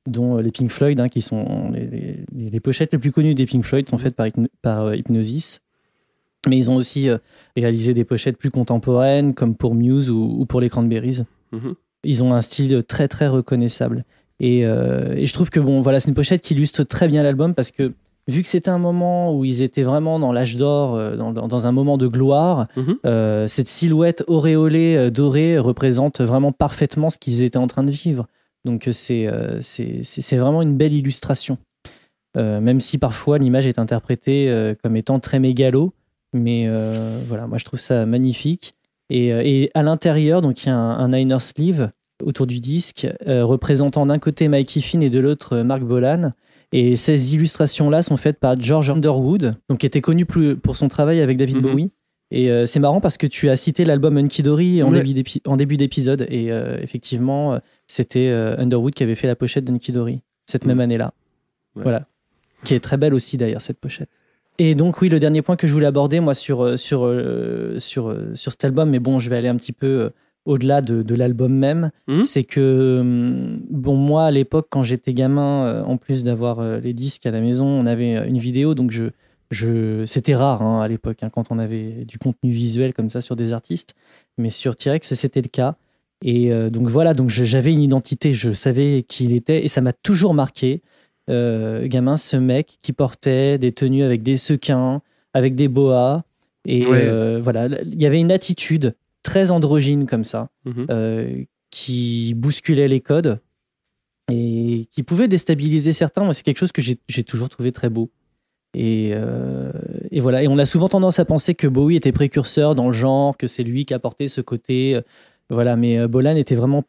dont 0.07 0.37
euh, 0.37 0.41
les 0.41 0.51
Pink 0.51 0.69
Floyd, 0.71 0.99
hein, 0.99 1.07
qui 1.09 1.21
sont 1.21 1.71
les, 1.71 1.85
les- 1.87 2.49
les 2.49 2.59
pochettes 2.59 2.91
les 2.91 2.99
plus 2.99 3.11
connues 3.11 3.35
des 3.35 3.45
Pink 3.45 3.63
Floyd 3.63 3.89
sont 3.89 3.97
faites 3.97 4.15
par, 4.61 4.85
euh, 4.85 4.95
Hypnosis. 4.95 5.61
Mais 6.47 6.57
ils 6.57 6.69
ont 6.71 6.75
aussi 6.75 7.09
euh, 7.09 7.17
réalisé 7.57 7.93
des 7.93 8.05
pochettes 8.05 8.37
plus 8.37 8.51
contemporaines, 8.51 9.33
comme 9.33 9.55
pour 9.55 9.75
Muse 9.75 10.09
ou, 10.09 10.35
ou 10.39 10.45
pour 10.45 10.61
les 10.61 10.69
Cranberries. 10.69 11.23
Mhm. 11.51 11.75
Ils 12.05 12.23
ont 12.23 12.33
un 12.33 12.41
style 12.41 12.81
très 12.87 13.07
très 13.09 13.27
reconnaissable. 13.27 14.05
Et, 14.39 14.65
euh, 14.65 15.15
et 15.17 15.25
je 15.25 15.33
trouve 15.33 15.49
que 15.49 15.59
bon, 15.59 15.81
voilà, 15.81 15.99
c'est 15.99 16.07
une 16.07 16.13
pochette 16.15 16.41
qui 16.41 16.53
illustre 16.53 16.83
très 16.85 17.09
bien 17.09 17.23
l'album 17.23 17.53
parce 17.53 17.71
que 17.71 17.93
vu 18.29 18.41
que 18.41 18.47
c'était 18.47 18.69
un 18.69 18.77
moment 18.77 19.35
où 19.35 19.43
ils 19.43 19.61
étaient 19.61 19.83
vraiment 19.83 20.19
dans 20.19 20.31
l'âge 20.31 20.55
d'or, 20.55 20.95
euh, 20.95 21.15
dans, 21.15 21.67
un 21.67 21.71
moment 21.71 21.97
de 21.97 22.07
gloire, 22.07 22.67
Mhm. 22.77 22.97
euh, 23.05 23.47
cette 23.47 23.67
silhouette 23.67 24.23
auréolée 24.27 24.95
euh, 24.95 25.09
dorée 25.09 25.57
représente 25.59 26.21
vraiment 26.21 26.51
parfaitement 26.51 27.09
ce 27.09 27.17
qu'ils 27.17 27.43
étaient 27.43 27.57
en 27.57 27.67
train 27.67 27.83
de 27.83 27.91
vivre. 27.91 28.27
Donc 28.65 28.87
c'est 28.91 29.27
euh, 29.27 29.59
c'est 29.61 30.37
vraiment 30.37 30.61
une 30.61 30.75
belle 30.77 30.93
illustration. 30.93 31.57
Euh, 32.37 32.61
même 32.61 32.79
si 32.79 32.97
parfois 32.97 33.37
l'image 33.39 33.65
est 33.65 33.79
interprétée 33.79 34.73
comme 34.83 34.95
étant 34.95 35.19
très 35.19 35.39
mégalo, 35.39 35.93
mais 36.33 36.69
voilà, 37.27 37.47
moi 37.47 37.57
je 37.57 37.65
trouve 37.65 37.79
ça 37.79 38.05
magnifique. 38.05 38.75
Et, 39.09 39.29
et 39.29 39.71
à 39.73 39.81
l'intérieur, 39.81 40.41
donc 40.43 40.63
il 40.63 40.67
y 40.67 40.69
a 40.69 40.75
un, 40.75 40.99
un 40.99 41.17
inner 41.17 41.39
sleeve 41.39 41.89
autour 42.23 42.45
du 42.45 42.59
disque, 42.59 43.07
représentant 43.25 44.05
d'un 44.05 44.19
côté 44.19 44.47
Mikey 44.49 44.81
Finn 44.81 45.01
et 45.01 45.09
de 45.09 45.19
l'autre 45.19 45.57
Mark 45.61 45.81
Bolan. 45.81 46.31
Et 46.71 46.95
ces 46.95 47.33
illustrations-là 47.35 48.03
sont 48.03 48.17
faites 48.17 48.39
par 48.39 48.59
George 48.59 48.89
Underwood, 48.91 49.55
donc 49.69 49.79
qui 49.79 49.85
était 49.85 50.01
connu 50.01 50.25
plus 50.25 50.55
pour 50.55 50.75
son 50.75 50.87
travail 50.87 51.19
avec 51.21 51.37
David 51.37 51.57
Mhm. 51.57 51.61
Bowie. 51.61 51.91
Et 52.31 52.51
euh, 52.51 52.67
c'est 52.67 52.79
marrant 52.79 53.01
parce 53.01 53.17
que 53.17 53.25
tu 53.25 53.49
as 53.49 53.55
cité 53.55 53.85
l'album 53.85 54.15
Unky 54.17 54.43
Dory 54.43 54.83
en 54.83 54.91
Ouais. 54.91 55.01
début 55.57 55.77
d'épisode. 55.77 56.27
Et 56.29 56.51
euh, 56.51 56.77
effectivement, 56.79 57.53
euh, 57.53 57.59
c'était 57.87 58.29
Underwood 58.29 58.93
qui 58.93 59.01
avait 59.01 59.15
fait 59.15 59.25
la 59.25 59.35
pochette 59.35 59.65
d'Unky 59.65 59.91
Dory 59.91 60.21
cette 60.45 60.61
Mhm. 60.63 60.67
même 60.67 60.79
année-là. 60.81 61.13
Ouais. 61.75 61.81
Voilà. 61.83 62.05
Qui 62.63 62.75
est 62.75 62.79
très 62.79 62.97
belle 62.97 63.15
aussi 63.15 63.37
d'ailleurs, 63.37 63.61
cette 63.61 63.79
pochette. 63.79 64.09
Et 64.59 64.75
donc, 64.75 65.01
oui, 65.01 65.09
le 65.09 65.17
dernier 65.19 65.41
point 65.41 65.55
que 65.55 65.65
je 65.65 65.73
voulais 65.73 65.85
aborder, 65.87 66.19
moi, 66.19 66.33
sur, 66.35 66.77
sur, 66.77 67.09
sur, 67.79 68.15
sur 68.35 68.51
cet 68.51 68.63
album, 68.65 68.89
mais 68.91 68.99
bon, 68.99 69.17
je 69.17 69.29
vais 69.29 69.37
aller 69.37 69.47
un 69.47 69.55
petit 69.55 69.71
peu 69.71 70.11
au-delà 70.45 70.81
de, 70.81 71.03
de 71.03 71.15
l'album 71.15 71.53
même, 71.53 71.91
Mhm. 72.07 72.23
c'est 72.23 72.43
que, 72.43 72.97
hum, 73.01 73.59
bon, 73.69 73.95
moi, 73.95 74.25
à 74.25 74.31
l'époque, 74.31 74.67
quand 74.69 74.83
j'étais 74.83 75.13
gamin, 75.13 75.65
euh, 75.65 75.83
en 75.83 75.97
plus 75.97 76.23
d'avoir 76.23 76.59
euh, 76.59 76.79
les 76.79 76.93
disques 76.93 77.25
à 77.25 77.31
la 77.31 77.41
maison, 77.41 77.65
on 77.67 77.85
avait 77.85 78.15
euh, 78.15 78.25
une 78.27 78.37
vidéo, 78.39 78.73
donc 78.73 78.91
je, 78.91 79.05
je, 79.51 80.05
c'était 80.05 80.35
rare 80.35 80.61
hein, 80.61 80.81
à 80.81 80.87
l'époque, 80.87 81.23
hein, 81.23 81.29
quand 81.29 81.51
on 81.51 81.59
avait 81.59 82.05
du 82.05 82.17
contenu 82.17 82.51
visuel 82.51 82.93
comme 82.93 83.09
ça 83.09 83.21
sur 83.21 83.35
des 83.35 83.51
artistes, 83.53 83.93
mais 84.37 84.49
sur 84.49 84.75
T-Rex, 84.75 85.13
c'était 85.13 85.41
le 85.41 85.47
cas. 85.49 85.75
Et 86.23 86.51
euh, 86.51 86.69
donc 86.69 86.87
voilà, 86.89 87.13
donc 87.13 87.29
j'avais 87.29 87.71
une 87.73 87.81
identité, 87.81 88.33
je 88.33 88.51
savais 88.51 89.03
qui 89.07 89.25
il 89.25 89.33
était, 89.33 89.63
et 89.63 89.67
ça 89.67 89.81
m'a 89.81 89.93
toujours 89.93 90.33
marqué. 90.33 90.81
euh, 91.29 91.85
gamin, 91.87 92.17
ce 92.17 92.37
mec 92.37 92.79
qui 92.81 92.91
portait 92.91 93.59
des 93.59 93.71
tenues 93.71 94.01
avec 94.03 94.23
des 94.23 94.35
sequins, 94.35 95.01
avec 95.35 95.53
des 95.53 95.67
boas. 95.67 96.23
Et 96.65 96.83
Ouais. 96.87 97.05
euh, 97.07 97.39
voilà, 97.41 97.67
il 97.85 98.01
y 98.01 98.07
avait 98.07 98.19
une 98.19 98.31
attitude 98.31 98.95
très 99.23 99.51
androgyne 99.51 100.05
comme 100.05 100.23
ça, 100.23 100.49
Mhm. 100.65 100.85
euh, 100.89 101.43
qui 101.71 102.33
bousculait 102.35 102.87
les 102.87 103.01
codes 103.01 103.39
et 104.31 104.87
qui 104.91 105.03
pouvait 105.03 105.27
déstabiliser 105.27 105.91
certains. 105.93 106.23
Moi, 106.23 106.33
c'est 106.33 106.43
quelque 106.43 106.57
chose 106.59 106.71
que 106.71 106.81
j'ai 106.81 107.23
toujours 107.23 107.49
trouvé 107.49 107.71
très 107.71 107.89
beau. 107.89 108.11
Et, 108.75 109.11
euh, 109.13 109.71
et 110.11 110.19
voilà. 110.19 110.43
Et 110.43 110.47
on 110.47 110.57
a 110.59 110.65
souvent 110.65 110.89
tendance 110.89 111.17
à 111.19 111.25
penser 111.25 111.55
que 111.55 111.65
Bowie 111.67 111.95
était 111.95 112.11
précurseur 112.11 112.75
dans 112.75 112.85
le 112.85 112.91
genre, 112.91 113.35
que 113.37 113.47
c'est 113.47 113.63
lui 113.63 113.85
qui 113.85 113.93
a 113.93 113.97
apporté 113.97 114.27
ce 114.27 114.41
côté. 114.41 114.95
euh, 114.95 115.01
voilà. 115.49 115.75
Mais 115.75 116.07
Bolan 116.07 116.35
était 116.35 116.53
vraiment, 116.55 116.83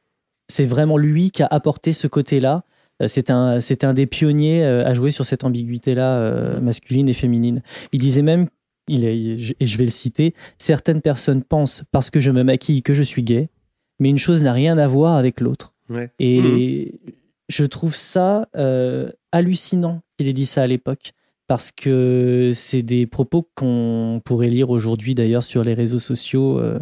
c'est 0.49 0.67
vraiment 0.67 0.99
lui 0.99 1.31
qui 1.31 1.43
a 1.43 1.47
apporté 1.51 1.93
ce 1.93 2.07
côté-là. 2.07 2.65
C'est 3.07 3.31
un, 3.31 3.59
un 3.83 3.93
des 3.95 4.07
pionniers 4.07 4.63
à 4.63 4.93
jouer 4.93 5.11
sur 5.11 5.25
cette 5.25 5.43
ambiguïté-là 5.45 6.61
masculine 6.61 7.09
et 7.09 7.15
féminine. 7.15 7.63
Il 7.95 7.99
disait 7.99 8.21
même, 8.21 8.47
il 8.91 9.05
est, 9.05 9.39
je- 9.39 9.55
et 9.61 9.67
je 9.67 9.79
vais 9.79 9.85
le 9.85 9.91
citer, 9.91 10.35
certaines 10.59 11.01
personnes 11.01 11.43
pensent 11.43 11.83
parce 11.93 12.11
que 12.11 12.21
je 12.21 12.31
me 12.31 12.43
maquille 12.43 12.83
que 12.83 12.93
je 12.95 13.03
suis 13.03 13.23
gay, 13.23 13.49
mais 13.99 14.09
une 14.11 14.19
chose 14.19 14.43
n'a 14.43 14.53
rien 14.53 14.77
à 14.79 14.87
voir 14.89 15.17
avec 15.17 15.41
l'autre. 15.41 15.75
Ouais. 15.89 16.11
Et 16.19 17.01
je 17.49 17.65
trouve 17.65 17.95
ça 17.95 18.49
euh, 18.57 19.11
hallucinant 19.33 20.03
qu'il 20.17 20.29
ait 20.29 20.33
dit 20.33 20.47
ça 20.47 20.63
à 20.63 20.67
l'époque. 20.67 21.13
Parce 21.47 21.73
que 21.73 22.53
c'est 22.55 22.83
des 22.83 23.09
propos 23.09 23.49
qu'on 23.57 24.23
pourrait 24.25 24.51
lire 24.51 24.71
aujourd'hui 24.71 25.17
d'ailleurs 25.17 25.43
sur 25.43 25.65
les 25.65 25.75
réseaux 25.75 25.99
sociaux 25.99 26.61
euh, 26.61 26.79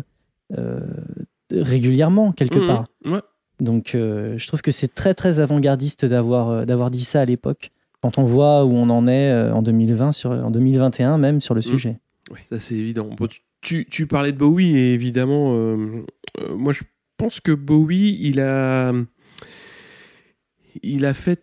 euh, 0.58 0.80
régulièrement, 1.52 2.32
quelque 2.32 2.58
Mhm. 2.58 2.66
part. 2.66 2.86
Ouais. 3.06 3.20
Donc 3.60 3.90
je 3.94 4.46
trouve 4.46 4.60
que 4.62 4.70
c'est 4.70 4.94
très 4.94 5.14
très 5.14 5.40
avant-gardiste 5.40 6.04
d'avoir 6.04 6.64
d'avoir 6.66 6.90
dit 6.90 7.02
ça 7.02 7.22
à 7.22 7.24
l'époque. 7.24 7.70
Quand 8.00 8.18
on 8.18 8.24
voit 8.24 8.64
où 8.64 8.70
on 8.72 8.90
en 8.90 9.08
est 9.08 9.30
euh, 9.32 9.52
en 9.52 9.62
2020, 9.62 10.12
sur, 10.12 10.30
en 10.30 10.50
2021 10.50 11.18
même 11.18 11.40
sur 11.40 11.54
le 11.54 11.60
sujet. 11.62 11.98
Oui, 12.30 12.38
ça 12.48 12.60
c'est 12.60 12.74
évident. 12.76 13.08
Bon, 13.16 13.26
tu- 13.60 13.86
tu, 13.90 14.06
parlais 14.06 14.32
de 14.32 14.38
Bowie 14.38 14.76
et 14.76 14.94
évidemment, 14.94 15.54
euh, 15.56 16.04
euh, 16.40 16.54
moi 16.56 16.72
je 16.72 16.82
pense 17.16 17.40
que 17.40 17.50
Bowie, 17.52 18.16
il 18.20 18.38
a, 18.40 18.92
il 20.82 21.04
a 21.06 21.14
fait, 21.14 21.42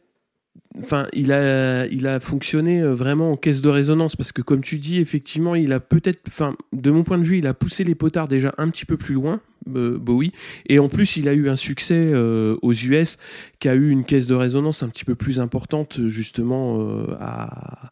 enfin, 0.82 1.08
il 1.13 1.32
a, 1.32 1.86
il 1.88 2.08
a 2.08 2.20
fonctionné 2.20 2.82
vraiment 2.84 3.32
en 3.32 3.38
caisse 3.38 3.62
de 3.62 3.70
résonance 3.70 4.15
parce 4.15 4.32
que 4.32 4.41
comme 4.41 4.62
tu 4.62 4.80
dis, 4.80 5.00
effectivement, 5.00 5.56
il 5.56 5.74
a 5.74 5.80
peut-être, 5.82 6.22
enfin, 6.28 6.56
de 6.72 6.91
mon 6.91 7.04
point 7.04 7.18
de 7.18 7.24
vue, 7.24 7.39
il 7.39 7.48
a 7.48 7.54
poussé 7.54 7.84
les 7.84 7.96
potards 7.96 8.28
déjà 8.30 8.54
un 8.58 8.70
petit 8.70 8.86
peu 8.86 8.96
plus 8.96 9.15
loin. 9.15 9.41
Euh, 9.73 9.97
Bowie 9.97 10.32
et 10.67 10.80
en 10.80 10.89
plus 10.89 11.17
il 11.17 11.28
a 11.30 11.34
eu 11.34 11.49
un 11.49 11.56
succès 11.56 11.95
euh, 12.13 12.58
aux 12.62 12.73
US 12.73 13.17
qui 13.60 13.69
a 13.69 13.75
eu 13.75 13.89
une 13.89 14.04
caisse 14.06 14.28
de 14.28 14.36
résonance 14.36 14.84
un 14.84 14.89
petit 14.89 15.06
peu 15.06 15.15
plus 15.15 15.39
importante 15.39 16.06
justement 16.08 16.80
euh, 16.82 17.15
à, 17.19 17.89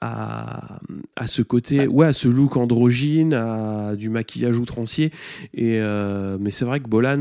à, 0.00 0.78
à 1.16 1.26
ce 1.26 1.42
côté, 1.42 1.88
ouais, 1.88 2.06
à 2.06 2.12
ce 2.12 2.28
look 2.28 2.56
androgyne, 2.56 3.34
à 3.34 3.96
du 3.96 4.10
maquillage 4.10 4.56
outrancier. 4.58 5.10
Et 5.54 5.80
euh, 5.80 6.38
mais 6.40 6.50
c'est 6.50 6.64
vrai 6.64 6.78
que 6.80 6.88
Bolan, 6.88 7.18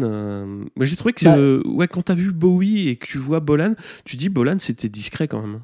moi 0.76 0.86
j'ai 0.86 0.96
trouvé 0.96 1.14
que 1.14 1.26
Bah- 1.64 1.70
ouais, 1.70 1.88
quand 1.88 2.04
t'as 2.04 2.14
vu 2.16 2.34
Bowie 2.34 2.90
et 2.90 2.96
que 2.96 3.08
tu 3.08 3.18
vois 3.18 3.40
Bolan, 3.40 3.74
tu 4.06 4.16
dis 4.16 4.30
Bolan 4.30 4.58
c'était 4.60 4.90
discret 4.90 5.28
quand 5.28 5.42
même. 5.42 5.62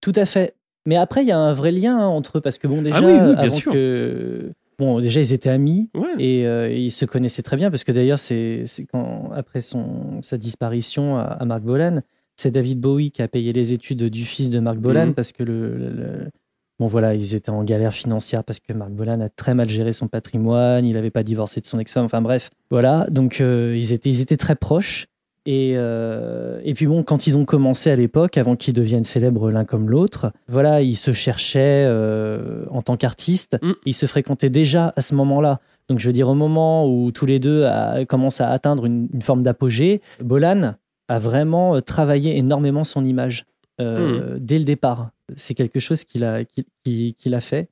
Tout 0.00 0.12
à 0.16 0.26
fait. 0.26 0.54
Mais 0.84 0.96
après, 0.96 1.22
il 1.22 1.28
y 1.28 1.32
a 1.32 1.38
un 1.38 1.52
vrai 1.52 1.70
lien 1.70 1.96
hein, 1.96 2.06
entre 2.06 2.38
eux 2.38 2.40
parce 2.40 2.58
que 2.58 2.66
bon, 2.66 2.82
déjà, 2.82 2.96
Ah 2.96 3.02
oui, 3.02 3.12
oui, 3.12 3.34
bien 3.34 3.44
avant 3.44 3.56
sûr. 3.56 3.72
que. 3.72 4.52
Bon, 4.78 5.00
déjà, 5.00 5.20
ils 5.20 5.32
étaient 5.32 5.50
amis. 5.50 5.90
Ouais. 5.94 6.14
Et 6.18 6.46
euh, 6.46 6.70
ils 6.72 6.90
se 6.90 7.04
connaissaient 7.04 7.42
très 7.42 7.56
bien 7.56 7.70
parce 7.70 7.84
que 7.84 7.92
d'ailleurs, 7.92 8.18
c'est 8.18 8.64
quand 8.90 9.30
après 9.34 9.60
son, 9.60 10.20
sa 10.22 10.38
disparition 10.38 11.16
à, 11.18 11.22
à 11.22 11.44
Mark 11.44 11.62
Bolan, 11.62 12.00
c'est 12.36 12.50
David 12.50 12.80
Bowie 12.80 13.10
qui 13.10 13.22
a 13.22 13.28
payé 13.28 13.52
les 13.52 13.72
études 13.72 14.04
du 14.04 14.24
fils 14.24 14.50
de 14.50 14.58
Mark 14.58 14.78
Bolan 14.78 15.06
Mhm. 15.08 15.14
parce 15.14 15.32
que 15.32 15.42
le, 15.42 15.76
le- 15.76 15.90
le- 15.90 16.30
bon 16.78 16.86
voilà, 16.86 17.14
ils 17.14 17.34
étaient 17.34 17.50
en 17.50 17.62
galère 17.62 17.92
financière 17.92 18.42
parce 18.42 18.58
que 18.58 18.72
Mark 18.72 18.90
Bolan 18.90 19.20
a 19.20 19.28
très 19.28 19.54
mal 19.54 19.68
géré 19.68 19.92
son 19.92 20.08
patrimoine, 20.08 20.84
il 20.84 20.94
n'avait 20.94 21.10
pas 21.10 21.22
divorcé 21.22 21.60
de 21.60 21.66
son 21.66 21.78
ex-femme, 21.78 22.06
enfin 22.06 22.22
bref, 22.22 22.50
voilà. 22.70 23.06
Donc 23.10 23.40
euh, 23.40 23.76
ils 23.76 23.92
étaient 23.92 24.10
ils 24.10 24.20
étaient 24.22 24.38
très 24.38 24.56
proches. 24.56 25.06
Et, 25.44 25.72
euh, 25.76 26.60
et 26.62 26.72
puis 26.74 26.86
bon, 26.86 27.02
quand 27.02 27.26
ils 27.26 27.36
ont 27.36 27.44
commencé 27.44 27.90
à 27.90 27.96
l'époque, 27.96 28.38
avant 28.38 28.54
qu'ils 28.54 28.74
deviennent 28.74 29.04
célèbres 29.04 29.50
l'un 29.50 29.64
comme 29.64 29.90
l'autre, 29.90 30.32
voilà, 30.46 30.82
ils 30.82 30.94
se 30.96 31.12
cherchaient 31.12 31.84
euh, 31.86 32.64
en 32.70 32.80
tant 32.82 32.96
qu'artistes. 32.96 33.58
Mm. 33.60 33.72
Ils 33.86 33.94
se 33.94 34.06
fréquentaient 34.06 34.50
déjà 34.50 34.92
à 34.96 35.00
ce 35.00 35.14
moment-là. 35.16 35.60
Donc 35.88 35.98
je 35.98 36.06
veux 36.06 36.12
dire, 36.12 36.28
au 36.28 36.34
moment 36.34 36.88
où 36.88 37.10
tous 37.10 37.26
les 37.26 37.40
deux 37.40 37.64
a- 37.64 38.04
commencent 38.04 38.40
à 38.40 38.50
atteindre 38.50 38.86
une, 38.86 39.08
une 39.12 39.22
forme 39.22 39.42
d'apogée, 39.42 40.00
Bolan 40.20 40.74
a 41.08 41.18
vraiment 41.18 41.74
euh, 41.74 41.80
travaillé 41.80 42.36
énormément 42.36 42.84
son 42.84 43.04
image 43.04 43.44
euh, 43.80 44.38
dès 44.40 44.58
le 44.58 44.64
départ. 44.64 45.10
C'est 45.34 45.54
quelque 45.54 45.80
chose 45.80 46.04
qu'il 46.04 46.22
a, 46.24 46.44
qu'il, 46.84 47.34
a 47.34 47.40
fait. 47.40 47.68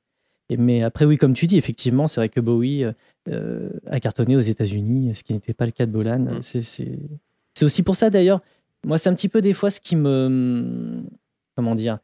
Mais 0.57 0.83
après, 0.83 1.05
oui, 1.05 1.17
comme 1.17 1.33
tu 1.33 1.47
dis, 1.47 1.57
effectivement, 1.57 2.07
c'est 2.07 2.19
vrai 2.19 2.27
que 2.27 2.41
Bowie 2.41 2.83
euh, 2.83 2.91
euh, 3.29 3.69
a 3.89 4.01
cartonné 4.01 4.35
aux 4.35 4.41
États-Unis, 4.41 5.11
ce 5.15 5.23
qui 5.23 5.33
n'était 5.33 5.53
pas 5.53 5.65
le 5.65 5.71
cas 5.71 5.85
de 5.85 5.91
Bolan. 5.91 6.19
Mm. 6.19 6.39
C'est, 6.41 6.63
c'est, 6.63 6.99
c'est 7.55 7.65
aussi 7.65 7.83
pour 7.83 7.95
ça, 7.95 8.09
d'ailleurs, 8.09 8.41
moi, 8.85 8.97
c'est 8.97 9.09
un 9.09 9.13
petit 9.13 9.29
peu 9.29 9.41
des 9.41 9.53
fois 9.53 9.69
ce 9.69 9.79
qui 9.81 9.95
me. 9.95 11.01
Comment 11.55 11.75
dire 11.75 11.99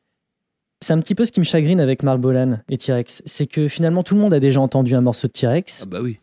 c'est 0.79 0.93
un 0.93 0.99
petit 0.99 1.15
peu 1.15 1.25
ce 1.25 1.31
qui 1.31 1.39
me 1.39 1.45
chagrine 1.45 1.79
avec 1.79 2.03
Mark 2.03 2.19
Bolan 2.19 2.59
et 2.69 2.77
T-Rex. 2.77 3.23
C'est 3.25 3.47
que 3.47 3.67
finalement, 3.67 4.03
tout 4.03 4.13
le 4.13 4.21
monde 4.21 4.31
a 4.35 4.39
déjà 4.39 4.61
entendu 4.61 4.93
un 4.93 5.01
morceau 5.01 5.27
de 5.27 5.31
T-Rex. 5.31 5.85
Ah 5.85 5.89
bah 5.89 5.99
oui. 6.03 6.19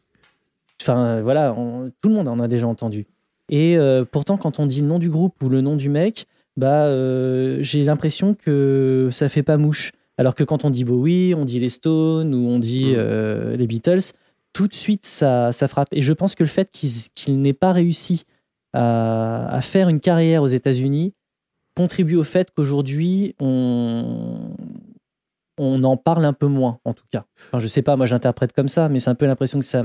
Enfin, 0.81 1.05
euh, 1.05 1.23
voilà, 1.25 1.53
on- 1.55 1.91
tout 2.01 2.09
le 2.09 2.15
monde 2.15 2.29
en 2.29 2.39
a 2.39 2.47
déjà 2.47 2.69
entendu. 2.69 3.05
Et 3.49 3.77
euh, 3.77 4.05
pourtant, 4.05 4.37
quand 4.37 4.61
on 4.61 4.67
dit 4.67 4.81
le 4.81 4.87
nom 4.87 5.01
du 5.01 5.11
groupe 5.11 5.43
ou 5.43 5.49
le 5.49 5.61
nom 5.61 5.75
du 5.75 5.89
mec, 5.89 6.27
bah, 6.57 6.85
euh, 6.87 7.59
j'ai 7.63 7.83
l'impression 7.83 8.35
que 8.35 9.09
ça 9.11 9.29
fait 9.29 9.43
pas 9.43 9.57
mouche. 9.57 9.91
Alors 10.19 10.37
que 10.37 10.45
quand 10.45 10.65
on 10.65 10.71
dit 10.71 10.85
Bowie, 10.85 11.35
on 11.35 11.45
dit 11.45 11.59
les 11.59 11.69
Stones 11.69 12.33
ou 12.33 12.47
on 12.49 12.61
dit 12.61 12.93
Mm. 12.93 12.97
euh, 12.97 13.57
les 13.57 13.67
Beatles, 13.67 14.13
tout 14.53 14.69
de 14.69 14.75
suite 14.75 15.05
ça, 15.05 15.51
ça 15.51 15.67
frappe. 15.67 15.89
Et 15.91 16.01
je 16.03 16.13
pense 16.13 16.37
que 16.37 16.45
le 16.45 16.49
fait 16.49 16.71
qu'il 16.71 16.91
qu'il 17.17 17.41
n'ait 17.41 17.53
pas 17.55 17.73
réussi 17.73 18.23
à, 18.75 19.49
à 19.49 19.61
faire 19.61 19.89
une 19.89 20.01
carrière 20.01 20.43
aux 20.43 20.49
États-Unis 20.49 21.15
contribue 21.75 22.17
au 22.17 22.25
fait 22.25 22.51
qu'aujourd'hui 22.55 23.35
on, 23.41 24.55
on 25.59 25.83
en 25.85 25.97
parle 25.97 26.25
un 26.25 26.33
peu 26.33 26.47
moins, 26.47 26.79
en 26.85 26.95
tout 26.95 27.07
cas. 27.11 27.25
Enfin, 27.49 27.59
je 27.59 27.67
sais 27.67 27.83
pas, 27.83 27.97
moi 27.97 28.07
j'interprète 28.07 28.53
comme 28.53 28.69
ça, 28.69 28.89
mais 28.89 28.99
c'est 28.99 29.11
un 29.11 29.15
peu 29.15 29.27
l'impression 29.27 29.59
que 29.59 29.65
ça, 29.65 29.83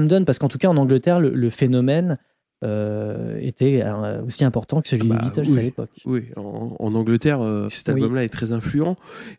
me 0.00 0.06
donne, 0.06 0.24
parce 0.24 0.38
qu'en 0.38 0.48
tout 0.48 0.58
cas 0.58 0.68
en 0.68 0.76
Angleterre, 0.76 1.20
le, 1.20 1.30
le 1.30 1.50
phénomène 1.50 2.18
euh, 2.64 3.38
était 3.40 3.82
euh, 3.84 4.22
aussi 4.24 4.44
important 4.44 4.80
que 4.80 4.88
celui 4.88 5.10
Ah 5.12 5.14
bah, 5.16 5.30
des 5.30 5.42
Beatles 5.42 5.52
oui. 5.52 5.58
à 5.58 5.62
l'époque. 5.62 5.90
Oui, 6.06 6.24
en, 6.36 6.74
en 6.78 6.94
Angleterre, 6.94 7.42
euh, 7.42 7.68
cet 7.68 7.88
Oui. 7.88 7.94
album-là 7.94 8.24
est 8.24 8.30
très 8.30 8.52
influent. 8.52 8.96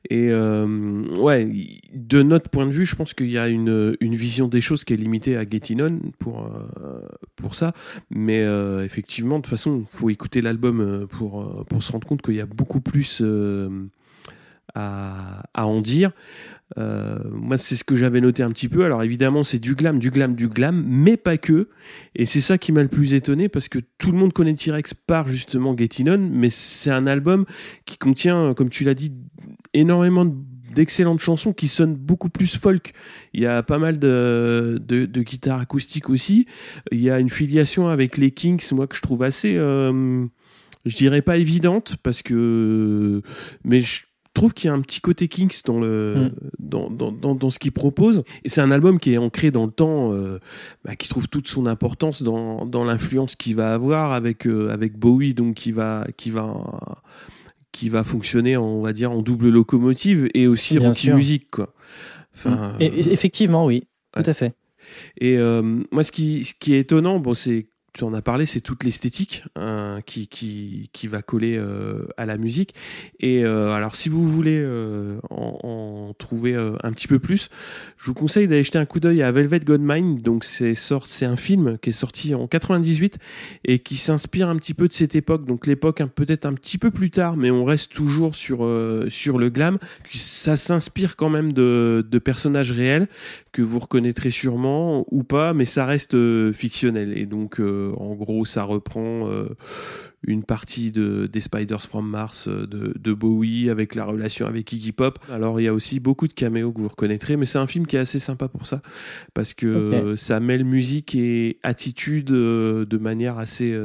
Et 0.09 0.31
ouais, 0.31 1.49
de 1.93 2.21
notre 2.21 2.49
point 2.49 2.65
de 2.67 2.71
vue, 2.71 2.85
je 2.85 2.95
pense 2.95 3.13
qu'il 3.13 3.31
y 3.31 3.37
a 3.37 3.47
une, 3.47 3.97
une 4.01 4.13
vision 4.15 4.47
des 4.47 4.61
choses 4.61 4.83
qui 4.83 4.93
est 4.93 4.97
limitée 4.97 5.35
à 5.35 5.45
Getting 5.47 5.81
On 5.81 5.99
pour, 6.19 6.49
pour 7.35 7.55
ça. 7.55 7.73
Mais 8.11 8.45
effectivement, 8.83 9.37
de 9.37 9.41
toute 9.41 9.49
façon, 9.49 9.85
il 9.91 9.97
faut 9.97 10.09
écouter 10.09 10.41
l'album 10.41 11.07
pour, 11.09 11.65
pour 11.67 11.81
se 11.83 11.91
rendre 11.91 12.07
compte 12.07 12.21
qu'il 12.21 12.35
y 12.35 12.41
a 12.41 12.45
beaucoup 12.45 12.81
plus 12.81 13.23
à, 14.75 15.43
à 15.53 15.65
en 15.67 15.81
dire. 15.81 16.11
Euh, 16.77 17.17
moi, 17.31 17.57
c'est 17.57 17.75
ce 17.75 17.83
que 17.83 17.95
j'avais 17.95 18.19
noté 18.19 18.43
un 18.43 18.51
petit 18.51 18.67
peu. 18.67 18.83
Alors 18.83 19.01
évidemment, 19.03 19.43
c'est 19.43 19.59
du 19.59 19.73
glam, 19.73 19.99
du 19.99 20.11
glam, 20.11 20.35
du 20.35 20.49
glam, 20.49 20.83
mais 20.85 21.15
pas 21.15 21.37
que. 21.37 21.69
Et 22.13 22.25
c'est 22.25 22.41
ça 22.41 22.57
qui 22.57 22.71
m'a 22.71 22.81
le 22.83 22.89
plus 22.89 23.13
étonné 23.13 23.47
parce 23.47 23.69
que 23.69 23.79
tout 23.97 24.11
le 24.11 24.17
monde 24.17 24.33
connaît 24.33 24.53
T-Rex 24.53 24.93
par 24.93 25.27
justement 25.27 25.75
Getting 25.77 26.09
On, 26.09 26.17
mais 26.17 26.49
c'est 26.49 26.91
un 26.91 27.07
album 27.07 27.45
qui 27.85 27.97
contient, 27.97 28.53
comme 28.53 28.69
tu 28.69 28.83
l'as 28.83 28.95
dit, 28.95 29.13
énormément 29.73 30.25
de- 30.25 30.35
d'excellentes 30.75 31.21
chansons 31.21 31.53
qui 31.53 31.67
sonnent 31.69 31.95
beaucoup 31.95 32.29
plus 32.29 32.57
folk. 32.57 32.91
Il 33.33 33.41
y 33.41 33.45
a 33.45 33.63
pas 33.63 33.79
mal 33.79 33.97
de, 33.97 34.77
de, 34.85 35.05
de 35.05 35.21
guitares 35.23 35.61
acoustiques 35.61 36.09
aussi. 36.09 36.45
Il 36.91 37.01
y 37.01 37.09
a 37.09 37.19
une 37.19 37.29
filiation 37.29 37.87
avec 37.87 38.17
les 38.17 38.31
Kings, 38.31 38.61
moi 38.73 38.85
que 38.87 38.95
je 38.95 39.01
trouve 39.01 39.23
assez, 39.23 39.55
euh, 39.57 40.25
je 40.85 40.95
dirais 40.95 41.21
pas 41.21 41.37
évidente 41.37 41.95
parce 42.03 42.21
que, 42.21 43.21
mais 43.63 43.79
je 43.79 44.01
trouve 44.37 44.53
qu'il 44.53 44.67
y 44.67 44.71
a 44.71 44.73
un 44.73 44.81
petit 44.81 45.01
côté 45.01 45.27
Kings 45.27 45.61
dans 45.65 45.79
le 45.79 46.15
Mm. 46.15 46.31
dans, 46.59 46.89
dans, 46.89 47.11
dans, 47.11 47.35
dans 47.35 47.49
ce 47.49 47.59
qu'il 47.59 47.71
propose 47.73 48.23
et 48.43 48.49
c'est 48.49 48.61
un 48.61 48.71
album 48.71 48.99
qui 48.99 49.13
est 49.13 49.17
ancré 49.17 49.51
dans 49.51 49.65
le 49.65 49.71
temps 49.71 50.13
euh, 50.13 50.39
bah, 50.85 50.95
qui 50.95 51.09
trouve 51.09 51.27
toute 51.27 51.47
son 51.47 51.65
importance 51.65 52.23
dans, 52.23 52.65
dans 52.65 52.85
l'influence 52.85 53.35
qu'il 53.35 53.55
va 53.55 53.73
avoir 53.73 54.11
avec 54.13 54.47
euh, 54.47 54.69
avec 54.69 54.97
Bowie 54.97 55.33
donc 55.33 55.55
qui 55.55 55.71
va 55.71 56.07
qui 56.17 56.31
va 56.31 57.01
qui 57.71 57.89
va 57.89 58.03
fonctionner 58.03 58.57
on 58.57 58.81
va 58.81 58.93
dire 58.93 59.11
en 59.11 59.21
double 59.21 59.49
locomotive 59.49 60.29
et 60.33 60.47
aussi 60.47 60.79
Bien 60.79 60.89
anti 60.89 61.11
musique 61.11 61.51
quoi 61.51 61.73
enfin 62.35 62.75
et- 62.79 63.11
effectivement, 63.11 63.65
oui, 63.65 63.83
ouais. 64.15 64.23
tout 64.23 64.29
à 64.29 64.33
fait. 64.33 64.53
et 65.19 65.37
euh, 65.37 65.61
moi, 65.91 66.03
ce 66.03 66.11
qui, 66.11 66.43
ce 66.45 66.53
qui 66.53 66.73
est 66.73 66.79
étonnant, 66.79 67.19
bon, 67.19 67.33
c'est 67.33 67.67
tu 67.97 68.03
en 68.03 68.13
as 68.13 68.21
parlé, 68.21 68.45
c'est 68.45 68.61
toute 68.61 68.83
l'esthétique 68.83 69.43
hein, 69.55 70.01
qui, 70.05 70.27
qui, 70.27 70.89
qui 70.93 71.07
va 71.07 71.21
coller 71.21 71.57
euh, 71.57 72.05
à 72.15 72.25
la 72.25 72.37
musique. 72.37 72.75
Et 73.19 73.43
euh, 73.43 73.71
alors, 73.71 73.95
si 73.95 74.07
vous 74.07 74.23
voulez 74.27 74.59
euh, 74.59 75.19
en, 75.29 76.13
trouver 76.17 76.55
un 76.55 76.91
petit 76.93 77.07
peu 77.07 77.19
plus, 77.19 77.49
je 77.97 78.05
vous 78.05 78.13
conseille 78.13 78.47
d'aller 78.47 78.63
jeter 78.63 78.77
un 78.77 78.85
coup 78.85 78.99
d'œil 78.99 79.23
à 79.23 79.31
Velvet 79.31 79.59
Goldmine. 79.61 80.19
Donc, 80.19 80.43
c'est 80.43 80.75
un 81.25 81.35
film 81.35 81.77
qui 81.79 81.89
est 81.89 81.93
sorti 81.93 82.35
en 82.35 82.47
98 82.47 83.17
et 83.65 83.79
qui 83.79 83.95
s'inspire 83.95 84.47
un 84.47 84.55
petit 84.57 84.73
peu 84.73 84.87
de 84.87 84.93
cette 84.93 85.15
époque. 85.15 85.45
Donc, 85.45 85.65
l'époque 85.65 86.01
peut-être 86.15 86.45
un 86.45 86.53
petit 86.53 86.77
peu 86.77 86.91
plus 86.91 87.09
tard, 87.09 87.35
mais 87.35 87.51
on 87.51 87.65
reste 87.65 87.91
toujours 87.91 88.35
sur 88.35 88.67
sur 89.09 89.37
le 89.37 89.49
glam. 89.49 89.79
Ça 90.07 90.55
s'inspire 90.55 91.15
quand 91.15 91.29
même 91.29 91.51
de, 91.51 92.05
de 92.07 92.19
personnages 92.19 92.71
réels 92.71 93.07
que 93.57 93.63
vous 93.63 93.79
reconnaîtrez 93.79 94.29
sûrement 94.29 95.03
ou 95.09 95.23
pas, 95.23 95.55
mais 95.55 95.65
ça 95.65 95.87
reste 95.87 96.13
euh, 96.13 96.53
fictionnel. 96.53 97.17
Et 97.17 97.25
donc, 97.25 97.59
euh, 97.59 97.91
en 97.97 98.13
gros, 98.13 98.45
ça 98.45 98.61
reprend 98.61 99.27
euh, 99.27 99.47
une 100.21 100.43
partie 100.43 100.91
de, 100.91 101.25
des 101.25 101.41
Spiders 101.41 101.81
from 101.81 102.07
Mars 102.07 102.47
de, 102.47 102.93
de 102.95 103.13
Bowie 103.15 103.71
avec 103.71 103.95
la 103.95 104.05
relation 104.05 104.45
avec 104.45 104.71
Iggy 104.71 104.91
Pop. 104.91 105.17
Alors, 105.33 105.59
il 105.59 105.63
y 105.63 105.67
a 105.67 105.73
aussi 105.73 105.99
beaucoup 105.99 106.27
de 106.27 106.33
caméos 106.33 106.71
que 106.71 106.81
vous 106.81 106.87
reconnaîtrez, 106.87 107.35
mais 107.35 107.45
c'est 107.45 107.57
un 107.57 107.65
film 107.65 107.87
qui 107.87 107.95
est 107.95 107.99
assez 107.99 108.19
sympa 108.19 108.47
pour 108.47 108.67
ça, 108.67 108.83
parce 109.33 109.55
que 109.55 110.13
ça 110.17 110.39
mêle 110.39 110.63
musique 110.63 111.15
et 111.15 111.57
attitude 111.63 112.27
de 112.27 112.97
manière 112.99 113.39
assez, 113.39 113.75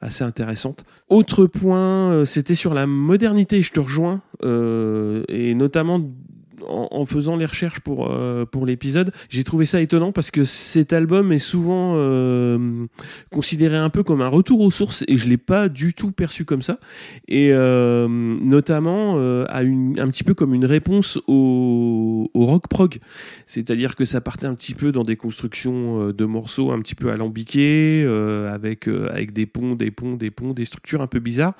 assez 0.00 0.24
intéressante. 0.24 0.86
Autre 1.10 1.44
point, 1.44 2.24
c'était 2.24 2.54
sur 2.54 2.72
la 2.72 2.86
modernité, 2.86 3.60
je 3.60 3.72
te 3.72 3.80
rejoins, 3.80 4.22
et 4.42 5.54
notamment 5.54 6.00
en, 6.68 7.04
faisant 7.04 7.36
les 7.36 7.46
recherches 7.46 7.80
pour, 7.80 8.10
euh, 8.10 8.44
pour 8.44 8.66
l'épisode, 8.66 9.12
j'ai 9.28 9.44
trouvé 9.44 9.66
ça 9.66 9.80
étonnant 9.80 10.12
parce 10.12 10.30
que 10.30 10.44
cet 10.44 10.92
album 10.92 11.32
est 11.32 11.38
souvent 11.38 11.94
euh, 11.96 12.86
considéré 13.30 13.76
un 13.76 13.90
peu 13.90 14.02
comme 14.02 14.20
un 14.20 14.28
retour 14.28 14.60
aux 14.60 14.70
sources 14.70 15.04
et 15.08 15.16
je 15.16 15.28
l'ai 15.28 15.38
pas 15.38 15.68
du 15.68 15.94
tout 15.94 16.12
perçu 16.12 16.44
comme 16.44 16.62
ça. 16.62 16.78
Et 17.28 17.50
euh, 17.52 18.08
notamment 18.08 19.14
euh, 19.16 19.44
à 19.48 19.62
une, 19.62 19.98
un 20.00 20.08
petit 20.08 20.24
peu 20.24 20.34
comme 20.34 20.54
une 20.54 20.66
réponse 20.66 21.18
au, 21.26 22.30
au 22.34 22.46
rock 22.46 22.68
prog. 22.68 22.98
C'est-à-dire 23.46 23.96
que 23.96 24.04
ça 24.04 24.20
partait 24.20 24.46
un 24.46 24.54
petit 24.54 24.74
peu 24.74 24.92
dans 24.92 25.04
des 25.04 25.16
constructions 25.16 26.08
euh, 26.08 26.12
de 26.12 26.24
morceaux 26.24 26.72
un 26.72 26.80
petit 26.80 26.94
peu 26.94 27.10
alambiqués, 27.10 28.04
euh, 28.06 28.52
avec, 28.52 28.88
euh, 28.88 29.08
avec 29.12 29.32
des 29.32 29.46
ponts, 29.46 29.74
des 29.74 29.90
ponts, 29.90 30.14
des 30.14 30.30
ponts, 30.30 30.52
des 30.52 30.64
structures 30.64 31.02
un 31.02 31.06
peu 31.06 31.20
bizarres. 31.20 31.54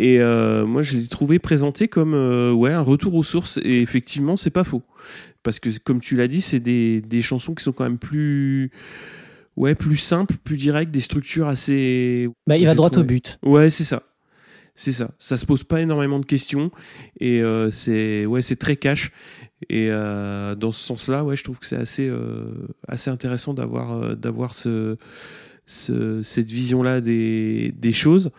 Et 0.00 0.20
euh, 0.20 0.64
moi, 0.64 0.80
je 0.80 0.96
l'ai 0.96 1.08
trouvé 1.08 1.40
présenté 1.40 1.88
comme 1.88 2.14
euh, 2.14 2.52
ouais, 2.52 2.72
un 2.72 2.80
retour 2.80 3.16
aux 3.16 3.24
sources. 3.24 3.58
Et 3.64 3.82
effectivement, 3.82 4.36
c'est 4.36 4.50
pas 4.50 4.62
faux. 4.62 4.84
Parce 5.42 5.58
que, 5.58 5.70
comme 5.82 6.00
tu 6.00 6.16
l'as 6.16 6.28
dit, 6.28 6.40
c'est 6.40 6.60
des, 6.60 7.00
des 7.00 7.20
chansons 7.20 7.52
qui 7.52 7.64
sont 7.64 7.72
quand 7.72 7.82
même 7.84 7.98
plus. 7.98 8.70
Ouais, 9.56 9.74
plus 9.74 9.96
simples, 9.96 10.36
plus 10.44 10.56
directes, 10.56 10.92
des 10.92 11.00
structures 11.00 11.48
assez. 11.48 12.28
Bah, 12.46 12.56
il 12.56 12.64
va 12.64 12.76
droit 12.76 12.90
trouvé. 12.90 13.02
au 13.02 13.06
but. 13.08 13.38
Ouais, 13.42 13.70
c'est 13.70 13.82
ça. 13.82 14.04
C'est 14.76 14.92
ça. 14.92 15.10
Ça 15.18 15.36
se 15.36 15.44
pose 15.44 15.64
pas 15.64 15.80
énormément 15.80 16.20
de 16.20 16.26
questions 16.26 16.70
et 17.18 17.42
euh, 17.42 17.68
c'est 17.72 18.24
ouais, 18.24 18.42
c'est 18.42 18.54
très 18.54 18.76
cash. 18.76 19.10
Et 19.68 19.88
dans 19.88 20.70
ce 20.70 20.80
sens-là, 20.80 21.24
ouais, 21.24 21.34
je 21.34 21.42
trouve 21.42 21.58
que 21.58 21.66
c'est 21.66 21.74
assez 21.74 22.08
assez 22.86 23.10
intéressant 23.10 23.52
d'avoir 23.54 24.16
d'avoir 24.16 24.54
ce, 24.54 24.96
ce 25.66 26.22
cette 26.22 26.52
vision-là 26.52 27.00
des 27.00 27.74
des 27.76 27.92
choses. 27.92 28.30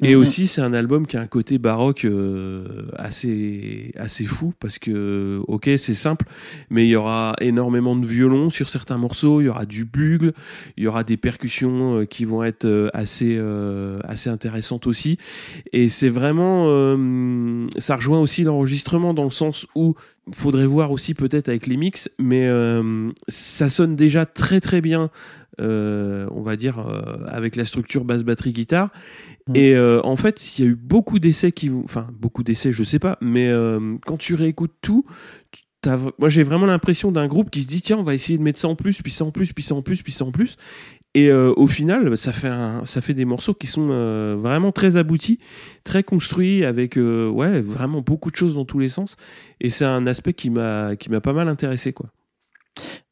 Et 0.00 0.14
Mhm. 0.14 0.20
aussi, 0.22 0.46
c'est 0.46 0.60
un 0.60 0.74
album 0.74 1.08
qui 1.08 1.16
a 1.16 1.20
un 1.20 1.26
côté 1.26 1.58
baroque 1.58 2.04
euh, 2.04 2.86
assez 2.96 3.90
assez 3.98 4.26
fou 4.26 4.52
parce 4.60 4.78
que 4.78 5.40
ok, 5.48 5.68
c'est 5.76 5.94
simple, 5.94 6.24
mais 6.70 6.84
il 6.84 6.90
y 6.90 6.94
aura 6.96 7.34
énormément 7.40 7.96
de 7.96 8.06
violons 8.06 8.48
sur 8.48 8.68
certains 8.68 8.96
morceaux, 8.96 9.40
il 9.40 9.46
y 9.46 9.48
aura 9.48 9.66
du 9.66 9.84
bugle, 9.84 10.34
il 10.76 10.84
y 10.84 10.86
aura 10.86 11.02
des 11.02 11.16
percussions 11.16 12.00
euh, 12.00 12.04
qui 12.04 12.24
vont 12.24 12.44
être 12.44 12.64
euh, 12.64 12.88
assez 12.94 13.36
euh, 13.38 13.98
assez 14.04 14.30
intéressantes 14.30 14.86
aussi. 14.86 15.18
Et 15.72 15.88
c'est 15.88 16.08
vraiment, 16.10 16.66
euh, 16.68 17.66
ça 17.78 17.96
rejoint 17.96 18.20
aussi 18.20 18.44
l'enregistrement 18.44 19.14
dans 19.14 19.24
le 19.24 19.30
sens 19.30 19.66
où 19.74 19.94
faudrait 20.32 20.66
voir 20.66 20.92
aussi 20.92 21.14
peut-être 21.14 21.48
avec 21.48 21.66
les 21.66 21.76
mix, 21.76 22.08
mais 22.20 22.46
euh, 22.46 23.10
ça 23.26 23.68
sonne 23.68 23.96
déjà 23.96 24.26
très 24.26 24.60
très 24.60 24.80
bien. 24.80 25.10
Euh, 25.60 26.26
on 26.30 26.42
va 26.42 26.56
dire 26.56 26.78
euh, 26.78 27.24
avec 27.28 27.56
la 27.56 27.64
structure 27.64 28.04
basse 28.04 28.22
batterie 28.22 28.52
guitare. 28.52 28.90
Mm. 29.48 29.56
et 29.56 29.74
euh, 29.74 30.00
en 30.04 30.16
fait 30.16 30.58
il 30.58 30.64
y 30.64 30.68
a 30.68 30.70
eu 30.70 30.76
beaucoup 30.76 31.18
d'essais 31.18 31.52
qui 31.52 31.68
vont 31.68 31.82
enfin 31.84 32.08
beaucoup 32.12 32.42
d'essais 32.42 32.70
je 32.72 32.82
sais 32.82 32.98
pas 32.98 33.16
mais 33.20 33.50
quand 34.06 34.16
tu 34.18 34.34
réécoutes 34.34 34.74
tout 34.82 35.04
tu- 35.52 35.62
moi 36.18 36.28
j'ai 36.28 36.42
vraiment 36.42 36.66
l'impression 36.66 37.12
d'un 37.12 37.26
groupe 37.26 37.50
qui 37.50 37.62
se 37.62 37.68
dit 37.68 37.80
tiens 37.82 37.98
on 37.98 38.02
va 38.02 38.14
essayer 38.14 38.38
de 38.38 38.42
mettre 38.42 38.58
ça 38.58 38.68
en 38.68 38.74
plus 38.76 39.00
puis 39.02 39.12
ça 39.12 39.24
en 39.24 39.30
plus 39.30 39.52
puis 39.52 39.62
ça 39.64 39.74
en 39.74 39.82
plus 39.82 40.02
puis 40.02 40.12
ça 40.12 40.24
en 40.24 40.32
plus. 40.32 40.56
Et 41.14 41.30
euh, 41.30 41.52
au 41.56 41.66
final 41.66 42.16
ça 42.18 42.32
fait 42.32 42.48
un, 42.48 42.84
ça 42.84 43.00
fait 43.00 43.14
des 43.14 43.24
morceaux 43.24 43.54
qui 43.54 43.66
sont 43.66 43.88
euh, 43.90 44.36
vraiment 44.38 44.72
très 44.72 44.96
aboutis 44.96 45.38
très 45.84 46.02
construits 46.02 46.64
avec 46.64 46.98
euh, 46.98 47.28
ouais 47.30 47.60
vraiment 47.60 48.02
beaucoup 48.02 48.30
de 48.30 48.36
choses 48.36 48.54
dans 48.56 48.64
tous 48.64 48.78
les 48.78 48.88
sens. 48.88 49.16
Et 49.60 49.70
c'est 49.70 49.86
un 49.86 50.06
aspect 50.06 50.34
qui 50.34 50.50
m'a 50.50 50.96
qui 50.96 51.10
m'a 51.10 51.20
pas 51.20 51.32
mal 51.32 51.48
intéressé 51.48 51.92
quoi 51.92 52.10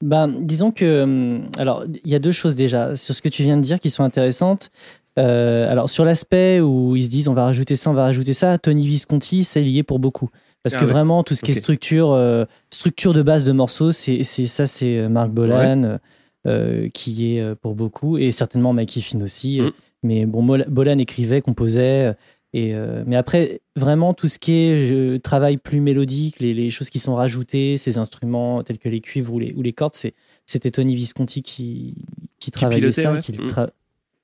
Bah, 0.03 0.29
disons 0.41 0.71
que. 0.71 1.03
hum, 1.03 1.43
Alors, 1.59 1.85
il 2.05 2.11
y 2.11 2.15
a 2.15 2.19
deux 2.19 2.33
choses 2.33 2.57
déjà 2.57 2.97
sur 2.97 3.15
ce 3.15 3.23
que 3.23 3.29
tu 3.29 3.43
viens 3.43 3.57
de 3.57 3.63
dire 3.63 3.81
qui 3.81 3.91
sont 3.91 4.05
intéressantes. 4.05 4.71
Euh, 5.19 5.71
alors, 5.71 5.89
sur 5.89 6.05
l'aspect 6.05 6.61
où 6.61 6.95
ils 6.97 7.05
se 7.05 7.11
disent 7.11 7.29
on 7.29 7.33
va 7.35 7.45
rajouter 7.45 7.75
ça, 7.77 7.91
on 7.91 7.95
va 7.95 8.03
rajouter 8.05 8.33
ça, 8.35 8.59
Tony 8.59 8.87
Visconti, 8.87 9.45
c'est 9.45 9.63
lié 9.63 9.83
pour 9.83 9.99
beaucoup. 9.99 10.29
Parce 10.63 10.75
Ah 10.75 10.81
que 10.81 10.85
ouais. 10.85 10.91
vraiment, 10.93 11.23
tout 11.23 11.35
ce 11.35 11.43
qui 11.43 11.53
est 11.53 11.55
structure, 11.55 12.11
euh, 12.13 12.45
structure 12.71 13.15
de 13.15 13.23
base 13.23 13.45
de 13.45 13.53
morceaux, 13.53 13.93
c'est 13.93 14.25
c'est- 14.25 14.47
ça, 14.47 14.67
c'est 14.67 14.99
euh, 14.99 15.09
Marc 15.09 15.31
Bolan 15.31 15.99
euh, 16.47 16.89
qui 16.93 17.37
est 17.37 17.41
euh, 17.41 17.55
pour 17.55 17.75
beaucoup, 17.75 18.19
et 18.19 18.31
certainement 18.33 18.73
Mikey 18.73 19.01
Finn 19.01 19.23
aussi. 19.23 19.61
Mm. 19.61 19.71
Mais 20.03 20.27
bon, 20.27 20.45
Bolan 20.69 20.99
écrivait, 20.99 21.41
composait. 21.41 22.15
Euh, 22.57 22.61
Et 22.61 22.75
euh, 22.75 23.03
mais 23.07 23.17
après, 23.17 23.61
vraiment, 23.77 24.15
tout 24.15 24.29
ce 24.29 24.39
qui 24.39 24.53
est 24.53 25.23
travail 25.23 25.57
plus 25.59 25.81
mélodique, 25.81 26.41
les, 26.41 26.55
les 26.55 26.71
choses 26.71 26.91
qui 26.91 26.99
sont 26.99 27.15
rajoutées, 27.15 27.77
ces 27.77 27.99
instruments 27.99 28.63
tels 28.63 28.79
que 28.79 28.89
les 28.89 29.01
cuivres 29.01 29.35
ou 29.35 29.39
les, 29.39 29.53
ou 29.55 29.63
les 29.63 29.73
cordes, 29.73 29.95
c'est- 29.95 30.15
c'était 30.47 30.71
Tony 30.71 30.95
Visconti 30.95 31.43
qui, 31.43 31.95
qui 32.39 32.51
travaillait 32.51 32.81
pilotait, 32.81 33.03
ça. 33.03 33.13
ouais. 33.13 33.21
qui 33.21 33.33
Mm. 33.33 33.47
tra- 33.47 33.71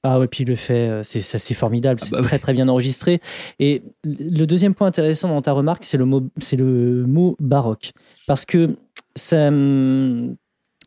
Ah 0.05 0.19
ouais, 0.19 0.27
puis 0.27 0.43
il 0.45 0.49
le 0.49 0.57
fait, 0.57 0.89
euh, 0.89 1.03
c'est 1.05 1.21
c'est 1.21 1.55
formidable, 1.55 2.01
Ah 2.03 2.05
c'est 2.07 2.11
bah 2.17 2.23
très 2.23 2.39
très 2.41 2.53
bien 2.53 2.69
enregistré. 2.69 3.21
Et 3.61 3.83
le 4.05 4.47
deuxième 4.47 4.75
point 4.75 4.89
intéressant 4.89 5.29
dans 5.29 5.43
ta 5.43 5.53
remarque, 5.53 5.85
c'est 5.85 5.97
le 5.97 6.05
mot, 6.07 6.23
c'est 6.39 6.57
le 6.57 7.07
mot 7.07 7.37
baroque, 7.39 7.93
parce 8.27 8.45
que 8.45 8.77
ça, 9.15 9.49
hum, 9.49 10.35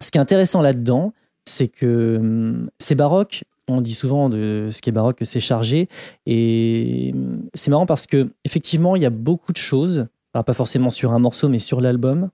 ce 0.02 0.12
qui 0.12 0.18
est 0.18 0.22
intéressant 0.22 0.62
là-dedans, 0.62 1.14
c'est 1.46 1.68
que 1.70 2.18
hum, 2.20 2.70
c'est 2.80 2.96
baroque. 2.96 3.44
On 3.68 3.82
dit 3.82 3.94
souvent 3.96 4.30
de 4.30 4.70
ce 4.72 4.82
qui 4.82 4.90
est 4.90 4.94
baroque 4.94 5.18
que 5.18 5.26
c'est 5.26 5.40
chargé, 5.40 5.90
et 6.26 7.14
c'est 7.54 7.72
marrant 7.72 7.86
parce 7.88 8.06
que 8.06 8.30
effectivement, 8.44 8.96
il 8.96 9.02
y 9.02 9.06
a 9.06 9.10
beaucoup 9.10 9.52
de 9.52 9.58
choses. 9.58 10.08
Pas 10.34 10.54
forcément 10.54 10.90
sur 10.90 11.14
un 11.14 11.20
morceau, 11.20 11.48
mais 11.48 11.60
sur 11.60 11.80
l'album, 11.80 12.30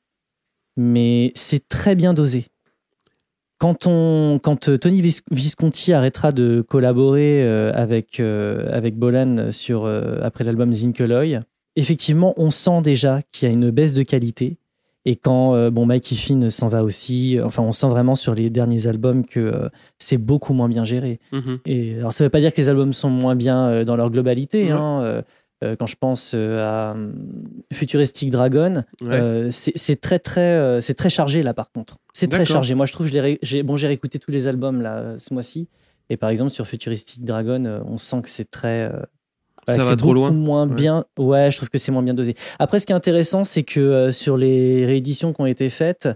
mais 0.76 1.32
c'est 1.36 1.68
très 1.68 1.94
bien 1.94 2.16
dosé. 2.16 2.48
Quand, 3.60 3.88
euh, 3.88 4.40
Tony 4.80 5.02
Vis- 5.04 5.22
Visconti 5.30 5.94
arrêtera 5.94 6.32
de 6.32 6.66
collaborer 6.68 7.44
euh, 7.44 7.72
avec, 7.76 8.20
euh, 8.20 8.68
avec 8.74 8.98
Bolan 8.98 9.52
sur, 9.52 9.86
après 10.24 10.44
l'album 10.44 10.74
Zinkeloy, 10.74 11.42
effectivement, 11.76 12.34
on 12.38 12.50
sent 12.50 12.82
déjà 12.82 13.22
qu'il 13.32 13.48
y 13.48 13.52
a 13.52 13.54
une 13.54 13.70
baisse 13.70 13.94
de 13.94 14.02
qualité. 14.02 14.58
Et 15.06 15.16
quand 15.16 15.56
euh, 15.56 15.72
bon, 15.72 15.86
Mikey 15.88 16.16
Finn 16.16 16.50
s'en 16.52 16.68
va 16.68 16.84
aussi, 16.84 17.38
euh, 17.40 17.46
enfin, 17.46 17.64
on 17.64 17.72
sent 17.72 17.88
vraiment 17.88 18.14
sur 18.16 18.36
les 18.36 18.50
derniers 18.52 18.86
albums 18.88 19.26
que 19.26 19.40
euh, 19.40 19.70
c'est 19.98 20.18
beaucoup 20.20 20.54
moins 20.54 20.70
bien 20.70 20.84
géré. 20.84 21.20
Mhm. 21.32 21.60
Et 21.66 21.96
alors, 21.96 22.14
ça 22.14 22.24
ne 22.24 22.28
veut 22.28 22.30
pas 22.32 22.40
dire 22.40 22.54
que 22.54 22.58
les 22.62 22.70
albums 22.70 22.94
sont 22.94 23.10
moins 23.10 23.36
bien 23.36 23.84
dans 23.84 23.96
leur 23.96 24.12
globalité. 24.12 24.70
Hein. 24.72 25.24
Quand 25.78 25.86
je 25.86 25.96
pense 25.96 26.34
à 26.34 26.96
Futuristic 27.72 28.32
Dragon, 28.32 28.84
Ouais. 29.02 29.10
euh, 29.14 29.48
c'est 29.52 30.02
très 30.02 30.18
très 30.20 30.82
c'est 30.82 30.96
très 30.96 31.10
chargé 31.10 31.44
là 31.44 31.54
par 31.54 31.72
contre. 31.72 31.98
C'est 32.14 32.28
très 32.30 32.46
chargé. 32.46 32.74
Moi 32.74 32.86
je 32.88 32.94
trouve 32.94 33.08
je 33.08 33.38
j'ai 33.42 33.62
bon 33.64 33.76
j'ai 33.78 33.88
réécouté 33.88 34.18
tous 34.20 34.32
les 34.32 34.48
albums 34.48 34.82
là 34.82 35.16
ce 35.20 35.34
mois-ci 35.34 35.68
et 36.10 36.18
par 36.18 36.32
exemple 36.32 36.52
sur 36.52 36.66
Futuristic 36.68 37.24
Dragon 37.24 37.84
on 37.86 38.00
sent 38.00 38.22
que 38.24 38.30
c'est 38.30 38.50
très 38.50 38.92
Ça 39.76 39.82
va 39.82 39.90
c'est 39.90 39.96
trop 39.98 40.14
loin. 40.14 40.32
moins 40.32 40.68
Ouais. 40.68 40.76
bien. 40.76 41.06
Ouais, 41.18 41.50
je 41.52 41.58
trouve 41.58 41.70
que 41.70 41.78
c'est 41.78 41.92
moins 41.92 42.04
bien 42.04 42.14
dosé. 42.14 42.36
Après 42.60 42.80
ce 42.80 42.86
qui 42.86 42.92
est 42.92 42.96
intéressant 42.96 43.44
c'est 43.44 43.64
que 43.64 43.80
euh, 43.80 44.12
sur 44.12 44.38
les 44.38 44.86
rééditions 44.86 45.34
qui 45.34 45.42
ont 45.42 45.46
été 45.46 45.70
faites 45.70 46.10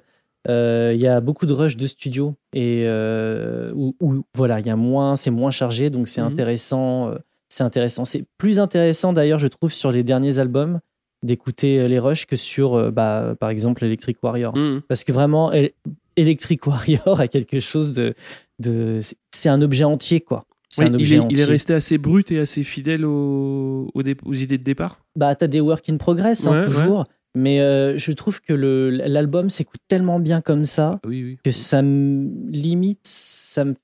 euh, 0.48 0.92
il 0.94 1.02
y 1.02 1.08
a 1.08 1.22
beaucoup 1.22 1.48
de 1.48 1.54
rush 1.54 1.76
de 1.76 1.88
studio 1.88 2.36
et 2.54 2.84
euh, 2.86 3.72
où, 3.74 3.96
où, 4.00 4.22
voilà 4.36 4.60
il 4.60 4.66
y 4.68 4.70
a 4.70 4.76
moins 4.76 5.16
c'est 5.16 5.32
moins 5.32 5.50
chargé 5.52 5.90
donc 5.90 6.08
c'est 6.08 6.22
Mhm. 6.22 6.28
intéressant 6.28 7.12
c'est 7.50 7.64
intéressant 7.64 8.06
c'est 8.06 8.26
plus 8.38 8.60
intéressant 8.60 9.12
d'ailleurs 9.14 9.40
je 9.40 9.48
trouve 9.48 9.74
sur 9.74 9.92
les 9.92 10.04
derniers 10.04 10.38
albums 10.40 10.80
d'écouter 11.24 11.88
les 11.88 11.98
rushs 11.98 12.28
que 12.28 12.36
sur 12.36 12.92
bah, 12.92 13.36
par 13.40 13.50
exemple 13.50 13.84
Electric 13.86 14.18
Warrior 14.22 14.56
Mhm. 14.56 14.82
parce 14.88 15.04
que 15.04 15.12
vraiment 15.12 15.52
El- 15.52 15.72
Electric 16.16 16.66
Warrior 16.68 17.20
a 17.20 17.28
quelque 17.28 17.60
chose 17.60 17.94
de, 17.94 18.14
de 18.60 19.00
c'est 19.34 19.50
un 19.50 19.62
objet 19.64 19.84
entier 19.84 20.22
quoi 20.22 20.46
il, 20.84 21.14
est, 21.14 21.20
entier 21.20 21.38
il 21.38 21.40
est 21.42 21.46
resté 21.46 21.74
assez 21.74 21.98
brut 21.98 22.32
et 22.32 22.40
assez 22.40 22.64
fidèle 22.64 23.06
aux, 23.06 23.90
aux, 23.94 24.04
dé- 24.04 24.18
aux 24.26 24.34
idées 24.34 24.58
de 24.58 24.64
départ. 24.64 25.00
bah 25.16 25.36
t'as 25.36 25.48
des 25.48 25.60
work 25.62 25.90
in 25.90 25.98
progress 25.98 26.48
hein, 26.48 26.60
Ouais, 26.60 26.66
toujours 26.66 27.04
mais 27.38 27.60
euh, 27.60 27.98
je 27.98 28.12
trouve 28.14 28.40
que 28.42 28.54
l'album 28.54 29.50
s'écoute 29.50 29.82
tellement 29.90 30.20
bien 30.20 30.40
comme 30.42 30.64
ça 30.66 31.00
Oui, 31.06 31.24
oui. 31.24 31.38
que 31.44 31.52
ça 31.52 31.82
me 31.82 32.30
limite 32.50 33.00
ça 33.06 33.66
me 33.66 33.76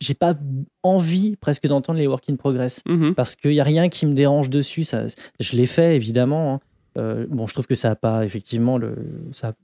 j'ai 0.00 0.14
pas 0.14 0.36
envie 0.84 1.34
presque 1.36 1.66
d'entendre 1.66 1.98
les 1.98 2.06
work 2.06 2.28
in 2.30 2.36
progress 2.36 2.82
Mhm. 2.86 3.14
parce 3.14 3.34
qu'il 3.36 3.52
y 3.52 3.60
a 3.60 3.64
rien 3.64 3.88
qui 3.88 4.06
me 4.06 4.12
dérange 4.12 4.48
dessus. 4.48 4.84
Ça, 4.84 5.06
je 5.40 5.56
l'ai 5.56 5.66
fait 5.66 5.96
évidemment. 5.96 6.54
hein. 6.54 6.60
Euh, 6.98 7.26
bon, 7.28 7.48
je 7.48 7.52
trouve 7.54 7.66
que 7.66 7.74
ça 7.74 7.90
a 7.90 7.94
pas 7.96 8.24
effectivement 8.24 8.78
le, 8.78 8.94
ça, 9.32 9.54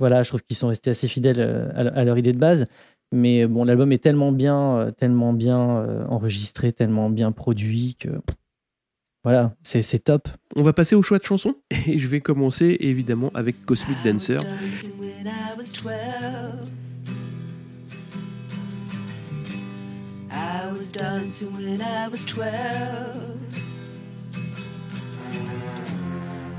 voilà, 0.00 0.24
je 0.24 0.28
trouve 0.30 0.42
qu'ils 0.42 0.56
sont 0.56 0.66
restés 0.68 0.90
assez 0.90 1.06
fidèles 1.06 1.38
euh, 1.38 1.68
à, 1.76 2.00
à 2.00 2.04
leur 2.04 2.18
idée 2.18 2.32
de 2.32 2.38
base. 2.38 2.66
Mais 3.12 3.46
bon, 3.46 3.64
l'album 3.64 3.90
est 3.92 3.98
tellement 3.98 4.32
bien, 4.32 4.76
euh, 4.76 4.90
tellement 4.92 5.32
bien 5.32 5.78
euh, 5.78 6.06
enregistré, 6.06 6.72
tellement 6.72 7.10
bien 7.10 7.32
produit 7.32 7.96
que 7.98 8.08
voilà, 9.22 9.54
c'est 9.62 9.82
c'est 9.82 9.98
top. 9.98 10.28
On 10.56 10.62
va 10.62 10.72
passer 10.72 10.94
au 10.94 11.02
choix 11.02 11.18
de 11.18 11.24
chansons 11.24 11.54
et 11.86 11.98
je 11.98 12.08
vais 12.08 12.20
commencer 12.20 12.76
évidemment 12.80 13.30
avec 13.34 13.66
Cosmic 13.66 13.98
Dancer. 14.04 14.38
I 15.26 15.54
was 15.58 15.72
12. 15.74 16.70
I 20.32 20.72
was 20.72 20.90
dancing 20.90 21.52
when 21.52 21.82
I 21.82 22.08
was 22.08 22.24
12. 22.24 22.46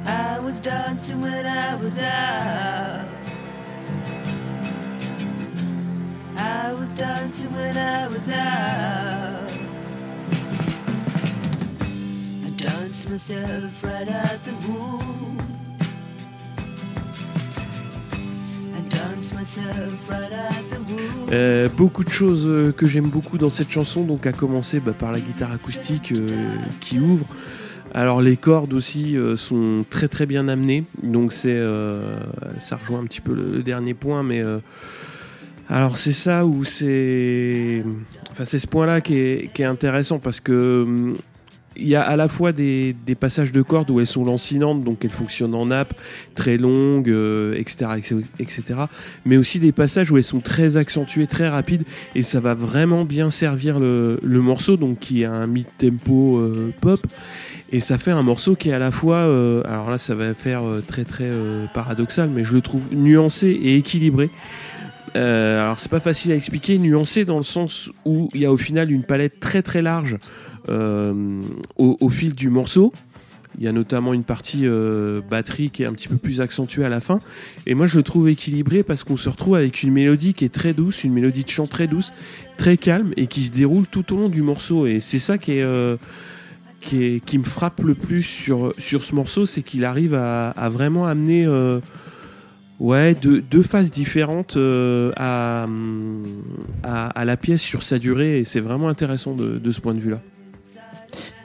I 0.06 0.40
was 0.40 0.60
dancing 0.60 1.22
when 1.22 1.46
I 1.48 1.76
was 1.76 1.98
out. 2.00 3.21
I 6.72 6.74
was 6.74 6.94
dancing 6.94 7.52
when 7.54 7.78
I 7.78 8.08
was 8.08 8.30
out. 8.30 9.52
I 12.46 12.50
danced 12.56 13.10
myself 13.10 13.84
right 13.84 14.08
out 14.08 14.40
the 14.46 14.54
womb. 14.66 15.38
I 18.74 18.82
danced 18.88 19.34
myself 19.34 20.10
right 20.10 20.32
out 20.32 20.64
the 20.70 20.80
womb. 20.94 21.70
Beaucoup 21.76 22.06
de 22.06 22.10
choses 22.10 22.46
euh, 22.48 22.72
que 22.72 22.88
j'aime 22.88 23.10
beaucoup 23.10 23.38
dans 23.38 23.50
cette 23.50 23.70
chanson, 23.70 24.06
donc 24.06 24.26
à 24.26 24.32
commencer 24.32 24.80
bah, 24.80 24.94
par 24.98 25.12
la 25.12 25.20
guitare 25.20 25.52
acoustique 25.52 26.14
euh, 26.14 26.56
qui 26.80 27.00
ouvre. 27.00 27.36
Alors 27.94 28.22
les 28.22 28.38
cordes 28.38 28.72
aussi 28.72 29.18
euh, 29.18 29.36
sont 29.36 29.84
très 29.90 30.08
très 30.08 30.26
bien 30.26 30.48
amenées, 30.48 30.86
donc 31.04 31.34
c'est 31.34 31.62
ça 32.60 32.78
rejoint 32.78 33.02
un 33.02 33.06
petit 33.08 33.20
peu 33.20 33.34
le, 33.34 33.62
dernier 33.62 33.94
point, 33.94 34.24
mais 34.24 34.42
alors 35.72 35.98
c'est 35.98 36.12
ça 36.12 36.46
où 36.46 36.66
c'est 36.66 37.84
enfin 38.30 38.44
c'est 38.44 38.60
ce 38.60 38.68
point-là 38.68 39.00
qui 39.00 39.18
est, 39.18 39.54
qui 39.54 39.62
est 39.62 39.66
intéressant 39.66 40.20
parce 40.20 40.42
que 40.42 40.84
hum, 40.84 41.16
il 41.78 41.88
y 41.88 41.96
a 41.96 42.02
à 42.02 42.18
la 42.18 42.28
fois 42.28 42.52
des, 42.52 42.94
des 43.06 43.16
passages 43.16 43.54
de 43.54 43.62
cordes 43.62 43.90
où 43.90 44.02
elles 44.02 44.08
sont 44.08 44.26
lancinantes, 44.26 44.84
donc 44.84 45.06
elles 45.06 45.12
fonctionnent 45.12 45.56
en 45.56 45.68
nappe, 45.68 45.94
très 46.36 46.58
longues, 46.58 47.10
euh, 47.10 47.56
etc., 47.56 47.92
etc. 48.40 48.64
Mais 49.26 49.38
aussi 49.38 49.60
des 49.60 49.72
passages 49.72 50.12
où 50.12 50.18
elles 50.18 50.24
sont 50.24 50.42
très 50.42 50.76
accentuées, 50.76 51.28
très 51.28 51.48
rapides, 51.48 51.84
et 52.14 52.24
ça 52.24 52.42
va 52.42 52.54
vraiment 52.54 53.06
bien 53.06 53.30
servir 53.30 53.80
le, 53.80 54.20
le 54.22 54.42
morceau, 54.42 54.76
donc 54.76 55.00
qui 55.00 55.24
a 55.24 55.32
un 55.32 55.48
mid-tempo 55.48 56.40
euh, 56.40 56.74
pop. 56.82 57.00
Et 57.72 57.80
ça 57.80 57.98
fait 57.98 58.12
un 58.12 58.24
morceau 58.24 58.58
qui 58.58 58.70
est 58.70 58.74
à 58.74 58.80
la 58.80 58.92
fois, 58.92 59.16
euh, 59.16 59.64
alors 59.66 59.90
là 59.90 59.98
ça 59.98 60.14
va 60.14 60.34
faire 60.34 60.64
très 60.88 61.06
très 61.06 61.30
paradoxal, 61.74 62.30
mais 62.30 62.44
je 62.44 62.54
le 62.54 62.62
trouve 62.62 62.84
nuancé 62.92 63.48
et 63.48 63.78
équilibré. 63.78 64.30
Euh, 65.15 65.62
alors 65.62 65.80
c'est 65.80 65.91
pas 65.91 66.00
facile 66.00 66.32
à 66.32 66.36
expliquer, 66.36 66.78
nuancé 66.78 67.26
dans 67.26 67.38
le 67.38 67.43
sens 67.43 67.91
où 68.06 68.30
il 68.34 68.41
y 68.41 68.45
a 68.45 68.52
au 68.52 68.58
final 68.58 68.91
une 68.91 69.04
palette 69.04 69.39
très 69.39 69.62
très 69.62 69.82
large 69.82 70.17
euh, 70.69 71.41
au, 71.78 72.10
fil 72.10 72.34
du 72.34 72.50
morceau. 72.50 72.93
Il 73.58 73.65
y 73.65 73.67
a 73.67 73.74
notamment 73.74 74.13
une 74.13 74.24
partie 74.24 74.62
euh, 74.63 75.19
batterie 75.30 75.69
qui 75.71 75.84
est 75.84 75.86
un 75.86 75.91
petit 75.91 76.08
peu 76.08 76.15
plus 76.15 76.39
accentuée 76.39 76.86
à 76.86 76.89
la 76.89 77.02
fin. 77.02 77.19
Et 77.65 77.76
moi 77.76 77.86
je 77.86 77.97
le 77.97 78.04
trouve 78.04 78.30
équilibré 78.30 78.84
parce 78.84 79.04
qu'on 79.04 79.17
se 79.17 79.28
retrouve 79.28 79.56
avec 79.56 79.84
une 79.84 79.91
mélodie 79.91 80.34
qui 80.34 80.45
est 80.45 80.54
très 80.54 80.74
douce, 80.74 81.04
une 81.04 81.13
mélodie 81.13 81.43
de 81.43 81.50
chant 81.50 81.67
très 81.67 81.88
douce, 81.88 82.13
très 82.58 82.78
calme 82.78 83.12
et 83.17 83.28
qui 83.28 83.41
se 83.41 83.52
déroule 83.52 83.88
tout 83.88 84.13
au 84.13 84.17
long 84.17 84.30
du 84.30 84.41
morceau. 84.41 84.86
Et 84.88 85.02
c'est 85.02 85.19
ça 85.19 85.38
qui 85.38 85.60
est... 85.60 85.97
qui, 86.80 87.38
me 87.38 87.43
frappe 87.43 87.82
le 87.82 87.95
plus 87.95 88.24
sur, 88.24 88.74
sur 88.78 89.04
ce 89.04 89.13
morceau, 89.13 89.45
c'est 89.45 89.62
qu'il 89.62 89.84
arrive 89.84 90.13
à, 90.13 90.69
vraiment 90.69 91.06
amener 91.06 91.45
ouais, 92.82 93.15
deux, 93.15 93.41
deux 93.41 93.63
phases 93.63 93.91
différentes 93.91 94.58
euh, 94.58 95.12
à, 95.15 95.67
à, 96.84 97.08
à 97.10 97.26
la 97.26 97.38
pièce 97.38 97.62
sur 97.62 97.84
sa 97.84 98.00
durée, 98.00 98.39
et 98.39 98.44
c'est 98.44 98.60
vraiment 98.60 98.89
intéressant 98.89 99.34
de, 99.34 99.58
de 99.58 99.72
ce 99.72 99.80
point 99.82 99.94
de 99.94 100.00
vue-là. 100.00 100.20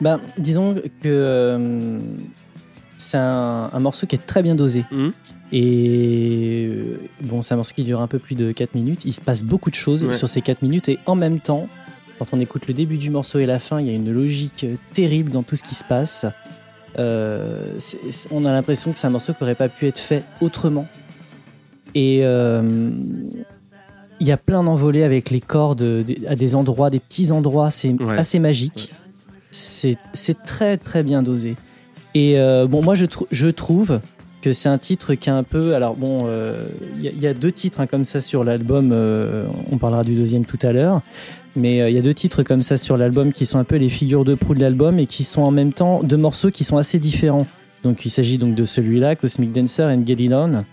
Ben, 0.00 0.20
disons 0.38 0.74
que 0.74 0.80
euh, 1.06 1.98
c'est 2.98 3.16
un, 3.18 3.70
un 3.72 3.80
morceau 3.80 4.06
qui 4.06 4.14
est 4.16 4.26
très 4.26 4.42
bien 4.42 4.54
dosé. 4.54 4.84
Mhm. 4.90 5.12
Et 5.52 6.66
euh, 6.68 6.96
bon, 7.22 7.40
c'est 7.42 7.54
un 7.54 7.56
morceau 7.58 7.72
qui 7.74 7.84
dure 7.84 8.00
un 8.00 8.06
peu 8.08 8.18
plus 8.18 8.34
de 8.34 8.52
4 8.52 8.74
minutes. 8.74 9.04
Il 9.04 9.12
se 9.12 9.20
passe 9.20 9.42
beaucoup 9.44 9.70
de 9.70 9.74
choses 9.76 10.04
Ouais. 10.04 10.12
sur 10.14 10.28
ces 10.28 10.40
4 10.42 10.62
minutes. 10.62 10.88
Et 10.88 10.98
en 11.06 11.14
même 11.14 11.38
temps, 11.40 11.68
quand 12.18 12.26
on 12.34 12.40
écoute 12.40 12.66
le 12.66 12.74
début 12.74 12.98
du 12.98 13.10
morceau 13.10 13.38
et 13.38 13.46
la 13.46 13.58
fin, 13.58 13.80
il 13.80 13.86
y 13.86 13.90
a 13.90 13.92
une 13.94 14.12
logique 14.12 14.66
terrible 14.92 15.30
dans 15.30 15.42
tout 15.44 15.54
ce 15.56 15.62
qui 15.62 15.74
se 15.76 15.84
passe. 15.84 16.26
On 16.98 18.44
a 18.44 18.52
l'impression 18.52 18.92
que 18.92 18.98
c'est 18.98 19.06
un 19.06 19.10
morceau 19.10 19.32
qui 19.34 19.42
n'aurait 19.42 19.54
pas 19.54 19.68
pu 19.68 19.86
être 19.86 19.98
fait 20.00 20.24
autrement. 20.40 20.86
Et 21.98 22.20
euh, 22.24 22.62
il 24.20 24.26
y 24.26 24.32
a 24.32 24.36
plein 24.36 24.62
d'envolées 24.62 25.02
avec 25.02 25.30
les 25.30 25.40
cordes 25.40 25.82
des- 25.82 26.26
à 26.28 26.36
des 26.36 26.54
endroits, 26.54 26.90
des 26.90 27.00
petits 27.00 27.32
endroits. 27.32 27.70
C'est 27.70 27.92
Ouais. 28.02 28.18
assez 28.18 28.38
magique. 28.38 28.92
C'est 29.50 29.96
très 30.44 30.76
très 30.76 31.02
bien 31.02 31.22
dosé. 31.22 31.56
Et 32.14 32.38
euh, 32.38 32.66
bon, 32.66 32.82
moi 32.82 32.94
je, 32.94 33.06
trou- 33.06 33.26
je 33.30 33.46
trouve 33.48 34.00
que 34.42 34.52
c'est 34.52 34.68
un 34.68 34.76
titre 34.78 35.14
qui 35.14 35.30
est 35.30 35.32
un 35.32 35.42
peu. 35.42 35.74
Alors 35.74 35.94
bon, 35.96 36.24
euh, 36.26 36.60
il 36.98 37.04
y, 37.04 37.08
a- 37.08 37.12
il 37.12 37.20
y 37.22 37.26
a 37.26 37.32
deux 37.32 37.50
titres 37.52 37.80
hein, 37.80 37.86
comme 37.86 38.04
ça 38.04 38.20
sur 38.20 38.44
l'album. 38.44 38.90
euh, 38.92 39.46
on 39.72 39.78
parlera 39.78 40.04
du 40.04 40.14
deuxième 40.14 40.44
tout 40.44 40.58
à 40.62 40.72
l'heure. 40.72 41.00
Mais 41.56 41.90
il 41.90 41.94
y 41.94 41.98
a 41.98 42.02
deux 42.02 42.12
titres 42.12 42.42
comme 42.42 42.60
ça 42.60 42.76
sur 42.76 42.98
l'album 42.98 43.32
qui 43.32 43.46
sont 43.46 43.58
un 43.58 43.64
peu 43.64 43.76
les 43.76 43.88
figures 43.88 44.24
de 44.26 44.34
proue 44.34 44.54
de 44.54 44.60
l'album 44.60 44.98
et 44.98 45.06
qui 45.06 45.24
sont 45.24 45.40
en 45.42 45.50
même 45.50 45.72
temps 45.72 46.02
deux 46.02 46.18
morceaux 46.18 46.50
qui 46.50 46.64
sont 46.64 46.76
assez 46.76 46.98
différents. 46.98 47.46
Donc 47.82 48.04
il 48.04 48.10
s'agit 48.10 48.36
donc 48.36 48.54
de 48.54 48.66
celui-là, 48.66 49.16
Cosmic 49.16 49.52
Dancer 49.52 49.84
and 49.84 50.02
Get 50.06 50.16
It 50.22 50.32
On. 50.34 50.64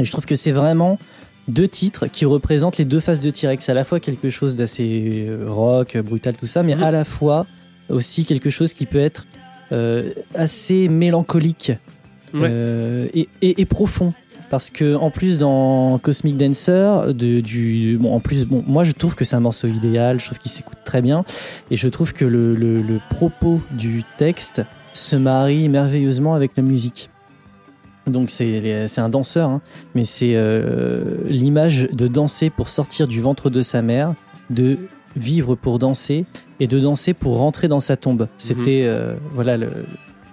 Et 0.00 0.04
je 0.04 0.10
trouve 0.12 0.26
que 0.26 0.36
c'est 0.36 0.52
vraiment 0.52 0.98
deux 1.48 1.66
titres 1.68 2.06
qui 2.06 2.24
représentent 2.24 2.76
les 2.78 2.84
deux 2.84 3.00
faces 3.00 3.20
de 3.20 3.30
T-Rex. 3.30 3.68
À 3.68 3.74
la 3.74 3.84
fois 3.84 4.00
quelque 4.00 4.30
chose 4.30 4.54
d'assez 4.54 5.26
euh, 5.28 5.46
rock, 5.48 5.96
brutal, 5.98 6.36
tout 6.36 6.46
ça, 6.46 6.62
mais 6.62 6.74
Mhm. 6.74 6.82
à 6.82 6.90
la 6.90 7.04
fois 7.04 7.46
aussi 7.88 8.24
quelque 8.24 8.50
chose 8.50 8.74
qui 8.74 8.86
peut 8.86 8.98
être 8.98 9.26
euh, 9.72 10.10
assez 10.34 10.88
mélancolique 10.88 11.72
Ouais. 12.34 12.48
euh, 12.50 13.08
et, 13.14 13.28
et- 13.42 13.60
et 13.60 13.64
profond. 13.66 14.12
Parce 14.50 14.70
que 14.70 14.94
en 14.94 15.10
plus 15.10 15.36
dans 15.36 15.98
Cosmic 15.98 16.36
Dancer, 16.38 17.12
de, 17.12 17.40
du, 17.40 17.98
bon, 18.00 18.14
en 18.14 18.20
plus, 18.20 18.46
bon, 18.46 18.64
moi 18.66 18.82
je 18.84 18.92
trouve 18.92 19.14
que 19.14 19.24
c'est 19.26 19.36
un 19.36 19.40
morceau 19.40 19.66
idéal, 19.68 20.20
je 20.20 20.24
trouve 20.26 20.38
qu'il 20.38 20.50
s'écoute 20.50 20.78
très 20.86 21.02
bien, 21.02 21.22
et 21.70 21.76
je 21.76 21.86
trouve 21.88 22.14
que 22.14 22.24
le, 22.24 22.54
le- 22.54 22.80
le 22.80 22.98
propos 23.10 23.60
du 23.72 24.04
texte 24.16 24.62
se 24.94 25.16
marie 25.16 25.68
merveilleusement 25.68 26.34
avec 26.34 26.52
la 26.56 26.62
musique. 26.62 27.10
Donc 28.10 28.30
c'est 28.30 28.98
un 28.98 29.08
danseur, 29.08 29.50
hein, 29.50 29.60
mais 29.94 30.04
c'est 30.04 30.32
euh, 30.34 31.02
l'image 31.28 31.88
de 31.92 32.08
danser 32.08 32.50
pour 32.50 32.68
sortir 32.68 33.06
du 33.08 33.20
ventre 33.20 33.50
de 33.50 33.62
sa 33.62 33.82
mère, 33.82 34.14
de 34.50 34.78
vivre 35.16 35.54
pour 35.54 35.78
danser 35.78 36.24
et 36.60 36.66
de 36.66 36.78
danser 36.80 37.14
pour 37.14 37.38
rentrer 37.38 37.68
dans 37.68 37.80
sa 37.80 37.96
tombe. 37.96 38.28
C'était 38.36 38.82
euh, 38.84 39.14
voilà, 39.34 39.56
le- 39.56 39.70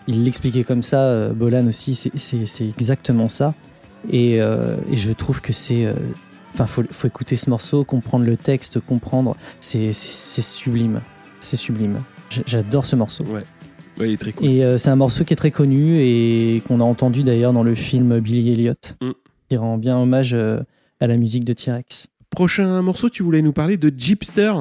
il 0.07 0.23
l'expliquait 0.23 0.63
comme 0.63 0.83
ça, 0.83 0.99
euh, 1.01 1.33
Bolan 1.33 1.65
aussi, 1.67 1.95
c'est- 1.95 2.61
exactement 2.65 3.27
ça. 3.27 3.53
Et, 4.11 4.39
euh, 4.41 4.75
et 4.91 4.95
je 4.97 5.11
trouve 5.11 5.41
que 5.41 5.51
c'est, 5.51 5.91
enfin, 6.53 6.67
faut, 6.67 6.83
faut 6.91 7.07
écouter 7.07 7.35
ce 7.37 7.49
morceau, 7.49 7.83
comprendre 7.83 8.23
le 8.25 8.37
texte, 8.37 8.79
comprendre, 8.79 9.35
c'est 9.59 9.93
sublime, 9.93 11.01
c'est 11.39 11.55
sublime. 11.55 12.01
J'adore 12.45 12.85
ce 12.85 12.95
morceau. 12.95 13.23
Ouais, 13.25 13.39
il 13.99 14.11
est 14.13 14.17
très 14.17 14.31
cool. 14.33 14.47
Et 14.47 14.63
euh, 14.63 14.77
c'est 14.77 14.89
un 14.89 14.95
morceau 14.95 15.23
qui 15.23 15.33
est 15.33 15.37
très 15.37 15.51
connu 15.51 15.99
et 15.99 16.61
qu'on 16.67 16.81
a 16.81 16.83
entendu 16.83 17.23
d'ailleurs 17.23 17.53
dans 17.53 17.63
le 17.63 17.75
film 17.75 18.19
Billy 18.19 18.51
Elliot, 18.51 18.73
Mm. 19.01 19.11
qui 19.49 19.57
rend 19.57 19.77
bien 19.77 19.97
hommage 19.97 20.33
euh, 20.33 20.59
à 20.99 21.07
la 21.07 21.17
musique 21.17 21.45
de 21.45 21.53
T-Rex. 21.53 22.07
Prochain 22.29 22.81
morceau, 22.81 23.09
tu 23.09 23.23
voulais 23.23 23.41
nous 23.41 23.53
parler 23.53 23.77
de 23.77 23.91
Jeepster? 23.95 24.51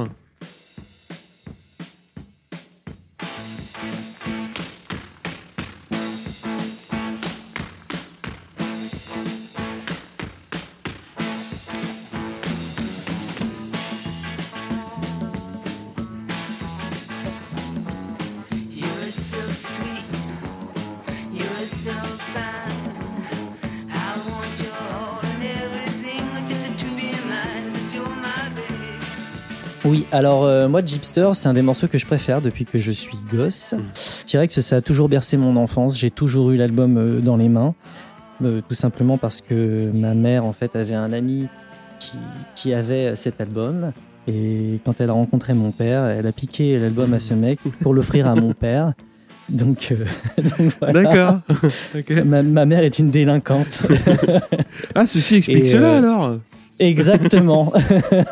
Alors 30.14 30.44
euh, 30.44 30.68
moi, 30.68 30.80
Jeepster, 30.84 31.30
c'est 31.34 31.48
un 31.48 31.54
des 31.54 31.62
morceaux 31.62 31.88
que 31.88 31.98
je 31.98 32.06
préfère 32.06 32.40
depuis 32.40 32.64
que 32.64 32.78
je 32.78 32.92
suis 32.92 33.18
gosse. 33.32 33.74
T-Rex, 34.26 34.60
ça 34.60 34.76
a 34.76 34.80
toujours 34.80 35.08
bercé 35.08 35.36
mon 35.36 35.56
enfance. 35.56 35.98
J'ai 35.98 36.10
toujours 36.10 36.52
eu 36.52 36.56
l'album 36.56 36.96
euh, 36.96 37.20
dans 37.20 37.36
les 37.36 37.48
mains, 37.48 37.74
euh, 38.44 38.60
tout 38.68 38.76
simplement 38.76 39.18
parce 39.18 39.40
que 39.40 39.90
ma 39.92 40.14
mère, 40.14 40.44
en 40.44 40.52
fait, 40.52 40.76
avait 40.76 40.94
un 40.94 41.12
ami 41.12 41.48
qui, 41.98 42.18
qui 42.54 42.72
avait 42.72 43.16
cet 43.16 43.40
album. 43.40 43.90
Et 44.28 44.78
quand 44.84 45.00
elle 45.00 45.10
a 45.10 45.14
rencontré 45.14 45.52
mon 45.52 45.72
père, 45.72 46.04
elle 46.04 46.28
a 46.28 46.32
piqué 46.32 46.78
l'album 46.78 47.12
à 47.12 47.18
ce 47.18 47.34
mec 47.34 47.58
pour 47.80 47.92
l'offrir 47.92 48.28
à 48.28 48.36
mon 48.36 48.52
père. 48.54 48.94
Donc, 49.48 49.92
euh, 49.92 50.04
donc 50.42 50.72
voilà. 50.80 51.02
D'accord. 51.02 51.40
Ma, 52.24 52.42
ma 52.42 52.66
mère 52.66 52.82
est 52.82 52.98
une 52.98 53.10
délinquante. 53.10 53.82
Ah, 54.94 55.06
ceci 55.06 55.36
explique 55.36 55.60
Et, 55.60 55.64
cela 55.64 55.88
euh, 55.88 55.98
alors. 55.98 56.38
Exactement. 56.78 57.72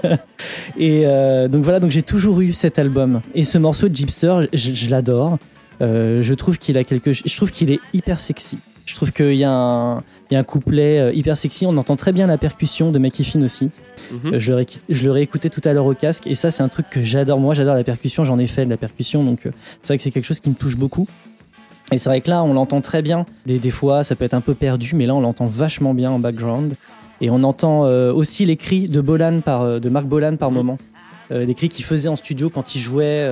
et 0.79 1.03
euh, 1.05 1.49
donc 1.49 1.63
voilà, 1.65 1.81
donc 1.81 1.91
j'ai 1.91 2.03
toujours 2.03 2.41
eu 2.41 2.53
cet 2.53 2.79
album. 2.79 3.21
Et 3.35 3.45
ce 3.45 3.59
morceau 3.59 3.89
de 3.89 3.95
Jeepster, 3.95 4.49
je, 4.53 4.73
je 4.73 4.91
l'adore. 4.91 5.39
Euh, 5.81 6.23
je 6.23 6.35
trouve 6.35 6.59
qu'il 6.59 6.77
a 6.79 6.85
quelque, 6.85 7.13
je 7.13 7.37
trouve 7.37 7.51
qu'il 7.51 7.71
est 7.71 7.81
hyper 7.93 8.21
sexy. 8.21 8.59
Je 8.85 8.97
trouve 8.97 9.13
qu'il 9.13 9.35
y 9.35 9.45
a 9.45 9.51
un, 9.51 9.99
il 10.31 10.35
y 10.35 10.37
a 10.37 10.41
un 10.41 10.45
couplet 10.45 10.99
euh, 10.99 11.13
hyper 11.13 11.37
sexy. 11.37 11.67
On 11.67 11.77
entend 11.77 11.97
très 11.97 12.13
bien 12.13 12.27
la 12.27 12.37
percussion 12.37 12.91
de 12.91 12.99
McKiffin 12.99 13.41
aussi. 13.43 13.71
Mhm. 14.11 14.39
Je 14.39 14.53
le, 14.53 14.65
je 14.89 15.05
le 15.05 15.13
réécoutais 15.13 15.51
tout 15.51 15.61
à 15.65 15.73
l'heure 15.73 15.87
au 15.87 15.95
casque 15.95 16.27
et 16.27 16.35
ça 16.35 16.51
c'est 16.51 16.63
un 16.63 16.69
truc 16.69 16.87
que 16.91 17.01
j'adore. 17.01 17.39
Moi 17.39 17.55
j'adore 17.55 17.77
la 17.77 17.85
percussion, 17.85 18.25
j'en 18.25 18.39
ai 18.39 18.49
fait 18.49 18.65
de 18.65 18.71
la 18.71 18.77
percussion 18.77 19.23
donc 19.23 19.41
c'est 19.45 19.89
vrai 19.89 19.97
que 19.99 20.03
c'est 20.03 20.11
quelque 20.11 20.25
chose 20.25 20.41
qui 20.41 20.51
me 20.51 20.55
touche 20.55 20.77
beaucoup. 20.77 21.07
Et 21.93 21.99
c'est 21.99 22.09
vrai 22.09 22.21
que 22.21 22.31
là 22.31 22.43
on 22.43 22.55
l'entend 22.55 22.81
très 22.81 23.03
bien. 23.03 23.25
Des, 23.47 23.59
des 23.59 23.71
fois 23.71 24.03
ça 24.03 24.17
peut 24.17 24.25
être 24.25 24.35
un 24.35 24.41
peu 24.41 24.55
perdu 24.55 24.97
mais 24.97 25.07
là 25.07 25.15
on 25.15 25.21
l'entend 25.21 25.47
vachement 25.47 25.95
bien 25.95 26.11
en 26.11 26.19
background. 26.19 26.75
Et 27.23 27.31
on 27.31 27.43
entend 27.45 27.87
euh, 27.87 28.13
aussi 28.13 28.45
les 28.45 28.57
cris 28.57 28.89
de 28.89 29.01
Bolan 29.01 29.41
par, 29.41 29.63
euh, 29.63 29.79
de 29.79 29.89
Marc 29.89 30.07
Bolan 30.07 30.37
par 30.37 30.51
moment. 30.51 30.79
Euh, 31.31 31.47
des 31.47 31.55
cris 31.55 31.69
qu'il 31.71 31.85
faisait 31.85 32.09
en 32.09 32.17
studio 32.17 32.51
quand 32.51 32.75
il 32.75 32.81
jouait. 32.81 33.27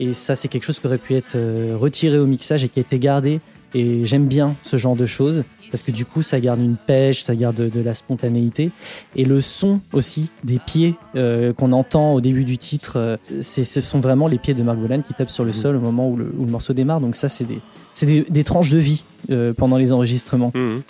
et 0.00 0.12
ça 0.14 0.34
c'est 0.34 0.48
quelque 0.48 0.64
chose 0.64 0.80
qui 0.80 0.86
aurait 0.88 0.98
pu 0.98 1.14
être 1.14 1.36
retiré 1.76 2.18
au 2.18 2.26
mixage 2.26 2.64
et 2.64 2.68
qui 2.68 2.80
a 2.80 2.82
été 2.82 2.98
gardé. 2.98 3.40
Et 3.74 4.04
j'aime 4.04 4.26
bien 4.26 4.56
ce 4.62 4.76
genre 4.76 4.96
de 4.96 5.06
choses 5.06 5.44
parce 5.70 5.82
que 5.82 5.90
du 5.92 6.04
coup 6.04 6.20
ça 6.20 6.38
garde 6.40 6.60
une 6.60 6.76
pêche, 6.76 7.22
ça 7.22 7.34
garde 7.34 7.56
de, 7.56 7.68
de 7.70 7.80
la 7.80 7.94
spontanéité. 7.94 8.70
Et 9.16 9.24
le 9.24 9.40
son 9.40 9.80
aussi 9.92 10.30
des 10.44 10.58
pieds 10.58 10.94
euh, 11.16 11.52
qu'on 11.54 11.72
entend 11.72 12.12
au 12.12 12.20
début 12.20 12.44
du 12.44 12.58
titre, 12.58 12.94
euh, 12.96 13.16
ce 13.40 13.80
sont 13.80 14.00
vraiment 14.00 14.28
les 14.28 14.38
pieds 14.38 14.52
de 14.54 14.62
Marc 14.62 14.78
Bolan 14.78 15.00
qui 15.00 15.14
tapent 15.14 15.30
sur 15.30 15.44
le 15.44 15.50
Mhm. 15.50 15.54
sol 15.54 15.76
au 15.76 15.80
moment 15.80 16.08
où 16.10 16.16
le, 16.16 16.32
où 16.36 16.44
le 16.44 16.50
morceau 16.50 16.72
démarre. 16.74 17.00
Donc 17.00 17.16
ça, 17.16 17.28
c'est 17.30 17.44
des, 17.44 17.60
c'est 17.94 18.04
des, 18.06 18.22
des 18.28 18.44
tranches 18.44 18.68
de 18.70 18.78
vie 18.78 19.04
euh, 19.30 19.54
pendant 19.54 19.76
les 19.78 19.92
enregistrements. 19.94 20.52
Mhm. 20.54 20.82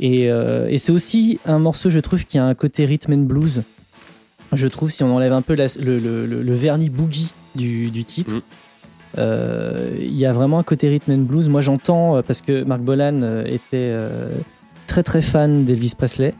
Et, 0.00 0.30
euh, 0.30 0.68
et 0.68 0.78
c'est 0.78 0.92
aussi 0.92 1.40
un 1.46 1.58
morceau, 1.58 1.90
je 1.90 1.98
trouve, 1.98 2.24
qui 2.24 2.38
a 2.38 2.44
un 2.46 2.54
côté 2.54 2.84
rhythm 2.86 3.12
and 3.12 3.18
blues. 3.18 3.62
Je 4.52 4.66
trouve, 4.66 4.90
si 4.90 5.02
on 5.02 5.14
enlève 5.14 5.32
un 5.32 5.42
peu 5.42 5.54
la- 5.54 5.66
le, 5.82 5.98
le- 5.98 6.24
le- 6.26 6.42
le 6.42 6.54
vernis 6.54 6.88
boogie 6.90 7.32
du, 7.54 7.90
du 7.90 8.04
titre, 8.04 8.34
Mhm. 8.36 8.40
euh, 9.18 9.96
il 10.00 10.16
y 10.16 10.24
a 10.26 10.32
vraiment 10.32 10.58
un 10.58 10.62
côté 10.62 10.88
rhythm 10.88 11.12
and 11.12 11.18
blues. 11.18 11.48
Moi, 11.48 11.60
j'entends, 11.60 12.16
euh, 12.16 12.22
parce 12.22 12.40
que 12.40 12.62
Mark 12.64 12.80
Bolan 12.80 13.44
était 13.44 13.92
très 14.86 15.02
très 15.02 15.20
fan 15.22 15.64
d'Elvis 15.64 15.94
Presley. 15.96 16.34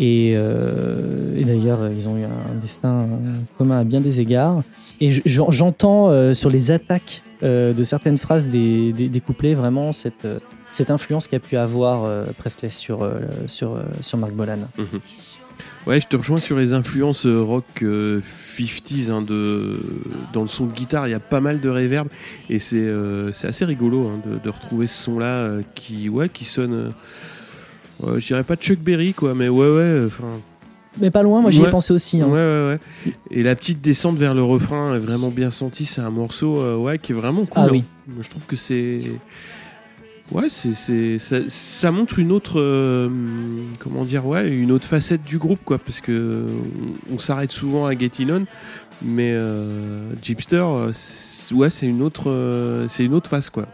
Et, 0.00 0.34
euh, 0.36 1.36
et 1.36 1.44
d'ailleurs, 1.44 1.88
ils 1.96 2.08
ont 2.08 2.16
eu 2.16 2.24
un 2.24 2.54
destin 2.60 3.06
commun 3.58 3.80
à 3.80 3.84
bien 3.84 4.00
des 4.00 4.20
égards. 4.20 4.62
Et 5.00 5.12
je- 5.12 5.22
j'en- 5.24 5.50
j'entends 5.50 6.08
euh, 6.08 6.32
sur 6.34 6.50
les 6.50 6.70
attaques 6.70 7.22
euh, 7.42 7.72
de 7.74 7.82
certaines 7.82 8.16
phrases 8.18 8.48
des, 8.48 8.92
des- 8.92 9.08
des 9.08 9.20
couplets 9.20 9.54
vraiment 9.54 9.92
cette, 9.92 10.26
cette 10.74 10.90
influence 10.90 11.28
qu'a 11.28 11.38
pu 11.40 11.56
avoir 11.56 12.04
euh, 12.04 12.24
Presley 12.36 12.68
sur, 12.70 13.02
euh, 13.02 13.20
sur, 13.46 13.74
euh, 13.74 13.82
sur 14.00 14.18
Mark 14.18 14.32
Bolan. 14.32 14.58
Mhm. 14.78 15.00
Ouais, 15.86 16.00
je 16.00 16.06
te 16.08 16.16
rejoins 16.16 16.38
sur 16.38 16.56
les 16.56 16.72
influences 16.72 17.26
rock 17.26 17.64
euh, 17.82 18.20
50s 18.22 19.10
hein, 19.10 19.22
de... 19.22 19.78
dans 20.32 20.42
le 20.42 20.48
son 20.48 20.66
de 20.66 20.72
guitare. 20.72 21.06
Il 21.06 21.10
y 21.12 21.14
a 21.14 21.20
pas 21.20 21.40
mal 21.40 21.60
de 21.60 21.68
reverb 21.68 22.08
et 22.50 22.58
c'est 22.58 22.90
assez 23.44 23.64
rigolo 23.64 24.08
hein, 24.08 24.20
de, 24.28 24.38
de 24.38 24.48
retrouver 24.50 24.86
ce 24.86 25.02
son-là 25.04 25.58
qui, 25.74 26.08
ouais, 26.08 26.28
qui 26.28 26.44
sonne. 26.44 26.92
je 28.02 28.26
dirais 28.26 28.42
pas 28.44 28.56
Chuck 28.56 28.78
Berry, 28.80 29.14
quoi, 29.14 29.34
mais 29.34 29.48
ouais, 29.48 29.68
ouais. 29.70 30.02
Enfin, 30.06 30.40
Mais 31.00 31.10
pas 31.10 31.22
loin, 31.22 31.40
moi 31.42 31.50
j'y 31.52 31.60
Ouais. 31.60 31.68
ai 31.68 31.70
pensé 31.70 31.92
aussi. 31.92 32.20
hein. 32.20 32.26
ouais, 32.26 32.32
ouais, 32.32 32.78
ouais. 33.06 33.12
Et 33.30 33.42
la 33.42 33.54
petite 33.54 33.80
descente 33.80 34.16
vers 34.18 34.34
le 34.34 34.42
refrain 34.42 34.94
est 34.96 34.98
vraiment 34.98 35.28
bien 35.30 35.50
sentie. 35.50 35.84
C'est 35.84 36.00
un 36.00 36.10
morceau, 36.10 36.58
euh, 36.60 36.76
ouais, 36.76 36.98
qui 36.98 37.12
est 37.12 37.14
vraiment 37.14 37.44
cool. 37.46 37.62
Ah 37.62 37.68
hein. 37.72 38.14
Je 38.20 38.28
trouve 38.28 38.46
que 38.46 38.56
c'est. 38.56 39.02
Ouais, 40.32 40.48
c'est, 40.48 40.72
c'est, 40.72 41.18
ça, 41.18 41.36
ça 41.48 41.90
montre 41.90 42.18
une 42.18 42.32
autre, 42.32 42.58
euh, 42.58 43.08
comment 43.78 44.04
dire, 44.04 44.26
ouais, 44.26 44.48
une 44.48 44.72
autre 44.72 44.86
facette 44.86 45.22
du 45.22 45.36
groupe, 45.38 45.60
quoi, 45.64 45.78
parce 45.78 46.00
que 46.00 46.46
on, 47.10 47.14
on 47.14 47.18
s'arrête 47.18 47.52
souvent 47.52 47.84
à 47.86 47.92
Getting 47.96 48.30
On, 48.30 48.44
mais 49.02 49.32
euh, 49.32 50.10
Jeepster, 50.22 50.56
euh, 50.56 50.90
c'est- 50.94 51.54
ouais, 51.54 51.68
c'est 51.68 51.86
une 51.86 52.02
autre, 52.02 52.30
euh, 52.30 52.86
c'est 52.88 53.04
une 53.04 53.12
autre 53.12 53.28
face, 53.28 53.50
quoi. 53.50 53.66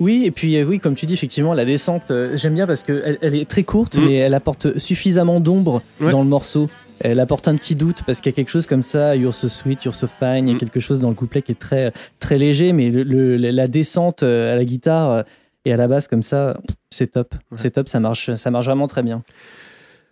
Oui, 0.00 0.22
et 0.26 0.30
puis 0.30 0.62
oui, 0.62 0.78
comme 0.78 0.94
tu 0.94 1.06
dis, 1.06 1.14
effectivement, 1.14 1.54
la 1.54 1.64
descente, 1.64 2.12
j'aime 2.34 2.54
bien 2.54 2.66
parce 2.66 2.82
qu'elle 2.84 3.18
elle 3.20 3.34
est 3.34 3.48
très 3.48 3.64
courte, 3.64 3.96
Mm. 3.98 4.04
mais 4.04 4.14
elle 4.14 4.34
apporte 4.34 4.78
suffisamment 4.78 5.40
d'ombre 5.40 5.82
Ouais. 6.00 6.12
dans 6.12 6.22
le 6.22 6.28
morceau. 6.28 6.68
Elle 7.00 7.20
apporte 7.20 7.48
un 7.48 7.54
petit 7.56 7.74
doute 7.74 8.02
parce 8.06 8.20
qu'il 8.20 8.30
y 8.30 8.34
a 8.34 8.36
quelque 8.36 8.50
chose 8.50 8.66
comme 8.66 8.82
ça, 8.82 9.14
You're 9.16 9.34
so 9.34 9.48
sweet, 9.48 9.84
you're 9.84 9.94
so 9.94 10.06
fine, 10.06 10.46
il 10.46 10.48
y 10.48 10.50
a 10.52 10.54
Mm. 10.54 10.58
quelque 10.58 10.80
chose 10.80 11.00
dans 11.00 11.08
le 11.10 11.14
couplet 11.14 11.42
qui 11.42 11.52
est 11.52 11.58
très, 11.58 11.92
très 12.18 12.38
léger, 12.38 12.72
mais 12.72 12.90
le, 12.90 13.02
le- 13.04 13.36
la 13.36 13.68
descente 13.68 14.22
euh, 14.22 14.52
à 14.52 14.56
la 14.56 14.64
guitare 14.64 15.10
euh, 15.10 15.22
et 15.64 15.72
à 15.72 15.76
la 15.76 15.86
basse 15.88 16.08
comme 16.08 16.22
ça, 16.22 16.58
c'est 16.90 17.08
top. 17.12 17.34
Ouais. 17.50 17.56
C'est 17.58 17.70
top, 17.70 17.88
ça 17.88 18.00
marche, 18.00 18.32
ça 18.34 18.50
marche 18.50 18.66
vraiment 18.66 18.86
très 18.86 19.02
bien. 19.02 19.22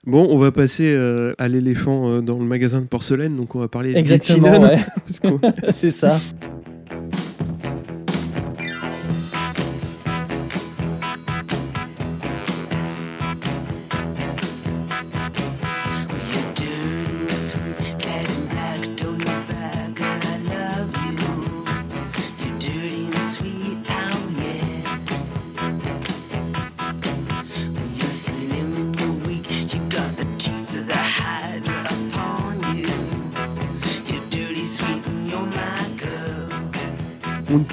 Bon, 0.05 0.27
on 0.31 0.37
va 0.39 0.53
passer 0.53 0.93
euh, 0.95 1.35
à 1.39 1.49
l'éléphant 1.49 2.09
euh, 2.09 2.21
dans 2.21 2.39
le 2.39 2.45
magasin 2.45 2.81
de 2.81 2.87
porcelaine, 2.87 3.37
donc 3.37 3.55
on 3.57 3.59
va 3.59 3.67
parler 3.69 3.93
de 3.93 3.99
Exactement, 3.99 4.53
Getting 4.53 4.79
On, 5.23 5.39
ouais. 5.39 5.53
c'est 5.71 5.91
ça. 5.91 6.19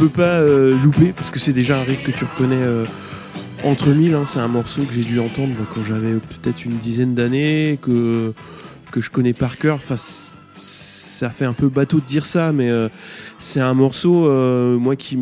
Pas 0.09 0.39
euh, 0.39 0.75
louper 0.83 1.13
parce 1.15 1.29
que 1.31 1.39
c'est 1.39 1.53
déjà 1.53 1.79
un 1.79 1.83
riff 1.83 2.03
que 2.03 2.11
tu 2.11 2.25
reconnais 2.25 2.55
euh, 2.55 2.85
entre 3.63 3.89
mille. 3.89 4.13
hein. 4.15 4.25
c'est 4.27 4.39
un 4.39 4.47
morceau 4.47 4.83
que 4.83 4.93
j'ai 4.93 5.03
dû 5.03 5.19
entendre 5.19 5.53
quand 5.73 5.83
j'avais 5.83 6.13
peut-être 6.13 6.65
une 6.65 6.77
dizaine 6.77 7.13
d'années, 7.15 7.79
que, 7.81 8.33
que 8.91 9.01
je 9.01 9.09
connais 9.09 9.33
par 9.33 9.57
cœur. 9.57 9.75
Enfin, 9.75 9.95
ça 10.57 11.29
fait 11.29 11.45
un 11.45 11.53
peu 11.53 11.69
bateau 11.69 11.99
de 11.99 12.05
dire 12.05 12.25
ça, 12.25 12.51
mais 12.51 12.69
euh, 12.69 12.89
c'est 13.37 13.61
un 13.61 13.73
morceau, 13.73 14.29
moi, 14.79 14.95
qui 14.95 15.17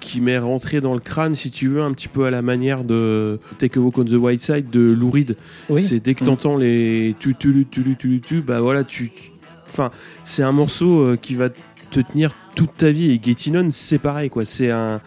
qui 0.00 0.20
m'est 0.20 0.38
rentré 0.38 0.80
dans 0.80 0.94
le 0.94 1.00
crâne, 1.00 1.34
si 1.34 1.50
tu 1.50 1.66
veux, 1.68 1.82
un 1.82 1.92
petit 1.92 2.06
peu 2.06 2.24
à 2.24 2.30
la 2.30 2.40
manière 2.40 2.84
de 2.84 3.40
Take 3.58 3.78
a 3.78 3.82
Walk 3.82 3.98
on 3.98 4.04
the 4.04 4.12
White 4.12 4.40
Side 4.40 4.70
de 4.70 4.80
Lou 4.80 5.10
Reed. 5.10 5.36
Oui. 5.68 5.82
C'est 5.82 5.98
dès 6.00 6.14
que 6.14 6.22
Mm. 6.22 6.26
t'entends 6.28 6.56
les 6.56 7.16
tu 7.18 7.34
tu 7.34 7.66
tu 7.68 7.82
tu 7.82 7.96
tu 7.96 8.20
tu 8.20 8.40
bah 8.40 8.60
voilà 8.60 8.84
tu 8.84 9.10
tu- 9.10 9.32
enfin 9.68 9.90
c'est 10.22 10.44
un 10.44 10.52
morceau 10.52 11.16
qui 11.20 11.34
va 11.34 11.48
te 11.90 12.00
tenir 12.00 12.34
toute 12.54 12.76
ta 12.76 12.90
vie. 12.90 13.10
Et 13.12 13.20
Getting 13.22 13.56
On 13.56 13.68
c'est 13.70 13.98
pareil 13.98 14.30
quoi. 14.30 14.44
C'est 14.44 14.70
un 14.70 15.00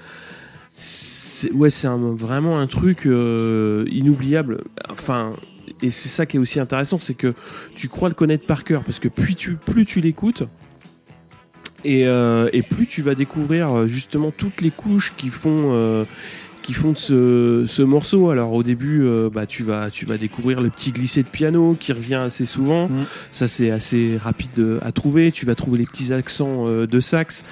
ouais 1.54 1.70
c'est 1.70 1.88
vraiment 1.88 2.60
un 2.60 2.68
truc 2.68 3.06
euh, 3.06 3.86
inoubliable. 3.90 4.62
Enfin 4.90 5.34
et 5.82 5.90
c'est 5.90 6.10
ça 6.10 6.26
qui 6.26 6.38
est 6.38 6.40
aussi 6.40 6.60
intéressant 6.60 7.00
c'est 7.00 7.16
que 7.16 7.34
tu 7.76 7.88
crois 7.88 8.10
le 8.10 8.16
connaître 8.16 8.46
par 8.46 8.64
cœur. 8.64 8.84
Parce 8.84 9.00
que 9.00 9.08
plus 9.08 9.36
tu 9.36 9.56
plus 9.56 9.86
tu 9.86 10.02
l'écoutes 10.02 10.44
et, 11.84 12.06
euh, 12.06 12.50
et 12.54 12.62
plus 12.62 12.88
tu 12.88 13.02
vas 13.02 13.16
découvrir 13.16 13.72
euh, 13.72 13.88
justement 13.88 14.32
toutes 14.32 14.62
les 14.62 14.72
couches 14.72 15.14
qui 15.18 15.30
font 15.30 15.72
euh, 15.72 16.06
qui 16.62 16.74
font 16.74 16.92
de 16.92 16.98
ce, 16.98 17.66
ce 17.68 17.82
morceau. 17.82 18.30
Alors 18.30 18.54
au 18.54 18.64
début, 18.64 19.04
euh, 19.04 19.30
bah, 19.30 19.46
tu, 19.46 19.64
vas, 19.64 19.90
tu 19.90 20.06
vas 20.06 20.18
découvrir 20.18 20.62
le 20.62 20.70
petit 20.70 20.92
glissé 20.92 21.24
de 21.24 21.28
piano 21.28 21.76
qui 21.80 21.94
revient 21.94 22.16
assez 22.16 22.46
souvent. 22.46 22.88
Mm. 22.88 23.06
Ça 23.32 23.48
c'est 23.48 23.72
assez 23.72 24.18
rapide 24.18 24.60
euh, 24.60 24.80
à 24.82 24.92
trouver. 24.92 25.32
Tu 25.32 25.46
vas 25.46 25.56
trouver 25.56 25.80
les 25.80 25.86
petits 25.86 26.14
accents 26.14 26.68
euh, 26.68 26.88
de 26.88 27.00
sax 27.00 27.44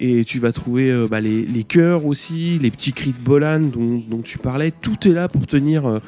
et 0.00 0.24
tu 0.24 0.38
vas 0.38 0.52
trouver 0.52 0.90
euh, 0.90 1.08
bah, 1.08 1.20
les, 1.20 1.44
les 1.44 1.64
chœurs 1.64 2.04
aussi, 2.06 2.58
les 2.58 2.70
petits 2.70 2.92
cris 2.92 3.12
de 3.12 3.22
Bolan 3.24 3.60
dont, 3.60 4.02
dont 4.08 4.22
tu 4.22 4.38
parlais. 4.38 4.70
Tout 4.70 5.06
est 5.06 5.12
là 5.12 5.28
pour 5.28 5.46
tenir 5.46 6.00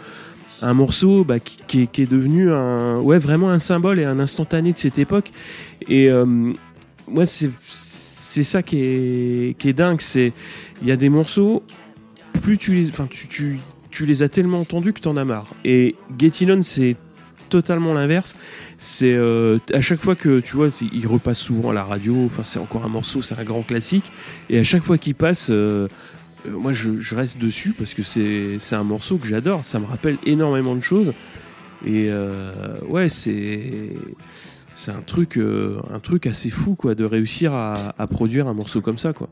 un 0.62 0.74
morceau 0.74 1.24
bah, 1.24 1.38
qui, 1.38 1.59
qui 1.66 1.82
est, 1.82 1.86
qui 1.86 2.03
est 2.03 2.11
devenu 2.11 2.53
un, 2.53 2.98
ouais, 3.01 3.18
vraiment 3.18 3.51
un 3.51 3.59
symbole 3.59 3.98
et 3.98 4.05
un 4.05 4.18
instantané 4.18 4.72
de 4.72 4.78
cette 4.78 4.98
époque. 4.98 5.30
Et 5.88 6.11
moi, 7.09 7.24
c'est 7.26 8.44
ça 8.44 8.62
qui 8.62 8.78
est, 8.78 9.59
qui 9.59 9.68
est 9.68 9.72
dingue. 9.72 10.01
C'est 10.01 10.32
il 10.82 10.88
y 10.88 10.92
a 10.92 10.96
des 10.96 11.09
morceaux, 11.09 11.62
plus 12.41 12.59
tu 12.59 12.74
les, 12.74 12.88
enfin, 12.88 13.07
tu, 13.09 13.28
tu, 13.28 13.61
tu 13.91 14.07
les 14.07 14.22
as 14.22 14.28
tellement 14.28 14.61
entendus 14.61 14.93
que 14.93 15.01
t'en 15.01 15.16
as 15.16 15.24
marre. 15.24 15.47
Et 15.64 15.95
Getting 16.18 16.51
On, 16.51 16.62
c'est 16.62 16.97
totalement 17.51 17.93
l'inverse. 17.93 18.36
C'est 18.78 19.12
euh, 19.12 19.59
à 19.74 19.80
chaque 19.82 20.01
fois 20.01 20.14
que 20.14 20.41
tu 20.41 20.57
vois, 20.57 20.70
il 20.80 21.07
repasse 21.07 21.38
souvent 21.38 21.70
à 21.70 21.74
la 21.74 21.84
radio. 21.84 22.24
Enfin, 22.24 22.43
c'est 22.45 22.59
encore 22.59 22.84
un 22.84 22.88
morceau, 22.88 23.20
c'est 23.20 23.38
un 23.38 23.45
grand 23.45 23.62
classique. 23.62 24.11
Et 24.49 24.59
à 24.59 24.62
chaque 24.62 24.82
fois 24.82 24.97
qu'il 24.97 25.14
passe, 25.14 25.49
euh, 25.51 25.88
euh, 26.47 26.51
moi, 26.53 26.72
je, 26.72 27.14
reste 27.14 27.38
dessus 27.38 27.72
parce 27.72 27.93
que 27.93 28.03
c'est 28.03 28.74
un 28.74 28.84
morceau 28.84 29.18
que 29.18 29.26
j'adore. 29.26 29.64
Ça 29.64 29.78
me 29.78 29.86
rappelle 29.86 30.16
énormément 30.24 30.74
de 30.74 30.80
choses. 30.80 31.12
Et 31.84 32.11
ouais, 32.88 33.09
c'est 33.09 33.91
c'est 34.74 34.93
un 34.93 35.03
truc, 35.03 35.38
un 35.38 35.99
truc 35.99 36.26
assez 36.26 36.51
fou, 36.51 36.74
quoi, 36.74 36.95
de 36.95 37.05
réussir 37.05 37.53
à, 37.53 37.95
à 37.99 38.07
produire 38.07 38.49
un 38.49 38.55
morceau 38.55 38.80
comme 38.80 38.99
ça, 38.99 39.12
quoi. 39.12 39.28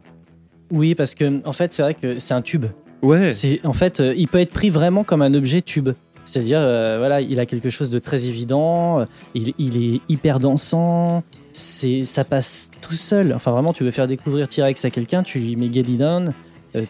Oui, 0.70 0.94
parce 0.94 1.14
que 1.14 1.46
en 1.46 1.52
fait, 1.52 1.72
c'est 1.72 1.82
vrai 1.82 1.94
que 1.94 2.18
c'est 2.18 2.34
un 2.34 2.42
tube. 2.42 2.66
Ouais. 3.02 3.30
C'est 3.30 3.60
en 3.64 3.72
fait, 3.72 4.00
euh, 4.00 4.14
il 4.16 4.28
peut 4.28 4.38
être 4.38 4.52
pris 4.52 4.70
vraiment 4.70 5.04
comme 5.04 5.22
un 5.22 5.34
objet 5.34 5.62
tube. 5.62 5.90
C'est-à-dire, 6.24 6.58
euh, 6.60 6.96
voilà, 6.98 7.20
il 7.22 7.40
a 7.40 7.46
quelque 7.46 7.70
chose 7.70 7.88
de 7.88 7.98
très 7.98 8.26
évident. 8.26 9.00
euh, 9.00 9.04
Il, 9.34 9.54
il 9.58 9.94
est 9.94 10.00
hyper 10.10 10.40
dansant. 10.40 11.22
C'est, 11.52 12.04
ça 12.04 12.24
passe 12.24 12.70
tout 12.82 12.92
seul. 12.94 13.32
Enfin, 13.34 13.50
vraiment, 13.50 13.72
tu 13.72 13.82
veux 13.82 13.90
faire 13.90 14.06
découvrir 14.06 14.46
T-Rex 14.48 14.84
à 14.84 14.90
quelqu'un, 14.90 15.22
tu 15.22 15.38
lui 15.38 15.56
mets 15.56 15.72
Get 15.72 15.80
It 15.88 16.00
euh, 16.02 16.22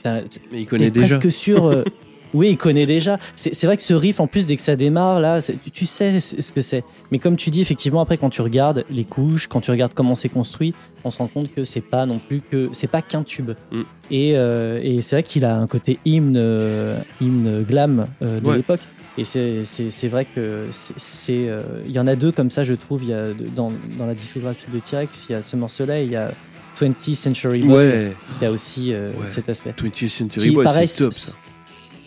t'as- 0.02 0.22
Mais 0.22 0.22
il 0.52 0.58
T'es 0.60 0.64
connaît 0.64 0.90
déjà. 0.90 1.18
presque 1.18 1.30
sûr. 1.30 1.66
euh, 1.66 1.84
oui, 2.34 2.50
il 2.50 2.56
connaît 2.56 2.86
déjà. 2.86 3.18
C'est 3.34 3.64
vrai 3.66 3.76
que 3.76 3.82
ce 3.82 3.94
riff, 3.94 4.20
en 4.20 4.26
plus, 4.26 4.46
dès 4.46 4.56
que 4.56 4.62
ça 4.62 4.76
démarre, 4.76 5.20
là, 5.20 5.40
tu, 5.42 5.70
tu 5.70 5.86
sais 5.86 6.20
ce 6.20 6.52
que 6.52 6.60
c'est. 6.60 6.84
Mais 7.10 7.18
comme 7.18 7.36
tu 7.36 7.50
dis, 7.50 7.60
effectivement, 7.60 8.00
après, 8.00 8.16
quand 8.16 8.30
tu 8.30 8.42
regardes 8.42 8.84
les 8.90 9.04
couches, 9.04 9.46
quand 9.48 9.60
tu 9.60 9.70
regardes 9.70 9.94
comment 9.94 10.14
c'est 10.14 10.28
construit, 10.28 10.74
on 11.04 11.10
se 11.10 11.18
rend 11.18 11.26
compte 11.28 11.52
que 11.54 11.64
c'est 11.64 11.80
pas 11.80 12.06
non 12.06 12.18
plus 12.18 12.40
que 12.40 12.68
c'est 12.72 12.86
pas 12.86 13.02
qu'un 13.02 13.22
tube. 13.22 13.52
Mm. 13.72 13.82
Et, 14.10 14.32
euh, 14.36 14.80
et 14.82 15.00
c'est 15.02 15.16
vrai 15.16 15.22
qu'il 15.22 15.44
a 15.44 15.56
un 15.56 15.66
côté 15.66 15.98
hymne, 16.04 16.36
euh, 16.36 16.98
hymne 17.20 17.62
glam 17.62 18.06
euh, 18.22 18.40
de 18.40 18.46
Ouais. 18.46 18.56
l'époque. 18.56 18.80
Et 19.16 19.24
c'est- 19.24 19.62
vrai 20.08 20.26
que 20.32 20.66
c'est- 20.70 21.48
euh, 21.48 21.62
il 21.86 21.92
y 21.92 21.98
en 21.98 22.06
a 22.06 22.14
deux 22.14 22.30
comme 22.30 22.50
ça, 22.52 22.62
je 22.62 22.74
trouve. 22.74 23.02
Il 23.02 23.08
y 23.08 23.12
a 23.14 23.32
dans, 23.54 23.72
dans 23.98 24.06
la 24.06 24.14
discographie 24.14 24.70
de 24.70 24.78
T-Rex, 24.78 25.26
il 25.28 25.32
y 25.32 25.34
a 25.34 25.42
ce 25.42 25.56
morceau-là, 25.56 26.00
il 26.02 26.10
y 26.12 26.16
a 26.16 26.30
20th 26.78 27.14
Century 27.16 27.62
Boy. 27.62 27.72
Ouais. 27.74 28.16
Il 28.40 28.44
y 28.44 28.46
a 28.46 28.52
aussi 28.52 28.92
Ouais. 28.92 29.10
cet 29.26 29.48
aspect. 29.48 29.70
20th 29.76 30.06
Century 30.08 30.50
Boy, 30.52 30.66
c'est 30.86 31.02
top, 31.02 31.12
c- 31.12 31.32
ça. 31.32 31.38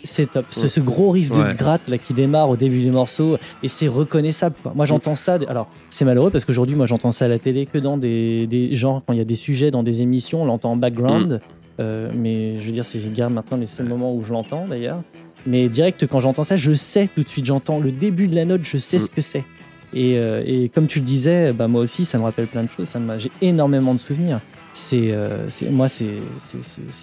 C'est 0.04 0.30
top. 0.32 0.46
Ce, 0.50 0.62
Ouais. 0.62 0.68
ce 0.68 0.80
gros 0.80 1.10
riff 1.10 1.30
de 1.30 1.36
Ouais. 1.36 1.54
gratte 1.56 1.88
là 1.88 1.98
qui 1.98 2.12
démarre 2.12 2.48
au 2.50 2.56
début 2.56 2.80
du 2.82 2.90
morceau 2.90 3.38
et 3.62 3.68
c'est 3.68 3.88
reconnaissable. 3.88 4.54
Quoi. 4.62 4.72
Moi 4.74 4.84
j'entends 4.84 5.14
ça. 5.14 5.38
Alors 5.48 5.68
c'est 5.90 6.04
malheureux 6.04 6.30
parce 6.30 6.44
qu'aujourd'hui 6.44 6.74
moi 6.76 6.86
j'entends 6.86 7.10
ça 7.10 7.26
à 7.26 7.28
la 7.28 7.38
télé 7.38 7.66
que 7.66 7.78
dans 7.78 7.96
des, 7.96 8.46
des 8.46 8.74
genres 8.74 9.02
quand 9.06 9.12
il 9.12 9.18
y 9.18 9.22
a 9.22 9.24
des 9.24 9.34
sujets 9.34 9.70
dans 9.70 9.82
des 9.82 10.02
émissions 10.02 10.42
on 10.42 10.44
l'entend 10.46 10.72
en 10.72 10.76
background. 10.76 11.40
Euh, 11.80 12.10
mais 12.14 12.60
je 12.60 12.66
veux 12.66 12.72
dire 12.72 12.84
c'est 12.84 13.00
je 13.00 13.08
garde 13.08 13.32
maintenant 13.32 13.56
les 13.56 13.66
seuls 13.66 13.86
moments 13.88 14.14
où 14.14 14.22
je 14.22 14.32
l'entends 14.32 14.66
d'ailleurs. 14.68 15.00
Mais 15.46 15.68
direct 15.68 16.06
quand 16.06 16.20
j'entends 16.20 16.42
ça 16.44 16.56
je 16.56 16.72
sais 16.72 17.08
tout 17.14 17.22
de 17.22 17.28
suite 17.28 17.44
j'entends 17.46 17.78
le 17.80 17.92
début 17.92 18.28
de 18.28 18.34
la 18.34 18.44
note 18.44 18.60
je 18.64 18.78
sais 18.78 18.96
Mm. 18.98 19.00
ce 19.00 19.10
que 19.10 19.20
c'est. 19.20 19.44
Et, 19.94 20.16
euh, 20.16 20.42
et 20.46 20.70
comme 20.70 20.86
tu 20.86 21.00
le 21.00 21.04
disais, 21.04 21.52
bah, 21.52 21.68
moi 21.68 21.82
aussi, 21.82 22.06
ça 22.06 22.16
me 22.16 22.22
rappelle 22.22 22.46
plein 22.46 22.62
de 22.64 22.70
choses. 22.70 22.88
Ça 22.88 22.98
J'ai 23.18 23.30
énormément 23.42 23.92
de 23.92 24.00
souvenirs. 24.00 24.40
C'est, 24.74 25.10
euh, 25.12 25.48
moi, 25.70 25.86
c'est, 25.86 26.06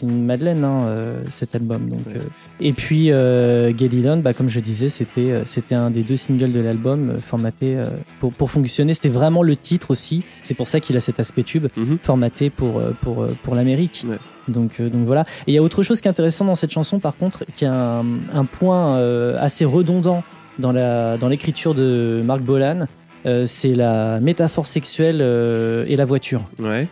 une 0.01 0.26
madeleine, 0.26 0.63
hein, 0.63 0.86
euh, 0.86 1.22
cet 1.30 1.53
album. 1.53 1.88
Donc, 1.89 1.99
Ouais. 2.07 2.13
euh, 2.15 2.22
et 2.59 2.74
puis, 2.74 3.11
euh, 3.11 3.72
Get 3.78 3.88
It 3.88 4.07
On, 4.07 4.17
bah, 4.17 4.34
comme 4.34 4.49
je 4.49 4.59
disais, 4.59 4.89
c'était, 4.89 5.32
euh, 5.32 5.43
c'était 5.45 5.76
un 5.76 5.91
des 5.91 6.01
deux 6.01 6.15
singles 6.15 6.51
de 6.51 6.61
l'album 6.61 7.09
euh, 7.11 7.22
formaté 7.22 7.76
euh, 7.78 7.89
pour, 8.20 8.32
pour 8.34 8.49
fonctionner. 8.49 8.95
C'était 8.95 9.09
vraiment 9.09 9.43
le 9.43 9.55
titre 9.55 9.91
aussi. 9.91 10.24
C'est 10.41 10.55
pour 10.55 10.65
ça 10.67 10.80
qu'il 10.80 10.97
a 10.97 10.99
cet 11.01 11.20
aspect 11.20 11.43
tube 11.43 11.67
Mhm. 11.78 11.99
formaté 12.01 12.49
pour, 12.49 12.82
pour, 13.01 13.28
pour 13.43 13.53
l'Amérique. 13.55 14.03
Ouais. 14.09 14.17
Donc, 14.47 14.80
euh, 14.80 14.89
donc 14.89 15.05
voilà. 15.05 15.22
Et 15.45 15.51
il 15.51 15.53
y 15.53 15.57
a 15.59 15.61
autre 15.61 15.84
chose 15.84 16.01
qui 16.01 16.07
est 16.07 16.11
intéressant 16.11 16.45
dans 16.45 16.55
cette 16.55 16.72
chanson, 16.72 16.97
par 16.99 17.15
contre, 17.17 17.43
qui 17.55 17.65
est 17.65 17.67
un, 17.67 18.03
un 18.34 18.45
point 18.45 18.95
euh, 18.97 19.38
assez 19.39 19.63
redondant 19.63 20.24
dans, 20.57 20.72
la, 20.72 21.17
dans 21.17 21.28
l'écriture 21.28 21.76
de 21.76 22.24
Marc 22.26 22.41
Bolan. 22.41 22.88
euh, 23.26 23.43
c'est 23.45 23.76
la 23.76 24.20
métaphore 24.22 24.65
sexuelle 24.65 25.20
euh, 25.22 25.86
et 25.88 25.95
la 25.97 26.05
voiture. 26.05 26.41
Ouais. 26.57 26.88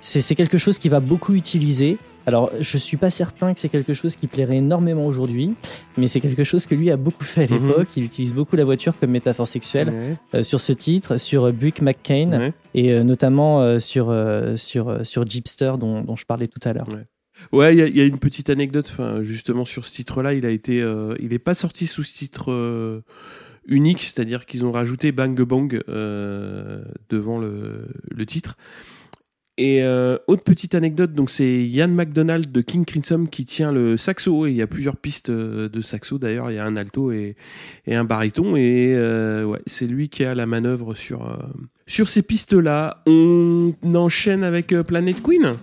C'est, 0.00 0.34
quelque 0.34 0.58
chose 0.58 0.78
qui 0.78 0.88
va 0.88 1.00
beaucoup 1.00 1.34
utiliser. 1.34 1.98
Alors, 2.26 2.50
je 2.60 2.76
suis 2.76 2.96
pas 2.98 3.08
certain 3.08 3.54
que 3.54 3.58
c'est 3.60 3.70
quelque 3.70 3.94
chose 3.94 4.14
qui 4.16 4.26
plairait 4.26 4.58
énormément 4.58 5.06
aujourd'hui, 5.06 5.54
mais 5.96 6.08
c'est 6.08 6.20
quelque 6.20 6.44
chose 6.44 6.66
que 6.66 6.74
lui 6.74 6.90
a 6.90 6.96
beaucoup 6.98 7.24
fait 7.24 7.44
à 7.50 7.54
Mhm. 7.56 7.66
l'époque. 7.68 7.88
Il 7.96 8.04
utilise 8.04 8.34
beaucoup 8.34 8.54
la 8.56 8.64
voiture 8.64 8.92
comme 8.98 9.10
métaphore 9.10 9.48
sexuelle 9.48 10.18
euh, 10.34 10.42
sur 10.42 10.60
ce 10.60 10.72
titre, 10.74 11.16
sur 11.16 11.44
euh, 11.44 11.52
Buick 11.52 11.80
McCain 11.80 12.52
et 12.74 12.92
euh, 12.92 13.02
notamment 13.02 13.62
euh, 13.62 13.78
sur, 13.78 14.14
sur, 14.56 15.06
sur 15.06 15.26
Jeepster 15.26 15.72
dont, 15.80 16.02
dont 16.02 16.16
je 16.16 16.26
parlais 16.26 16.48
tout 16.48 16.60
à 16.68 16.72
l'heure. 16.74 16.86
Ouais, 17.52 17.74
il 17.74 17.78
y, 17.78 17.82
a- 17.82 17.86
il 17.86 17.96
y 17.96 18.00
a 18.00 18.04
une 18.04 18.18
petite 18.18 18.50
anecdote, 18.50 18.88
enfin, 18.92 19.22
justement 19.22 19.64
sur 19.64 19.86
ce 19.86 19.94
titre-là, 19.94 20.34
il 20.34 20.44
a 20.44 20.50
été, 20.50 20.84
il 21.20 21.32
est 21.32 21.38
pas 21.38 21.54
sorti 21.54 21.86
sous 21.86 22.02
ce 22.02 22.12
titre 22.12 23.02
unique, 23.66 24.02
c'est-à-dire 24.02 24.44
qu'ils 24.44 24.66
ont 24.66 24.72
rajouté 24.72 25.12
Bang 25.12 25.40
Bang 25.40 25.80
devant 27.08 27.38
le, 27.38 27.86
le 28.10 28.26
titre. 28.26 28.56
Et 29.60 29.82
euh, 29.82 30.18
autre 30.28 30.44
petite 30.44 30.76
anecdote, 30.76 31.12
donc 31.12 31.30
c'est 31.30 31.64
Ian 31.64 31.88
McDonald 31.88 32.52
de 32.52 32.60
King 32.60 32.84
Crimson 32.84 33.26
qui 33.28 33.44
tient 33.44 33.72
le 33.72 33.96
saxo 33.96 34.46
et 34.46 34.50
il 34.50 34.56
y 34.56 34.62
a 34.62 34.68
plusieurs 34.68 34.96
pistes 34.96 35.30
euh, 35.30 35.68
de 35.68 35.80
saxo 35.80 36.16
d'ailleurs, 36.16 36.52
il 36.52 36.54
y 36.54 36.58
a 36.60 36.64
un 36.64 36.76
alto 36.76 37.10
et, 37.10 37.34
un 37.88 38.04
baryton 38.04 38.54
et 38.54 38.94
euh, 38.94 39.56
c'est 39.66 39.88
lui 39.88 40.10
qui 40.10 40.24
a 40.24 40.36
la 40.36 40.46
manœuvre 40.46 40.94
sur 40.94 41.36
sur 41.86 42.08
ces 42.08 42.22
pistes-là. 42.22 43.02
On 43.06 43.74
enchaîne 43.94 44.44
avec 44.44 44.68
Planet 44.86 45.20
Queen. 45.20 45.56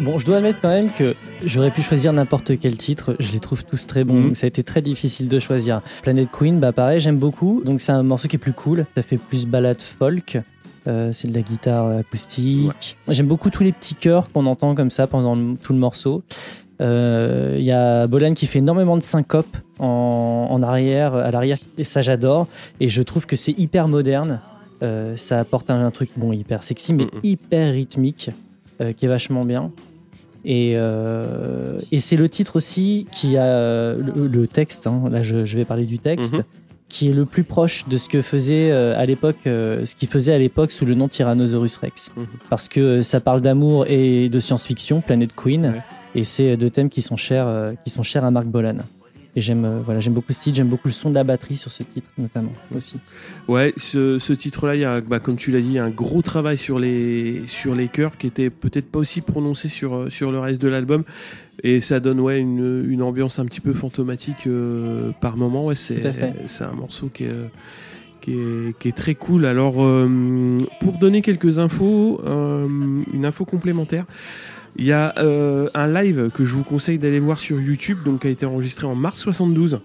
Bon, 0.00 0.16
je 0.18 0.26
dois 0.26 0.36
admettre 0.36 0.60
quand 0.60 0.68
même 0.68 0.90
que 0.92 1.14
j'aurais 1.44 1.70
pu 1.70 1.82
choisir 1.82 2.12
n'importe 2.12 2.58
quel 2.58 2.76
titre. 2.76 3.16
Je 3.18 3.32
les 3.32 3.40
trouve 3.40 3.64
tous 3.64 3.86
très 3.86 4.04
bons. 4.04 4.20
Donc 4.22 4.36
ça 4.36 4.46
a 4.46 4.48
été 4.48 4.62
très 4.62 4.80
difficile 4.82 5.28
de 5.28 5.38
choisir. 5.40 5.80
Planet 6.02 6.28
Queen, 6.30 6.60
bah 6.60 6.72
pareil, 6.72 7.00
j'aime 7.00 7.16
beaucoup. 7.18 7.62
Donc 7.64 7.80
c'est 7.80 7.92
un 7.92 8.02
morceau 8.02 8.28
qui 8.28 8.36
est 8.36 8.38
plus 8.38 8.52
cool. 8.52 8.86
Ça 8.94 9.02
fait 9.02 9.16
plus 9.16 9.46
balade 9.46 9.82
folk. 9.82 10.38
Euh, 10.86 11.12
c'est 11.12 11.28
de 11.28 11.34
la 11.34 11.40
guitare 11.42 11.88
acoustique. 11.98 12.96
J'aime 13.08 13.26
beaucoup 13.26 13.50
tous 13.50 13.62
les 13.64 13.72
petits 13.72 13.94
chœurs 13.96 14.28
qu'on 14.30 14.46
entend 14.46 14.74
comme 14.74 14.90
ça 14.90 15.06
pendant 15.06 15.34
le- 15.34 15.56
tout 15.60 15.72
le 15.72 15.78
morceau. 15.78 16.22
Euh, 16.80 17.56
Il 17.58 17.64
y 17.64 17.72
a 17.72 18.06
Bolan 18.06 18.34
qui 18.34 18.46
fait 18.46 18.60
énormément 18.60 18.96
de 18.96 19.02
syncope 19.02 19.56
en, 19.80 20.46
en 20.50 20.62
arrière, 20.62 21.14
à 21.14 21.30
l'arrière, 21.32 21.58
et 21.76 21.82
ça 21.84 22.02
j'adore. 22.02 22.46
Et 22.78 22.88
je 22.88 23.02
trouve 23.02 23.26
que 23.26 23.34
c'est 23.36 23.58
hyper 23.58 23.88
moderne. 23.88 24.40
Euh, 24.82 25.16
ça 25.16 25.40
apporte 25.40 25.70
un, 25.70 25.84
un 25.84 25.90
truc 25.90 26.10
bon 26.16 26.32
hyper 26.32 26.62
sexy, 26.62 26.94
mais 26.94 27.06
hyper 27.24 27.72
rythmique, 27.72 28.30
euh, 28.30 28.32
qui 28.96 29.06
est 29.06 29.08
vachement 29.08 29.44
bien. 29.44 29.70
Et, 30.44 30.72
euh, 30.76 31.78
et 31.92 32.00
c'est 32.00 32.16
le 32.16 32.28
titre 32.28 32.56
aussi 32.56 33.06
qui 33.12 33.36
a 33.36 33.44
euh, 33.44 33.98
le, 34.14 34.28
le 34.28 34.46
texte. 34.46 34.86
hein, 34.86 35.02
là, 35.10 35.22
je, 35.22 35.44
je 35.44 35.56
vais 35.58 35.64
parler 35.64 35.84
du 35.86 35.98
texte. 35.98 36.34
Mhm. 36.34 36.42
Qui 36.88 37.10
est 37.10 37.12
le 37.12 37.26
plus 37.26 37.44
proche 37.44 37.86
de 37.86 37.98
ce 37.98 38.08
que 38.08 38.22
faisait 38.22 38.70
euh, 38.70 38.98
à 38.98 39.04
l'époque, 39.04 39.36
euh, 39.46 39.84
ce 39.84 39.94
qu'il 39.94 40.08
faisait 40.08 40.32
à 40.32 40.38
l'époque 40.38 40.70
sous 40.72 40.86
le 40.86 40.94
nom 40.94 41.06
Tyrannosaurus 41.06 41.76
Rex, 41.76 42.12
Mhm. 42.16 42.26
parce 42.48 42.66
que 42.66 42.80
euh, 42.80 43.02
ça 43.02 43.20
parle 43.20 43.42
d'amour 43.42 43.84
et 43.88 44.30
de 44.30 44.40
science-fiction, 44.40 45.02
Planet 45.02 45.30
Queen, 45.36 45.66
Ouais. 45.66 45.82
et 46.14 46.24
c'est 46.24 46.56
deux 46.56 46.70
thèmes 46.70 46.88
qui 46.88 47.02
sont 47.02 47.16
chers, 47.16 47.46
euh, 47.46 47.66
qui 47.84 47.90
sont 47.90 48.02
chers 48.02 48.24
à 48.24 48.30
Marc 48.30 48.46
Bolan. 48.46 48.76
Et 49.38 49.40
j'aime, 49.40 49.64
euh, 49.64 49.78
voilà, 49.84 50.00
j'aime 50.00 50.14
beaucoup 50.14 50.32
ce 50.32 50.42
titre, 50.42 50.56
j'aime 50.56 50.66
beaucoup 50.66 50.88
le 50.88 50.92
son 50.92 51.10
de 51.10 51.14
la 51.14 51.22
batterie 51.22 51.56
sur 51.56 51.70
ce 51.70 51.84
titre 51.84 52.10
notamment 52.18 52.50
aussi. 52.74 52.96
Ouais, 53.46 53.72
ce, 53.76 54.18
ce 54.18 54.32
titre-là, 54.32 54.74
il 54.74 54.80
y 54.80 54.84
a, 54.84 55.00
bah, 55.00 55.20
comme 55.20 55.36
tu 55.36 55.52
l'as 55.52 55.60
dit, 55.60 55.68
il 55.68 55.74
y 55.74 55.78
a 55.78 55.84
un 55.84 55.90
gros 55.90 56.22
travail 56.22 56.58
sur 56.58 56.80
les, 56.80 57.42
sur 57.46 57.76
les 57.76 57.86
chœurs 57.86 58.18
qui 58.18 58.26
était 58.26 58.50
peut-être 58.50 58.90
pas 58.90 58.98
aussi 58.98 59.20
prononcé 59.20 59.68
sur, 59.68 59.94
euh, 59.94 60.10
sur 60.10 60.32
le 60.32 60.40
reste 60.40 60.60
de 60.60 60.66
l'album. 60.66 61.04
Et 61.62 61.78
ça 61.78 62.00
donne 62.00 62.18
ouais, 62.18 62.40
une, 62.40 62.84
une 62.90 63.00
ambiance 63.00 63.38
un 63.38 63.44
petit 63.44 63.60
peu 63.60 63.74
fantomatique 63.74 64.48
euh, 64.48 65.12
par 65.20 65.36
moment. 65.36 65.66
Ouais, 65.66 65.76
c'est, 65.76 66.00
c'est 66.48 66.64
un 66.64 66.72
morceau 66.72 67.08
qui 67.08 67.22
est, 67.22 67.32
qui 68.20 68.32
est, 68.32 68.76
qui 68.80 68.88
est 68.88 68.96
très 68.96 69.14
cool. 69.14 69.46
Alors, 69.46 69.84
euh, 69.84 70.58
pour 70.80 70.98
donner 70.98 71.22
quelques 71.22 71.60
infos, 71.60 72.20
euh, 72.26 72.66
une 73.14 73.24
info 73.24 73.44
complémentaire. 73.44 74.04
Il 74.78 74.84
y 74.84 74.92
a 74.92 75.12
euh, 75.18 75.66
un 75.74 75.88
live 75.88 76.30
que 76.32 76.44
je 76.44 76.54
vous 76.54 76.62
conseille 76.62 76.98
d'aller 76.98 77.18
voir 77.18 77.40
sur 77.40 77.60
YouTube, 77.60 77.98
donc 78.04 78.20
qui 78.20 78.28
a 78.28 78.30
été 78.30 78.46
enregistré 78.46 78.86
en 78.86 78.94
mars 78.94 79.18
72 79.18 79.80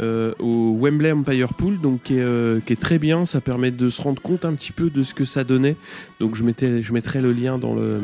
euh, 0.00 0.32
au 0.38 0.74
Wembley 0.80 1.12
Empire 1.12 1.52
Pool, 1.52 1.78
donc 1.78 2.04
qui 2.04 2.14
est, 2.14 2.22
euh, 2.22 2.58
qui 2.64 2.72
est 2.72 2.80
très 2.80 2.98
bien. 2.98 3.26
Ça 3.26 3.42
permet 3.42 3.70
de 3.70 3.90
se 3.90 4.00
rendre 4.00 4.22
compte 4.22 4.46
un 4.46 4.54
petit 4.54 4.72
peu 4.72 4.88
de 4.88 5.02
ce 5.02 5.12
que 5.12 5.26
ça 5.26 5.44
donnait. 5.44 5.76
Donc 6.18 6.34
je 6.34 6.44
mettais, 6.44 6.82
je 6.82 6.94
mettrai 6.94 7.20
le 7.20 7.32
lien 7.32 7.58
dans 7.58 7.74
le 7.74 8.00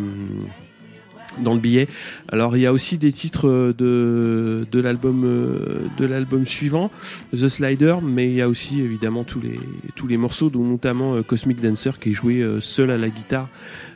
dans 1.43 1.55
le 1.55 1.61
billet. 1.61 1.89
Alors 2.30 2.57
il 2.57 2.61
y 2.62 2.66
a 2.66 2.72
aussi 2.72 2.99
des 2.99 3.12
titres 3.12 3.49
euh, 3.49 3.72
de, 3.76 4.66
de 4.70 4.80
l'album 4.80 5.24
euh, 5.24 5.86
de 5.99 6.07
l'album 6.07 6.47
suivant, 6.47 6.91
The 7.32 7.49
Slider, 7.49 7.97
mais 8.03 8.26
il 8.26 8.34
y 8.34 8.43
a 8.43 8.49
aussi 8.49 8.80
évidemment 8.80 9.24
tous 9.24 9.41
les 9.41 9.59
tous 9.97 10.07
les 10.07 10.16
morceaux, 10.16 10.51
dont 10.51 10.64
notamment 10.64 11.14
euh, 11.14 11.22
Cosmic 11.22 11.61
Dancer 11.61 11.93
qui 12.01 12.11
est 12.11 12.14
joué 12.14 12.45
seul 12.61 12.91
à 12.91 12.97
la 12.97 13.09
guitare. 13.09 13.49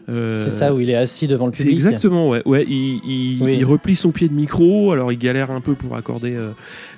Euh, 0.09 0.35
C'est 0.35 0.51
ça 0.51 0.75
où 0.75 0.81
il 0.81 0.91
est 0.91 0.97
assis 0.97 1.29
devant 1.29 1.47
le 1.47 1.53
public. 1.53 1.73
exactement, 1.75 2.29
ouais. 2.29 2.43
ouais 2.45 2.65
il, 2.69 3.01
il, 3.05 3.39
Oui. 3.41 3.57
il 3.57 3.65
replie 3.65 3.95
son 3.95 4.11
pied 4.11 4.29
de 4.29 4.35
micro, 4.35 4.91
alors 4.91 5.13
il 5.13 5.19
galère 5.19 5.53
un 5.53 5.61
peu 5.61 5.75
pour 5.75 5.95
accorder, 5.95 6.35
euh, 6.35 6.51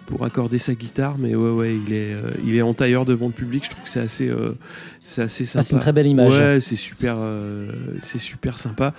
pour 0.07 0.25
accorder 0.25 0.57
sa 0.57 0.73
guitare, 0.75 1.17
mais 1.19 1.35
ouais, 1.35 1.51
ouais, 1.51 1.77
il 1.87 1.93
est, 1.93 2.15
euh, 2.15 2.31
il 2.47 2.57
est 2.57 2.63
en 2.63 2.73
tailleur 2.73 3.05
devant 3.05 3.27
le 3.27 3.33
public. 3.33 3.63
Je 3.67 3.71
trouve 3.71 3.85
que 3.85 3.91
c'est 3.91 4.01
assez, 4.01 4.27
euh, 4.31 4.53
c'est 5.05 5.21
assez 5.21 5.45
sympa. 5.45 5.59
Ah, 5.59 5.63
c'est 5.63 5.75
une 5.75 5.83
très 5.83 5.93
belle 5.93 6.07
image. 6.07 6.39
Ouais, 6.39 6.61
c'est 6.63 6.77
super, 6.77 7.17
euh, 7.21 7.71
c'est 8.01 8.19
super 8.19 8.59
sympa. 8.59 8.95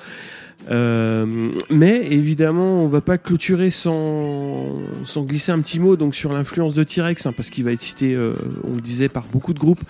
Euh, 0.69 1.51
mais 1.69 2.07
évidemment, 2.11 2.83
on 2.83 2.87
va 2.87 3.01
pas 3.01 3.17
clôturer 3.17 3.69
sans, 3.69 4.81
glisser 5.17 5.51
un 5.51 5.59
petit 5.59 5.79
mot 5.79 5.95
donc 5.95 6.15
sur 6.15 6.33
l'influence 6.33 6.73
de 6.73 6.83
T-Rex, 6.83 7.25
hein, 7.25 7.33
parce 7.35 7.49
qu'il 7.49 7.63
va 7.63 7.71
être 7.71 7.81
cité, 7.81 8.13
euh, 8.15 8.33
on 8.63 8.75
le 8.75 8.81
disait, 8.81 9.09
par 9.09 9.25
beaucoup 9.31 9.53
de 9.53 9.59
groupes 9.59 9.83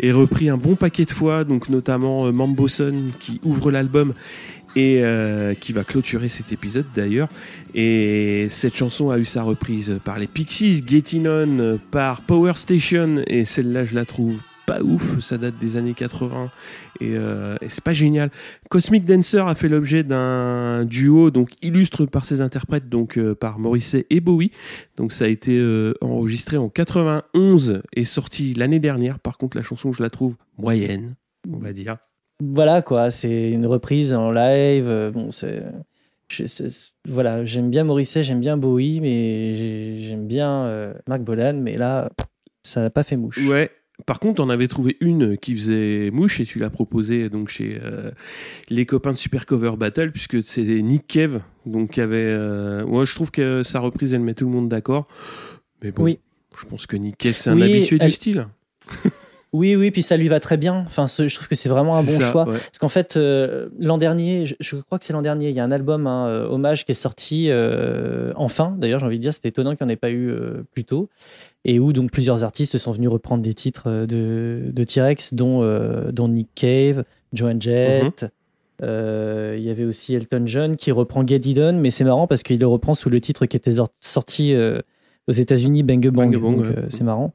et 0.00 0.12
repris 0.12 0.48
un 0.48 0.56
bon 0.56 0.76
paquet 0.76 1.04
de 1.04 1.10
fois, 1.10 1.44
donc 1.44 1.68
notamment 1.68 2.26
euh, 2.26 2.32
Mamboson 2.32 3.10
qui 3.20 3.40
ouvre 3.44 3.70
l'album 3.70 4.12
et 4.76 5.04
euh, 5.04 5.54
qui 5.54 5.72
va 5.72 5.84
clôturer 5.84 6.28
cet 6.28 6.52
épisode 6.52 6.86
d'ailleurs. 6.96 7.28
Et 7.74 8.46
cette 8.48 8.76
chanson 8.76 9.10
a 9.10 9.18
eu 9.18 9.24
sa 9.24 9.42
reprise 9.42 9.98
par 10.04 10.18
les 10.18 10.26
Pixies, 10.26 10.82
Getting 10.86 11.26
On, 11.28 11.78
par 11.90 12.22
Power 12.22 12.54
Station, 12.56 13.22
et 13.26 13.44
celle-là 13.44 13.84
je 13.84 13.94
la 13.94 14.04
trouve 14.04 14.40
pas 14.66 14.80
ouf, 14.82 15.20
ça 15.20 15.36
date 15.38 15.54
des 15.60 15.76
années 15.76 15.94
80 15.94 16.50
et, 17.00 17.12
euh, 17.16 17.54
et 17.60 17.68
c'est 17.68 17.84
pas 17.84 17.92
génial. 17.92 18.30
Cosmic 18.70 19.04
Dancer 19.04 19.46
a 19.46 19.54
fait 19.54 19.68
l'objet 19.68 20.02
d'un 20.04 20.84
duo 20.84 21.30
donc 21.30 21.50
illustre 21.62 22.06
par 22.06 22.24
ses 22.24 22.40
interprètes 22.40 22.88
donc 22.88 23.18
euh, 23.18 23.34
par 23.34 23.58
Morrissey 23.58 24.06
et 24.10 24.20
Bowie. 24.20 24.50
Donc 24.96 25.12
ça 25.12 25.26
a 25.26 25.28
été 25.28 25.58
euh, 25.58 25.94
enregistré 26.00 26.56
en 26.56 26.68
91 26.68 27.82
et 27.94 28.04
sorti 28.04 28.54
l'année 28.54 28.80
dernière. 28.80 29.18
Par 29.18 29.38
contre 29.38 29.56
la 29.56 29.62
chanson 29.62 29.92
je 29.92 30.02
la 30.02 30.10
trouve 30.10 30.36
moyenne, 30.58 31.14
on 31.52 31.58
va 31.58 31.72
dire. 31.72 31.96
Voilà 32.42 32.82
quoi, 32.82 33.10
c'est 33.10 33.50
une 33.50 33.66
reprise 33.66 34.12
en 34.14 34.30
live. 34.30 35.10
Bon, 35.14 35.30
c'est. 35.30 35.62
je- 36.28 36.44
voilà, 37.08 37.44
j'aime 37.44 37.70
bien 37.70 37.84
Morrissey, 37.84 38.22
j'aime 38.24 38.40
bien 38.40 38.56
Bowie, 38.56 39.00
mais 39.00 39.54
j'ai- 39.56 40.00
j'aime 40.00 40.26
bien 40.26 40.92
Marc 41.06 41.22
Bolan, 41.22 41.54
mais 41.62 41.74
là, 41.74 42.10
ça 42.62 42.82
n'a 42.82 42.90
pas 42.90 43.02
fait 43.04 43.16
mouche. 43.16 43.46
Ouais. 43.48 43.70
Par 44.06 44.18
contre, 44.18 44.42
on 44.42 44.50
avait 44.50 44.66
trouvé 44.68 44.96
une 45.00 45.38
qui 45.38 45.54
faisait 45.56 46.10
mouche 46.12 46.40
et 46.40 46.44
tu 46.44 46.58
l'as 46.58 46.68
proposée 46.70 47.28
donc 47.28 47.48
chez 47.48 47.78
euh, 47.82 48.10
les 48.68 48.84
copains 48.86 49.12
de 49.12 49.16
Super 49.16 49.46
Cover 49.46 49.72
Battle 49.78 50.10
puisque 50.10 50.42
c'est 50.42 50.62
Nick 50.82 51.06
Cave 51.06 51.40
donc 51.64 51.92
qui 51.92 52.00
avait. 52.00 52.16
euh, 52.18 52.84
Moi, 52.84 53.04
je 53.04 53.14
trouve 53.14 53.30
que 53.30 53.62
sa 53.62 53.78
reprise 53.78 54.12
elle 54.12 54.20
met 54.20 54.34
tout 54.34 54.46
le 54.46 54.50
monde 54.52 54.68
d'accord. 54.68 55.06
Mais 55.82 55.92
bon, 55.92 56.02
Oui. 56.02 56.18
je 56.58 56.64
pense 56.66 56.86
que 56.86 56.96
Nick 56.96 57.18
Cave 57.18 57.34
c'est 57.36 57.50
un 57.50 57.60
habitué 57.60 57.98
elle- 58.00 58.08
du 58.08 58.12
style. 58.12 58.46
Oui, 59.56 59.76
oui, 59.76 59.92
puis 59.92 60.02
ça 60.02 60.16
lui 60.16 60.26
va 60.26 60.40
très 60.40 60.56
bien. 60.56 60.82
Enfin, 60.86 61.06
ce- 61.06 61.28
je 61.28 61.34
trouve 61.36 61.46
que 61.46 61.54
c'est 61.54 61.68
vraiment 61.68 61.94
un 61.96 62.02
bon 62.02 62.10
ça, 62.18 62.30
choix. 62.32 62.44
ouais. 62.44 62.58
Parce 62.58 62.78
qu'en 62.80 62.88
fait, 62.88 63.16
euh, 63.16 63.68
l'an 63.78 63.98
dernier, 63.98 64.46
je, 64.46 64.56
je 64.58 64.76
crois 64.76 64.98
que 64.98 65.04
c'est 65.04 65.12
l'an 65.12 65.22
dernier, 65.22 65.48
il 65.50 65.54
y 65.54 65.60
a 65.60 65.64
un 65.64 65.70
album, 65.70 66.08
un 66.08 66.26
euh, 66.26 66.48
hommage 66.48 66.84
qui 66.84 66.90
est 66.90 66.94
sorti 66.96 67.46
euh, 67.50 68.32
enfin. 68.34 68.74
D'ailleurs, 68.78 68.98
j'ai 68.98 69.06
envie 69.06 69.18
de 69.18 69.22
dire, 69.22 69.32
c'était 69.32 69.50
étonnant 69.50 69.76
qu'il 69.76 69.86
n'y 69.86 69.92
en 69.92 69.94
ait 69.94 69.96
pas 69.96 70.10
eu 70.10 70.34
plus 70.72 70.82
tôt. 70.84 71.08
Et 71.64 71.78
où 71.78 71.92
donc 71.92 72.10
plusieurs 72.10 72.42
artistes 72.42 72.76
sont 72.78 72.90
venus 72.90 73.08
reprendre 73.08 73.42
des 73.44 73.54
titres 73.54 74.04
de, 74.06 74.62
de 74.72 74.84
T-Rex, 74.84 75.34
dont, 75.34 75.62
dont 76.12 76.26
Nick 76.28 76.48
Cave, 76.56 77.04
Joan 77.32 77.62
Jett. 77.62 78.22
Mhm. 78.82 78.88
Il 79.56 79.62
y 79.62 79.70
avait 79.70 79.84
aussi 79.84 80.14
Elton 80.16 80.42
John 80.46 80.74
qui 80.76 80.90
reprend 80.90 81.24
Get 81.26 81.36
It 81.44 81.58
mais 81.74 81.90
c'est 81.90 82.04
marrant 82.04 82.26
parce 82.26 82.42
qu'il 82.42 82.58
le 82.58 82.66
reprend 82.66 82.92
sous 82.94 83.08
le 83.08 83.20
titre 83.20 83.46
qui 83.46 83.56
était 83.56 83.70
sor- 83.72 83.88
sorti 84.00 84.52
aux 85.28 85.32
États-Unis, 85.32 85.84
Bang 85.84 86.06
Bang. 86.08 86.34
Ouais. 86.60 86.74
c'est 86.88 87.04
marrant. 87.04 87.32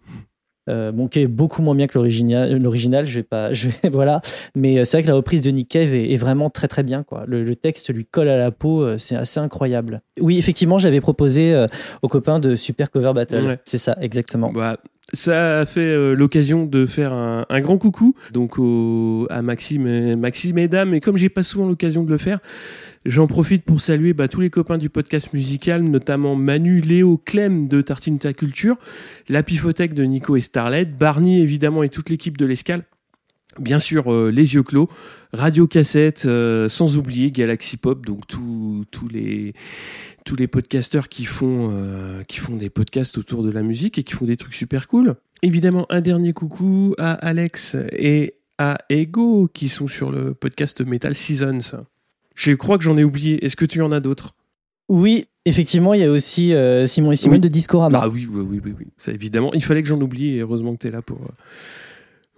Euh, 0.69 0.91
bon, 0.91 1.07
qui 1.07 1.19
est 1.19 1.27
beaucoup 1.27 1.61
moins 1.61 1.73
bien 1.75 1.87
que 1.87 1.97
l'original, 1.97 3.05
je 3.05 3.15
vais 3.19 3.23
pas, 3.23 3.51
je 3.53 3.67
vais, 3.67 3.89
voilà. 3.89 4.21
Mais 4.55 4.79
euh, 4.79 4.85
c'est 4.85 4.97
vrai 4.97 5.03
que 5.03 5.07
la 5.07 5.15
reprise 5.15 5.41
de 5.41 5.49
Nick 5.51 5.69
Cave 5.69 5.93
est, 5.93 6.11
est 6.13 6.17
vraiment 6.17 6.49
très 6.49 6.67
très 6.67 6.83
bien, 6.83 7.03
quoi. 7.03 7.23
Le, 7.27 7.43
le 7.43 7.55
texte 7.55 7.93
lui 7.93 8.05
colle 8.05 8.29
à 8.29 8.37
la 8.37 8.51
peau, 8.51 8.83
euh, 8.83 8.97
c'est 8.97 9.15
assez 9.15 9.39
incroyable. 9.39 10.01
Oui, 10.19 10.37
effectivement, 10.37 10.77
j'avais 10.77 11.01
proposé 11.01 11.53
euh, 11.53 11.67
aux 12.01 12.07
copains 12.07 12.39
de 12.39 12.55
Super 12.55 12.91
Cover 12.91 13.13
Battle. 13.13 13.45
Ouais. 13.45 13.59
C'est 13.63 13.77
ça, 13.77 13.97
exactement. 14.01 14.51
Bah, 14.51 14.77
ça 15.11 15.61
a 15.61 15.65
fait 15.65 15.79
euh, 15.79 16.13
l'occasion 16.13 16.65
de 16.67 16.85
faire 16.85 17.13
un, 17.13 17.43
un 17.49 17.61
grand 17.61 17.79
coucou 17.79 18.13
donc 18.31 18.59
au- 18.59 19.25
à 19.31 19.41
Maxime 19.41 19.87
et, 19.87 20.15
Maxime 20.15 20.59
et 20.59 20.67
Dame. 20.67 20.93
Et 20.93 20.99
comme 20.99 21.17
j'ai 21.17 21.29
pas 21.29 21.41
souvent 21.41 21.65
l'occasion 21.67 22.03
de 22.03 22.11
le 22.11 22.19
faire, 22.19 22.37
j'en 23.05 23.27
profite 23.27 23.63
pour 23.63 23.81
saluer 23.81 24.13
bah, 24.13 24.27
tous 24.27 24.41
les 24.41 24.49
copains 24.49 24.77
du 24.77 24.89
podcast 24.89 25.33
musical, 25.33 25.83
notamment 25.83 26.35
Manu, 26.35 26.81
Léo, 26.81 27.17
Clem 27.17 27.67
de 27.67 27.81
Tartinta 27.81 28.33
Culture, 28.33 28.77
la 29.27 29.43
Pifothèque 29.43 29.93
de 29.93 30.03
Nico 30.03 30.35
et 30.35 30.41
Starlet, 30.41 30.85
Barney 30.85 31.41
évidemment 31.41 31.83
et 31.83 31.89
toute 31.89 32.09
l'équipe 32.09 32.37
de 32.37 32.45
l'escale. 32.45 32.83
Bien 33.59 33.79
sûr, 33.79 34.13
euh, 34.13 34.29
les 34.31 34.53
yeux 34.53 34.63
clos, 34.63 34.89
Radio 35.33 35.67
Cassette, 35.67 36.25
euh, 36.25 36.69
sans 36.69 36.97
oublier 36.97 37.31
Galaxy 37.31 37.77
Pop, 37.77 38.05
donc 38.05 38.25
tous 38.27 38.85
tous 38.91 39.07
les 39.07 39.53
tous 40.23 40.35
les 40.35 40.47
podcasteurs 40.47 41.09
qui 41.09 41.25
font 41.25 41.69
euh, 41.73 42.23
qui 42.23 42.37
font 42.39 42.55
des 42.55 42.69
podcasts 42.69 43.17
autour 43.17 43.43
de 43.43 43.49
la 43.49 43.63
musique 43.63 43.97
et 43.97 44.03
qui 44.03 44.13
font 44.13 44.25
des 44.25 44.37
trucs 44.37 44.53
super 44.53 44.87
cool. 44.87 45.15
Évidemment, 45.41 45.87
un 45.89 46.01
dernier 46.01 46.31
coucou 46.31 46.93
à 46.99 47.11
Alex 47.11 47.75
et 47.91 48.35
à 48.59 48.77
Ego 48.89 49.49
qui 49.53 49.67
sont 49.67 49.87
sur 49.87 50.11
le 50.11 50.33
podcast 50.33 50.81
Metal 50.81 51.15
Seasons. 51.15 51.85
Je 52.39 52.53
crois 52.53 52.77
que 52.77 52.85
j'en 52.85 52.97
ai 52.97 53.03
oublié. 53.03 53.43
Est-ce 53.43 53.57
que 53.57 53.65
tu 53.65 53.81
en 53.81 53.91
as 53.91 53.99
d'autres? 53.99 54.33
Oui, 54.87 55.25
effectivement, 55.45 55.93
il 55.93 55.99
y 55.99 56.05
a 56.05 56.09
aussi 56.09 56.53
euh, 56.53 56.87
Simon 56.87 57.11
et 57.11 57.17
Simone 57.17 57.35
Oui. 57.35 57.41
de 57.41 57.47
Discorama. 57.49 57.99
Ah 58.01 58.07
oui, 58.07 58.27
oui, 58.31 58.45
oui, 58.49 58.61
oui, 58.63 58.73
oui. 58.79 58.87
Ça, 58.97 59.11
évidemment. 59.11 59.51
Il 59.53 59.63
fallait 59.63 59.81
que 59.83 59.89
j'en 59.89 59.99
oublie 59.99 60.35
et 60.35 60.39
heureusement 60.39 60.73
que 60.73 60.79
tu 60.79 60.87
es 60.87 60.91
là 60.91 61.01
pour, 61.01 61.17
euh, 61.17 61.31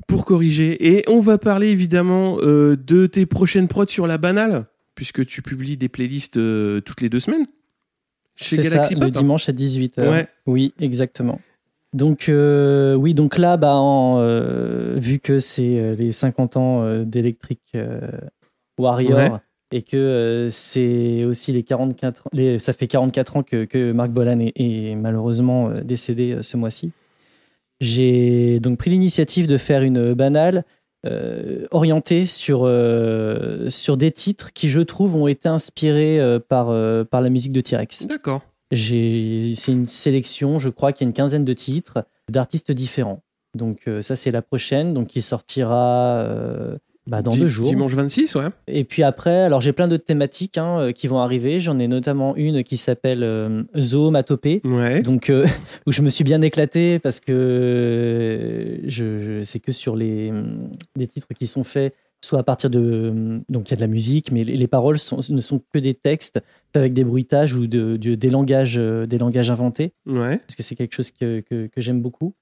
pour 0.07 0.25
corriger. 0.25 0.95
Et 0.95 1.03
on 1.07 1.19
va 1.19 1.37
parler 1.37 1.67
évidemment 1.67 2.37
euh, 2.41 2.75
de 2.75 3.05
tes 3.05 3.27
prochaines 3.27 3.67
prods 3.67 3.87
sur 3.87 4.07
la 4.07 4.17
banale, 4.17 4.65
puisque 4.95 5.23
tu 5.25 5.43
publies 5.43 5.77
des 5.77 5.87
playlists 5.87 6.39
toutes 6.83 7.01
les 7.01 7.09
deux 7.09 7.19
semaines. 7.19 7.45
Chez 8.35 8.55
C'est 8.55 8.63
ça, 8.63 8.69
Galaxy 8.69 8.95
le 8.95 9.05
hein. 9.05 9.09
dimanche 9.09 9.47
à 9.49 9.51
18h. 9.51 10.09
Ouais. 10.09 10.27
Oui, 10.47 10.73
exactement. 10.79 11.39
Donc, 11.93 12.27
euh, 12.27 12.95
oui, 12.95 13.13
donc 13.13 13.37
là, 13.37 13.55
bah, 13.57 13.75
en, 13.75 14.17
euh, 14.19 14.95
vu 14.97 15.19
que 15.19 15.39
c'est 15.39 15.95
les 15.95 16.11
50 16.11 16.57
ans 16.57 16.81
euh, 16.83 17.03
d'Electric 17.03 17.59
Warrior 18.79 19.17
Ouais. 19.19 19.31
Et 19.71 19.81
que 19.81 19.95
euh, 19.97 20.49
c'est 20.49 21.23
aussi 21.23 21.51
les 21.53 21.63
44 21.63 22.27
ans- 22.27 22.29
les, 22.33 22.59
ça 22.59 22.73
fait 22.73 22.87
44 22.87 23.37
ans 23.37 23.43
que, 23.43 23.65
que 23.65 23.91
Marc 23.91 24.11
Bolan 24.11 24.39
est, 24.39 24.53
est 24.55 24.95
malheureusement 24.95 25.69
euh, 25.69 25.81
décédé 25.81 26.33
euh, 26.33 26.41
ce 26.41 26.57
mois-ci, 26.57 26.91
j'ai 27.79 28.59
donc 28.59 28.77
pris 28.77 28.89
l'initiative 28.89 29.47
de 29.47 29.57
faire 29.57 29.81
une 29.81 30.13
banale 30.13 30.63
euh, 31.05 31.65
orientée 31.71 32.25
sur, 32.27 32.61
euh, 32.65 33.69
sur 33.69 33.97
des 33.97 34.11
titres 34.11 34.53
qui, 34.53 34.69
je 34.69 34.81
trouve, 34.81 35.15
ont 35.15 35.27
été 35.27 35.49
inspirés 35.49 36.19
par, 36.47 36.67
par 37.07 37.21
la 37.21 37.29
musique 37.29 37.53
de 37.53 37.61
T-Rex. 37.61 38.05
D'accord. 38.07 38.41
C'est 38.73 39.71
une 39.71 39.87
sélection, 39.87 40.59
je 40.59 40.69
crois 40.69 40.93
qu'il 40.93 41.05
y 41.05 41.07
a 41.07 41.09
une 41.09 41.13
quinzaine 41.13 41.43
de 41.43 41.53
titres 41.53 42.05
d'artistes 42.29 42.71
différents. 42.71 43.23
Donc 43.57 43.89
ça 44.01 44.15
c'est 44.15 44.31
la 44.31 44.41
prochaine, 44.41 44.93
donc 44.93 45.07
qui 45.07 45.21
sortira 45.21 46.25
bah, 47.07 47.21
dans 47.21 47.31
Di- 47.31 47.39
deux 47.39 47.47
jours. 47.47 47.67
Dimanche 47.67 47.93
26, 47.95 48.35
ouais. 48.35 48.47
Et 48.67 48.83
puis 48.83 49.01
après, 49.03 49.41
alors 49.41 49.59
j'ai 49.61 49.73
plein 49.73 49.87
d'autres 49.87 50.05
thématiques 50.05 50.57
hein, 50.57 50.79
euh, 50.79 50.91
qui 50.91 51.07
vont 51.07 51.17
arriver. 51.19 51.59
J'en 51.59 51.79
ai 51.79 51.87
notamment 51.87 52.35
une 52.35 52.63
qui 52.63 52.77
s'appelle 52.77 53.23
euh, 53.23 53.63
Zoomatopée. 53.77 54.61
Ouais. 54.63 55.01
Donc 55.01 55.29
euh, 55.29 55.45
où 55.87 55.91
je 55.91 56.01
me 56.03 56.09
suis 56.09 56.23
bien 56.23 56.41
éclaté 56.41 56.99
parce 56.99 57.19
que 57.19 57.31
euh, 57.31 58.77
je, 58.83 59.19
je- 59.19 59.43
c'est 59.43 59.59
que 59.59 59.71
sur 59.71 59.95
les 59.95 60.29
hum, 60.31 60.69
des 60.95 61.07
titres 61.07 61.27
qui 61.37 61.47
sont 61.47 61.63
faits 61.63 61.93
soit 62.23 62.37
à 62.39 62.43
partir 62.43 62.69
de 62.69 63.09
hum, 63.09 63.43
donc 63.49 63.69
il 63.69 63.71
y 63.71 63.73
a 63.73 63.77
de 63.77 63.81
la 63.81 63.87
musique 63.87 64.31
mais 64.31 64.43
les, 64.43 64.55
les 64.55 64.67
paroles 64.67 64.99
sont- 64.99 65.19
ne 65.29 65.39
sont 65.41 65.59
que 65.73 65.79
des 65.79 65.95
textes 65.95 66.39
avec 66.75 66.93
des 66.93 67.03
bruitages 67.03 67.55
ou 67.55 67.65
de, 67.67 67.97
de- 67.97 68.15
des 68.15 68.29
langages 68.29 68.75
des 68.75 69.17
langages 69.17 69.49
inventés 69.51 69.93
Ouais. 70.05 70.37
parce 70.37 70.55
que 70.55 70.61
c'est 70.63 70.75
quelque 70.75 70.93
chose 70.93 71.11
que, 71.11 71.39
que- 71.41 71.67
que 71.67 71.81
j'aime 71.81 72.01
beaucoup. 72.01 72.33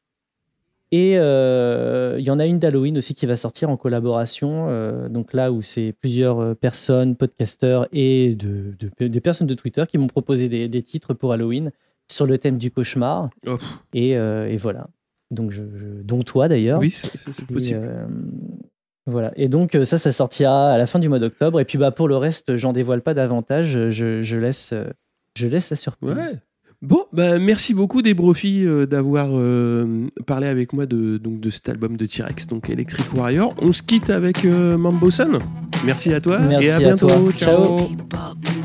Et 0.92 1.20
euh, 1.20 2.16
il 2.18 2.26
y 2.26 2.32
en 2.32 2.40
a 2.40 2.48
une 2.48 2.58
d'Halloween 2.58 2.98
aussi 2.98 3.14
qui 3.14 3.28
va 3.28 3.36
sortir 3.36 3.70
en 3.70 3.78
collaboration, 3.78 4.66
euh, 4.70 5.08
donc 5.08 5.34
là 5.34 5.52
où 5.52 5.62
c'est 5.62 5.94
plusieurs 6.02 6.40
euh, 6.40 6.54
personnes, 6.56 7.16
podcasteurs 7.16 7.88
et 7.94 8.34
de, 8.34 8.74
de- 9.00 9.08
des 9.08 9.22
personnes 9.22 9.46
de 9.46 9.54
Twitter 9.54 9.84
qui 9.88 10.00
m'ont 10.00 10.08
proposé 10.08 10.50
des, 10.50 10.68
des 10.68 10.82
titres 10.82 11.14
pour 11.14 11.32
Halloween 11.32 11.72
sur 12.12 12.26
le 12.26 12.40
thème 12.40 12.58
du 12.58 12.72
cauchemar. 12.72 13.30
Oh, 13.46 13.58
Et, 13.94 14.14
et 14.14 14.58
voilà. 14.58 14.88
Donc 15.30 15.52
je, 15.52 15.62
je- 15.76 16.02
dont 16.02 16.24
toi 16.24 16.48
d'ailleurs. 16.48 16.80
oui, 16.80 16.90
c'est 16.90 17.14
Et, 17.16 17.54
possible. 17.54 17.80
euh, 17.84 18.08
voilà. 19.06 19.32
Et 19.36 19.48
donc 19.48 19.78
ça, 19.86 20.00
ça 20.00 20.12
sortira 20.12 20.72
à 20.72 20.78
la 20.80 20.88
fin 20.88 20.98
du 20.98 21.08
mois 21.08 21.20
d'octobre. 21.20 21.60
Et 21.60 21.66
puis 21.66 21.78
bah 21.78 21.92
pour 21.92 22.08
le 22.08 22.18
reste, 22.18 22.58
j'en 22.58 22.74
dévoile 22.74 23.02
pas 23.02 23.14
davantage. 23.14 23.90
Je, 23.92 24.22
je 24.24 24.38
laisse, 24.38 24.74
je 25.38 25.48
laisse 25.48 25.70
la 25.70 25.76
surprise. 25.76 26.34
Ouais. 26.34 26.40
Bon, 26.82 27.04
bah, 27.12 27.40
merci 27.40 27.74
beaucoup 27.74 28.02
des 28.02 28.14
Brofis 28.14 28.64
euh, 28.66 28.86
d'avoir 28.86 29.28
euh, 29.32 30.08
parlé 30.26 30.48
avec 30.48 30.72
moi 30.72 30.86
de, 30.86 31.18
donc, 31.18 31.42
de 31.42 31.50
cet 31.50 31.68
album 31.68 31.98
de 31.98 32.06
T-Rex, 32.06 32.48
donc 32.48 32.70
Electric 32.70 33.14
Warrior. 33.14 33.54
On 33.62 33.74
se 33.74 33.82
quitte 33.82 34.10
avec 34.10 34.46
euh, 34.46 34.78
Mambo. 34.78 35.10
Merci 35.86 36.14
à 36.14 36.22
toi 36.22 36.40
Merci 36.40 36.68
et 36.68 36.72
à 36.72 36.76
à 36.76 36.80
bientôt. 36.80 37.08
toi. 37.08 37.18
Ciao. 37.36 37.80
Ciao. 38.10 38.59